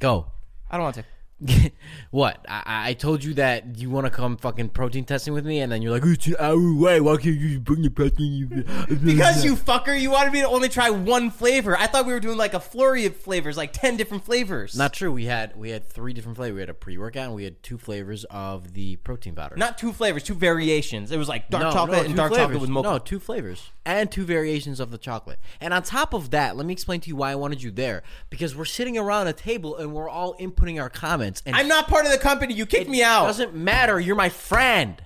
go. 0.01 0.27
I 0.71 0.77
don't 0.77 0.83
want 0.85 0.97
to. 0.97 1.05
what? 2.11 2.45
I, 2.49 2.91
I 2.91 2.93
told 2.95 3.23
you 3.23 3.35
that 3.35 3.79
you 3.79 3.91
want 3.91 4.07
to 4.07 4.11
come 4.11 4.37
fucking 4.37 4.71
protein 4.71 5.05
testing 5.05 5.35
with 5.35 5.47
me, 5.47 5.61
and 5.61 5.71
then 5.71 5.83
you're 5.83 5.93
like, 5.93 6.03
it's 6.05 6.27
an 6.27 6.37
hour 6.39 6.55
away. 6.55 7.01
Why 7.01 7.17
can't 7.17 7.37
you 7.39 7.61
bring 7.61 7.83
your 7.83 7.91
protein? 7.93 8.65
Because 9.05 9.45
you 9.45 9.55
fucker, 9.55 9.99
you 9.99 10.11
wanted 10.11 10.33
me 10.33 10.41
to 10.41 10.49
only 10.49 10.69
try 10.69 10.91
one 10.91 11.31
flavor. 11.31 11.77
I 11.79 11.87
thought 11.87 12.07
we 12.07 12.13
were 12.13 12.21
doing 12.21 12.37
like 12.37 12.55
a 12.55 12.61
flurry 12.61 13.07
of 13.07 13.17
flavors, 13.17 13.57
like 13.57 13.73
ten 13.73 13.97
different 13.97 14.25
flavors. 14.25 14.77
Not 14.77 14.93
true. 14.93 15.13
We 15.13 15.27
had 15.27 15.57
we 15.57 15.71
had 15.71 15.89
three 15.89 16.13
different 16.13 16.37
flavors. 16.37 16.55
We 16.55 16.61
had 16.61 16.71
a 16.71 16.75
pre 16.75 16.99
workout, 16.99 17.27
and 17.27 17.35
we 17.35 17.45
had 17.45 17.63
two 17.63 17.79
flavors 17.79 18.25
of 18.25 18.75
the 18.75 18.97
protein 18.97 19.35
powder. 19.35 19.57
not 19.57 19.79
two 19.79 19.93
flavors, 19.93 20.23
two 20.23 20.35
variations. 20.35 21.13
It 21.13 21.19
was 21.19 21.29
like 21.29 21.49
dark 21.51 21.65
No, 21.65 21.73
chocolate 21.73 21.99
no, 22.01 22.05
and 22.07 22.17
dark 22.17 22.31
flavors. 22.33 22.47
chocolate 22.47 22.61
with 22.61 22.71
mocha. 22.71 22.89
No, 22.89 22.99
two 22.99 23.21
flavors 23.21 23.71
and 23.89 24.11
two 24.13 24.25
variations 24.25 24.81
of 24.81 24.91
the 24.91 24.99
chocolate. 24.99 25.41
And 25.63 25.73
on 25.73 25.83
top 25.83 26.13
of 26.13 26.29
that, 26.31 26.57
let 26.57 26.67
me 26.67 26.75
explain 26.75 27.01
to 27.01 27.09
you 27.09 27.17
why 27.17 27.33
I 27.33 27.37
wanted 27.37 27.63
you 27.63 27.71
there. 27.71 28.03
Because 28.29 28.55
we're 28.55 28.67
sitting 28.67 28.99
around 28.99 29.29
a 29.29 29.33
table 29.33 29.77
and 29.77 29.95
we're 29.95 30.11
all 30.11 30.35
inputting 30.35 30.79
our 30.81 30.91
comments. 30.91 31.43
And 31.47 31.57
I'm 31.57 31.69
not 31.69 31.89
part 31.89 32.05
of 32.05 32.13
the 32.13 32.19
company. 32.19 32.53
You 32.53 32.67
kicked 32.67 32.91
me 32.91 33.03
out. 33.03 33.25
It 33.25 33.29
doesn't 33.29 33.55
matter. 33.55 33.99
You're 33.99 34.15
my 34.15 34.29
friend. 34.29 35.03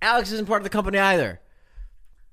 Alex 0.00 0.30
isn't 0.30 0.46
part 0.46 0.60
of 0.60 0.64
the 0.64 0.70
company 0.70 0.96
either. 0.96 1.40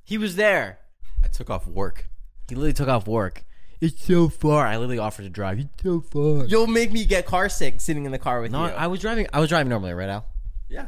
He 0.03 0.19
was 0.19 0.35
there. 0.35 0.77
I 1.23 1.29
took 1.29 1.49
off 1.49 1.65
work. 1.65 2.07
He 2.47 2.53
literally 2.53 2.73
took 2.73 2.87
off 2.87 3.07
work. 3.07 3.43
It's 3.81 4.03
so 4.03 4.29
far. 4.29 4.67
I 4.67 4.77
literally 4.77 4.99
offered 4.99 5.23
to 5.23 5.29
drive. 5.29 5.57
It's 5.57 5.83
so 5.83 5.99
far. 5.99 6.45
You'll 6.45 6.67
make 6.67 6.91
me 6.91 7.05
get 7.05 7.25
car 7.25 7.49
sick 7.49 7.81
sitting 7.81 8.05
in 8.05 8.11
the 8.11 8.19
car 8.19 8.39
with 8.41 8.51
No, 8.51 8.67
you. 8.67 8.71
I 8.71 8.85
was 8.85 8.99
driving. 8.99 9.27
I 9.33 9.39
was 9.39 9.49
driving 9.49 9.69
normally, 9.69 9.93
right, 9.93 10.09
Al? 10.09 10.25
Yeah. 10.69 10.87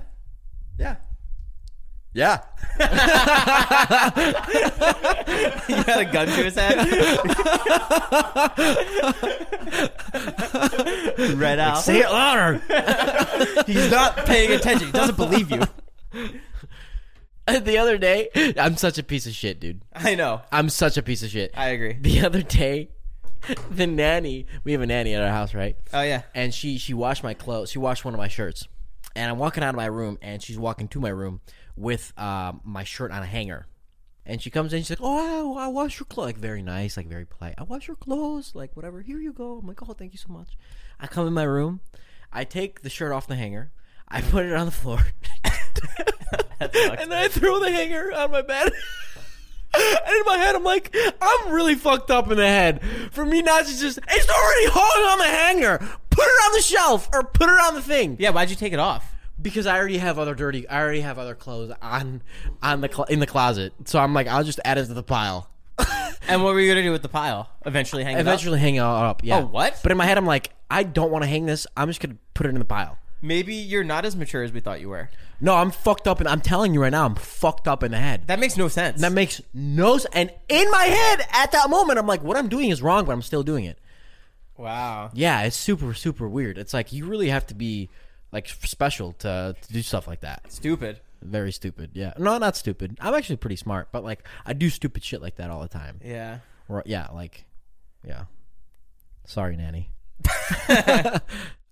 Yeah. 0.77 0.97
Yeah. 2.13 2.41
he 5.67 5.73
had 5.73 5.99
a 5.99 6.05
gun 6.11 6.27
to 6.27 6.43
his 6.43 6.55
head. 6.55 6.77
Red 11.37 11.59
out. 11.59 11.75
Say 11.75 11.99
it 11.99 12.09
louder. 12.09 12.61
He's 13.67 13.91
not 13.91 14.17
paying 14.25 14.51
attention. 14.51 14.87
He 14.87 14.91
doesn't 14.91 15.17
believe 15.17 15.51
you. 15.51 15.61
the 17.47 17.77
other 17.77 17.99
day, 17.99 18.53
I'm 18.57 18.75
such 18.77 18.97
a 18.97 19.03
piece 19.03 19.27
of 19.27 19.33
shit, 19.33 19.59
dude. 19.59 19.81
I 19.93 20.15
know. 20.15 20.41
I'm 20.51 20.69
such 20.69 20.97
a 20.97 21.03
piece 21.03 21.21
of 21.21 21.29
shit. 21.29 21.51
I 21.55 21.69
agree. 21.69 21.93
The 21.99 22.25
other 22.25 22.41
day, 22.41 22.89
the 23.69 23.85
nanny. 23.85 24.47
We 24.63 24.71
have 24.71 24.81
a 24.81 24.87
nanny 24.87 25.13
at 25.13 25.21
our 25.21 25.29
house, 25.29 25.53
right? 25.53 25.75
Oh 25.93 26.01
yeah. 26.01 26.23
and 26.33 26.53
she 26.53 26.79
she 26.79 26.93
washed 26.95 27.23
my 27.23 27.35
clothes. 27.35 27.69
She 27.69 27.79
washed 27.79 28.03
one 28.03 28.13
of 28.15 28.17
my 28.17 28.27
shirts, 28.27 28.67
and 29.15 29.29
I'm 29.29 29.37
walking 29.37 29.63
out 29.63 29.69
of 29.69 29.75
my 29.75 29.85
room, 29.85 30.17
and 30.21 30.41
she's 30.41 30.57
walking 30.57 30.87
to 30.89 30.99
my 30.99 31.09
room 31.09 31.41
with 31.79 32.13
um, 32.17 32.61
my 32.63 32.83
shirt 32.83 33.11
on 33.11 33.23
a 33.23 33.25
hanger. 33.25 33.65
And 34.25 34.41
she 34.41 34.51
comes 34.51 34.73
in, 34.73 34.81
she's 34.81 34.91
like, 34.91 34.99
"Oh, 35.01 35.57
I, 35.57 35.65
I 35.65 35.67
wash 35.69 35.99
your 35.99 36.05
clothes." 36.05 36.27
Like 36.27 36.37
very 36.37 36.61
nice, 36.61 36.97
like 36.97 37.07
very 37.07 37.25
polite. 37.25 37.55
I 37.57 37.63
wash 37.63 37.87
your 37.87 37.97
clothes, 37.97 38.51
like 38.53 38.75
whatever. 38.75 39.01
Here 39.01 39.17
you 39.19 39.33
go. 39.33 39.57
I'm 39.57 39.65
like, 39.67 39.81
"Oh, 39.81 39.93
thank 39.93 40.11
you 40.11 40.19
so 40.19 40.31
much." 40.31 40.49
I 40.99 41.07
come 41.07 41.25
in 41.25 41.33
my 41.33 41.43
room, 41.43 41.79
I 42.31 42.43
take 42.43 42.81
the 42.81 42.89
shirt 42.89 43.11
off 43.11 43.25
the 43.25 43.35
hanger, 43.35 43.71
I 44.07 44.21
put 44.21 44.45
it 44.45 44.53
on 44.53 44.65
the 44.65 44.71
floor, 44.71 44.99
and 46.59 46.71
then 46.71 47.11
I 47.13 47.27
throw 47.29 47.59
the 47.59 47.71
hanger 47.71 48.11
on 48.13 48.31
my 48.31 48.41
bed. 48.41 48.71
And 49.71 50.15
in 50.15 50.23
my 50.25 50.37
head, 50.37 50.55
I'm 50.55 50.63
like, 50.63 50.95
I'm 51.21 51.51
really 51.51 51.75
fucked 51.75 52.09
up 52.09 52.31
in 52.31 52.37
the 52.37 52.47
head. 52.47 52.81
For 53.11 53.23
me 53.23 53.43
not 53.43 53.67
to 53.67 53.77
just, 53.77 53.99
it's 53.99 54.29
already 54.29 54.65
hung 54.71 55.11
on 55.11 55.19
the 55.19 55.25
hanger. 55.25 55.77
Put 56.09 56.23
it 56.23 56.45
on 56.47 56.53
the 56.53 56.61
shelf 56.61 57.07
or 57.13 57.23
put 57.23 57.49
it 57.49 57.59
on 57.59 57.75
the 57.75 57.81
thing. 57.83 58.17
Yeah. 58.19 58.31
Why'd 58.31 58.49
you 58.49 58.55
take 58.55 58.73
it 58.73 58.79
off? 58.79 59.13
Because 59.41 59.65
I 59.65 59.77
already 59.77 59.97
have 59.99 60.19
other 60.19 60.35
dirty, 60.35 60.67
I 60.67 60.81
already 60.81 61.01
have 61.01 61.17
other 61.17 61.35
clothes 61.35 61.71
on, 61.81 62.21
on 62.61 62.81
the 62.81 62.89
cl- 62.89 63.05
in 63.05 63.19
the 63.19 63.27
closet. 63.27 63.73
So 63.85 63.99
I'm 63.99 64.13
like, 64.13 64.27
I'll 64.27 64.43
just 64.43 64.59
add 64.65 64.77
it 64.77 64.85
to 64.87 64.93
the 64.93 65.03
pile. 65.03 65.49
And 66.27 66.43
what 66.43 66.53
were 66.53 66.59
you 66.59 66.69
gonna 66.69 66.83
do 66.83 66.91
with 66.91 67.01
the 67.01 67.09
pile? 67.09 67.49
Eventually 67.65 68.03
hang 68.03 68.13
it 68.13 68.19
up? 68.19 68.21
Eventually, 68.21 68.59
hang 68.59 68.75
it 68.75 68.79
up. 68.81 69.23
Yeah. 69.23 69.39
Oh, 69.39 69.45
what? 69.47 69.79
But 69.81 69.91
in 69.91 69.97
my 69.97 70.05
head, 70.05 70.15
I'm 70.17 70.27
like, 70.27 70.51
I 70.69 70.83
don't 70.83 71.09
want 71.09 71.23
to 71.23 71.27
hang 71.27 71.47
this. 71.47 71.65
I'm 71.75 71.87
just 71.87 72.01
gonna 72.01 72.17
put 72.35 72.45
it 72.45 72.49
in 72.49 72.59
the 72.59 72.65
pile. 72.65 72.99
Maybe 73.21 73.55
you're 73.55 73.83
not 73.83 74.05
as 74.05 74.15
mature 74.15 74.43
as 74.43 74.51
we 74.51 74.59
thought 74.59 74.79
you 74.79 74.89
were. 74.89 75.09
No, 75.41 75.55
I'm 75.55 75.71
fucked 75.71 76.07
up, 76.07 76.19
and 76.19 76.29
I'm 76.29 76.41
telling 76.41 76.73
you 76.73 76.81
right 76.83 76.91
now, 76.91 77.05
I'm 77.05 77.15
fucked 77.15 77.67
up 77.67 77.81
in 77.81 77.91
the 77.91 77.97
head. 77.97 78.27
That 78.27 78.39
makes 78.39 78.57
no 78.57 78.67
sense. 78.67 79.01
That 79.01 79.11
makes 79.11 79.41
no 79.55 79.97
sense. 79.97 80.13
And 80.13 80.31
in 80.49 80.69
my 80.69 80.83
head, 80.83 81.25
at 81.31 81.51
that 81.53 81.67
moment, 81.69 81.97
I'm 81.97 82.05
like, 82.05 82.21
what 82.21 82.37
I'm 82.37 82.47
doing 82.47 82.69
is 82.69 82.81
wrong, 82.81 83.05
but 83.05 83.13
I'm 83.13 83.23
still 83.23 83.41
doing 83.43 83.65
it. 83.65 83.79
wow. 84.55 85.09
Yeah, 85.13 85.41
it's 85.43 85.55
super, 85.55 85.93
super 85.95 86.27
weird. 86.29 86.57
It's 86.59 86.73
like 86.73 86.93
you 86.93 87.05
really 87.07 87.29
have 87.29 87.47
to 87.47 87.55
be 87.55 87.89
like 88.31 88.47
special 88.47 89.13
to, 89.13 89.55
to 89.59 89.73
do 89.73 89.81
stuff 89.81 90.07
like 90.07 90.21
that. 90.21 90.51
Stupid. 90.51 91.01
Very 91.21 91.51
stupid. 91.51 91.91
Yeah. 91.93 92.13
No, 92.17 92.37
not 92.37 92.55
stupid. 92.55 92.97
I'm 93.01 93.13
actually 93.13 93.37
pretty 93.37 93.57
smart, 93.57 93.89
but 93.91 94.03
like 94.03 94.25
I 94.45 94.53
do 94.53 94.69
stupid 94.69 95.03
shit 95.03 95.21
like 95.21 95.35
that 95.35 95.49
all 95.49 95.61
the 95.61 95.67
time. 95.67 95.99
Yeah. 96.03 96.39
Or 96.67 96.83
yeah, 96.85 97.07
like 97.13 97.45
yeah. 98.05 98.25
Sorry, 99.25 99.55
nanny. 99.55 99.91
I 100.69 101.21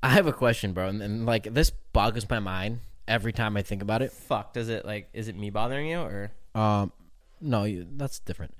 have 0.10 0.28
a 0.28 0.34
question, 0.34 0.74
bro, 0.74 0.88
and, 0.88 1.02
and 1.02 1.26
like 1.26 1.54
this 1.54 1.72
boggles 1.94 2.30
my 2.30 2.40
mind 2.40 2.80
every 3.08 3.34
time 3.34 3.58
I 3.58 3.62
think 3.62 3.82
about 3.82 4.02
it. 4.02 4.12
Fuck. 4.12 4.54
Does 4.54 4.70
it 4.70 4.86
like? 4.86 5.10
Is 5.14 5.28
it 5.28 5.36
me 5.36 5.50
bothering 5.50 5.88
you 5.88 6.00
or? 6.00 6.32
Um, 6.54 6.92
no, 7.40 7.64
you, 7.64 7.88
that's 7.96 8.20
different. 8.20 8.56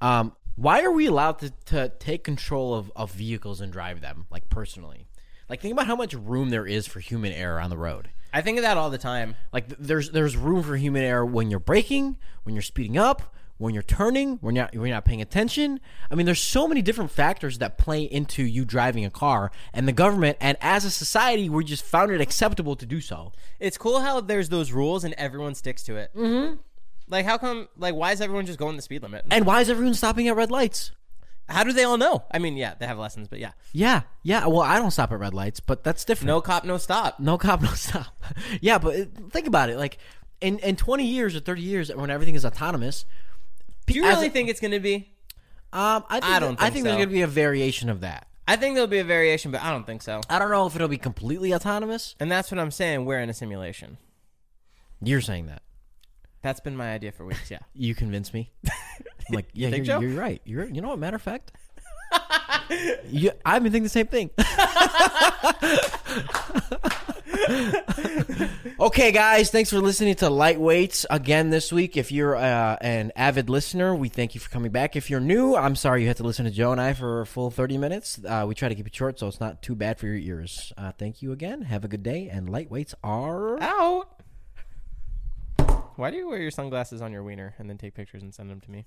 Um, 0.00 0.34
why 0.56 0.82
are 0.82 0.92
we 0.92 1.06
allowed 1.06 1.38
to, 1.40 1.50
to 1.66 1.92
take 1.98 2.24
control 2.24 2.74
of, 2.74 2.92
of 2.94 3.12
vehicles 3.12 3.60
and 3.60 3.72
drive 3.72 4.00
them, 4.00 4.26
like 4.30 4.48
personally? 4.48 5.06
Like, 5.52 5.60
think 5.60 5.74
about 5.74 5.86
how 5.86 5.96
much 5.96 6.14
room 6.14 6.48
there 6.48 6.64
is 6.64 6.86
for 6.86 6.98
human 6.98 7.30
error 7.30 7.60
on 7.60 7.68
the 7.68 7.76
road. 7.76 8.08
I 8.32 8.40
think 8.40 8.56
of 8.56 8.62
that 8.62 8.78
all 8.78 8.88
the 8.88 8.96
time. 8.96 9.36
Like, 9.52 9.66
th- 9.66 9.78
there's 9.78 10.10
there's 10.10 10.34
room 10.34 10.62
for 10.62 10.78
human 10.78 11.02
error 11.02 11.26
when 11.26 11.50
you're 11.50 11.60
braking, 11.60 12.16
when 12.44 12.54
you're 12.54 12.62
speeding 12.62 12.96
up, 12.96 13.34
when 13.58 13.74
you're 13.74 13.82
turning, 13.82 14.38
when 14.38 14.54
you're 14.54 14.64
not, 14.64 14.74
when 14.74 14.86
you're 14.86 14.96
not 14.96 15.04
paying 15.04 15.20
attention. 15.20 15.78
I 16.10 16.14
mean, 16.14 16.24
there's 16.24 16.40
so 16.40 16.66
many 16.66 16.80
different 16.80 17.10
factors 17.10 17.58
that 17.58 17.76
play 17.76 18.02
into 18.04 18.42
you 18.42 18.64
driving 18.64 19.04
a 19.04 19.10
car, 19.10 19.50
and 19.74 19.86
the 19.86 19.92
government 19.92 20.38
and 20.40 20.56
as 20.62 20.86
a 20.86 20.90
society, 20.90 21.50
we 21.50 21.64
just 21.64 21.84
found 21.84 22.10
it 22.10 22.22
acceptable 22.22 22.74
to 22.76 22.86
do 22.86 23.02
so. 23.02 23.32
It's 23.60 23.76
cool 23.76 24.00
how 24.00 24.22
there's 24.22 24.48
those 24.48 24.72
rules 24.72 25.04
and 25.04 25.12
everyone 25.18 25.54
sticks 25.54 25.82
to 25.82 25.96
it. 25.96 26.16
Mm-hmm. 26.16 26.54
Like, 27.08 27.26
how 27.26 27.36
come? 27.36 27.68
Like, 27.76 27.94
why 27.94 28.12
is 28.12 28.22
everyone 28.22 28.46
just 28.46 28.58
going 28.58 28.76
the 28.76 28.80
speed 28.80 29.02
limit? 29.02 29.26
And 29.30 29.44
why 29.44 29.60
is 29.60 29.68
everyone 29.68 29.92
stopping 29.92 30.28
at 30.28 30.34
red 30.34 30.50
lights? 30.50 30.92
How 31.48 31.64
do 31.64 31.72
they 31.72 31.84
all 31.84 31.98
know? 31.98 32.24
I 32.30 32.38
mean, 32.38 32.56
yeah, 32.56 32.74
they 32.78 32.86
have 32.86 32.98
lessons, 32.98 33.28
but 33.28 33.38
yeah, 33.38 33.52
Yeah, 33.72 34.02
yeah. 34.22 34.46
Well, 34.46 34.62
I 34.62 34.78
don't 34.78 34.90
stop 34.90 35.12
at 35.12 35.18
red 35.18 35.34
lights, 35.34 35.60
but 35.60 35.84
that's 35.84 36.04
different. 36.04 36.28
no 36.28 36.40
cop, 36.40 36.64
no 36.64 36.78
stop. 36.78 37.18
No 37.20 37.36
cop, 37.36 37.60
no 37.62 37.70
stop. 37.74 38.06
yeah, 38.60 38.78
but 38.78 38.94
it- 38.94 39.10
think 39.30 39.46
about 39.46 39.68
it. 39.68 39.76
Like 39.76 39.98
in 40.40 40.58
in 40.60 40.76
twenty 40.76 41.06
years 41.06 41.36
or 41.36 41.40
thirty 41.40 41.62
years, 41.62 41.92
when 41.94 42.10
everything 42.10 42.34
is 42.34 42.44
autonomous, 42.44 43.04
Do 43.86 43.94
you 43.94 44.04
as 44.04 44.14
really 44.16 44.28
a- 44.28 44.30
think 44.30 44.48
it's 44.48 44.60
going 44.60 44.70
to 44.72 44.80
be? 44.80 45.12
um, 45.72 46.04
I 46.08 46.20
think 46.20 46.24
I 46.32 46.38
don't 46.38 46.60
I 46.60 46.64
think 46.64 46.72
think 46.74 46.84
so. 46.84 46.90
there's 46.90 46.98
gonna 47.04 47.10
be 47.12 47.22
a 47.22 47.26
variation 47.26 47.88
of 47.90 48.00
that. 48.00 48.26
I 48.48 48.56
think 48.56 48.74
there'll 48.74 48.88
be 48.88 48.98
a 48.98 49.04
variation, 49.04 49.50
but 49.52 49.62
I 49.62 49.70
don't 49.70 49.86
think 49.86 50.02
so. 50.02 50.20
I 50.28 50.38
don't 50.38 50.50
know 50.50 50.66
if 50.66 50.74
it'll 50.74 50.88
be 50.88 50.98
completely 50.98 51.54
autonomous. 51.54 52.14
And 52.18 52.30
that's 52.30 52.50
what 52.50 52.58
I'm 52.58 52.70
saying. 52.72 53.04
We're 53.04 53.20
in 53.20 53.30
a 53.30 53.34
simulation. 53.34 53.98
You're 55.00 55.20
saying 55.20 55.46
that. 55.46 55.62
That's 56.42 56.58
been 56.60 56.76
my 56.76 56.92
idea 56.92 57.12
for 57.12 57.24
weeks. 57.24 57.50
Yeah. 57.52 57.60
You 57.72 57.94
convince 57.94 58.34
me. 58.34 58.50
I'm 59.28 59.34
like, 59.34 59.48
yeah, 59.52 59.70
think 59.70 59.86
you're, 59.86 59.96
so? 59.96 60.00
you're 60.00 60.18
right. 60.18 60.40
You're, 60.44 60.64
you 60.66 60.80
know 60.80 60.88
what? 60.88 60.98
Matter 60.98 61.16
of 61.16 61.22
fact, 61.22 61.52
you, 63.08 63.30
I've 63.44 63.62
been 63.62 63.72
thinking 63.72 63.84
the 63.84 63.88
same 63.88 64.06
thing. 64.06 64.30
okay, 68.80 69.12
guys, 69.12 69.50
thanks 69.50 69.70
for 69.70 69.80
listening 69.80 70.14
to 70.16 70.26
Lightweights 70.26 71.06
again 71.10 71.50
this 71.50 71.72
week. 71.72 71.96
If 71.96 72.12
you're 72.12 72.36
uh, 72.36 72.76
an 72.80 73.12
avid 73.16 73.48
listener, 73.48 73.94
we 73.94 74.08
thank 74.08 74.34
you 74.34 74.40
for 74.40 74.50
coming 74.50 74.70
back. 74.70 74.96
If 74.96 75.10
you're 75.10 75.20
new, 75.20 75.56
I'm 75.56 75.76
sorry 75.76 76.02
you 76.02 76.08
had 76.08 76.16
to 76.18 76.22
listen 76.22 76.44
to 76.44 76.50
Joe 76.50 76.72
and 76.72 76.80
I 76.80 76.92
for 76.92 77.20
a 77.20 77.26
full 77.26 77.50
30 77.50 77.78
minutes. 77.78 78.20
Uh, 78.26 78.44
we 78.46 78.54
try 78.54 78.68
to 78.68 78.74
keep 78.74 78.86
it 78.86 78.94
short, 78.94 79.18
so 79.18 79.26
it's 79.26 79.40
not 79.40 79.62
too 79.62 79.74
bad 79.74 79.98
for 79.98 80.06
your 80.06 80.16
ears. 80.16 80.72
Uh, 80.76 80.92
thank 80.92 81.22
you 81.22 81.32
again. 81.32 81.62
Have 81.62 81.84
a 81.84 81.88
good 81.88 82.02
day, 82.02 82.28
and 82.28 82.48
Lightweights 82.48 82.94
are. 83.02 83.60
Out. 83.60 84.08
Why 85.96 86.10
do 86.10 86.16
you 86.16 86.28
wear 86.28 86.40
your 86.40 86.50
sunglasses 86.50 87.02
on 87.02 87.12
your 87.12 87.22
wiener 87.22 87.54
and 87.58 87.68
then 87.68 87.78
take 87.78 87.94
pictures 87.94 88.22
and 88.22 88.34
send 88.34 88.50
them 88.50 88.60
to 88.60 88.70
me? 88.70 88.86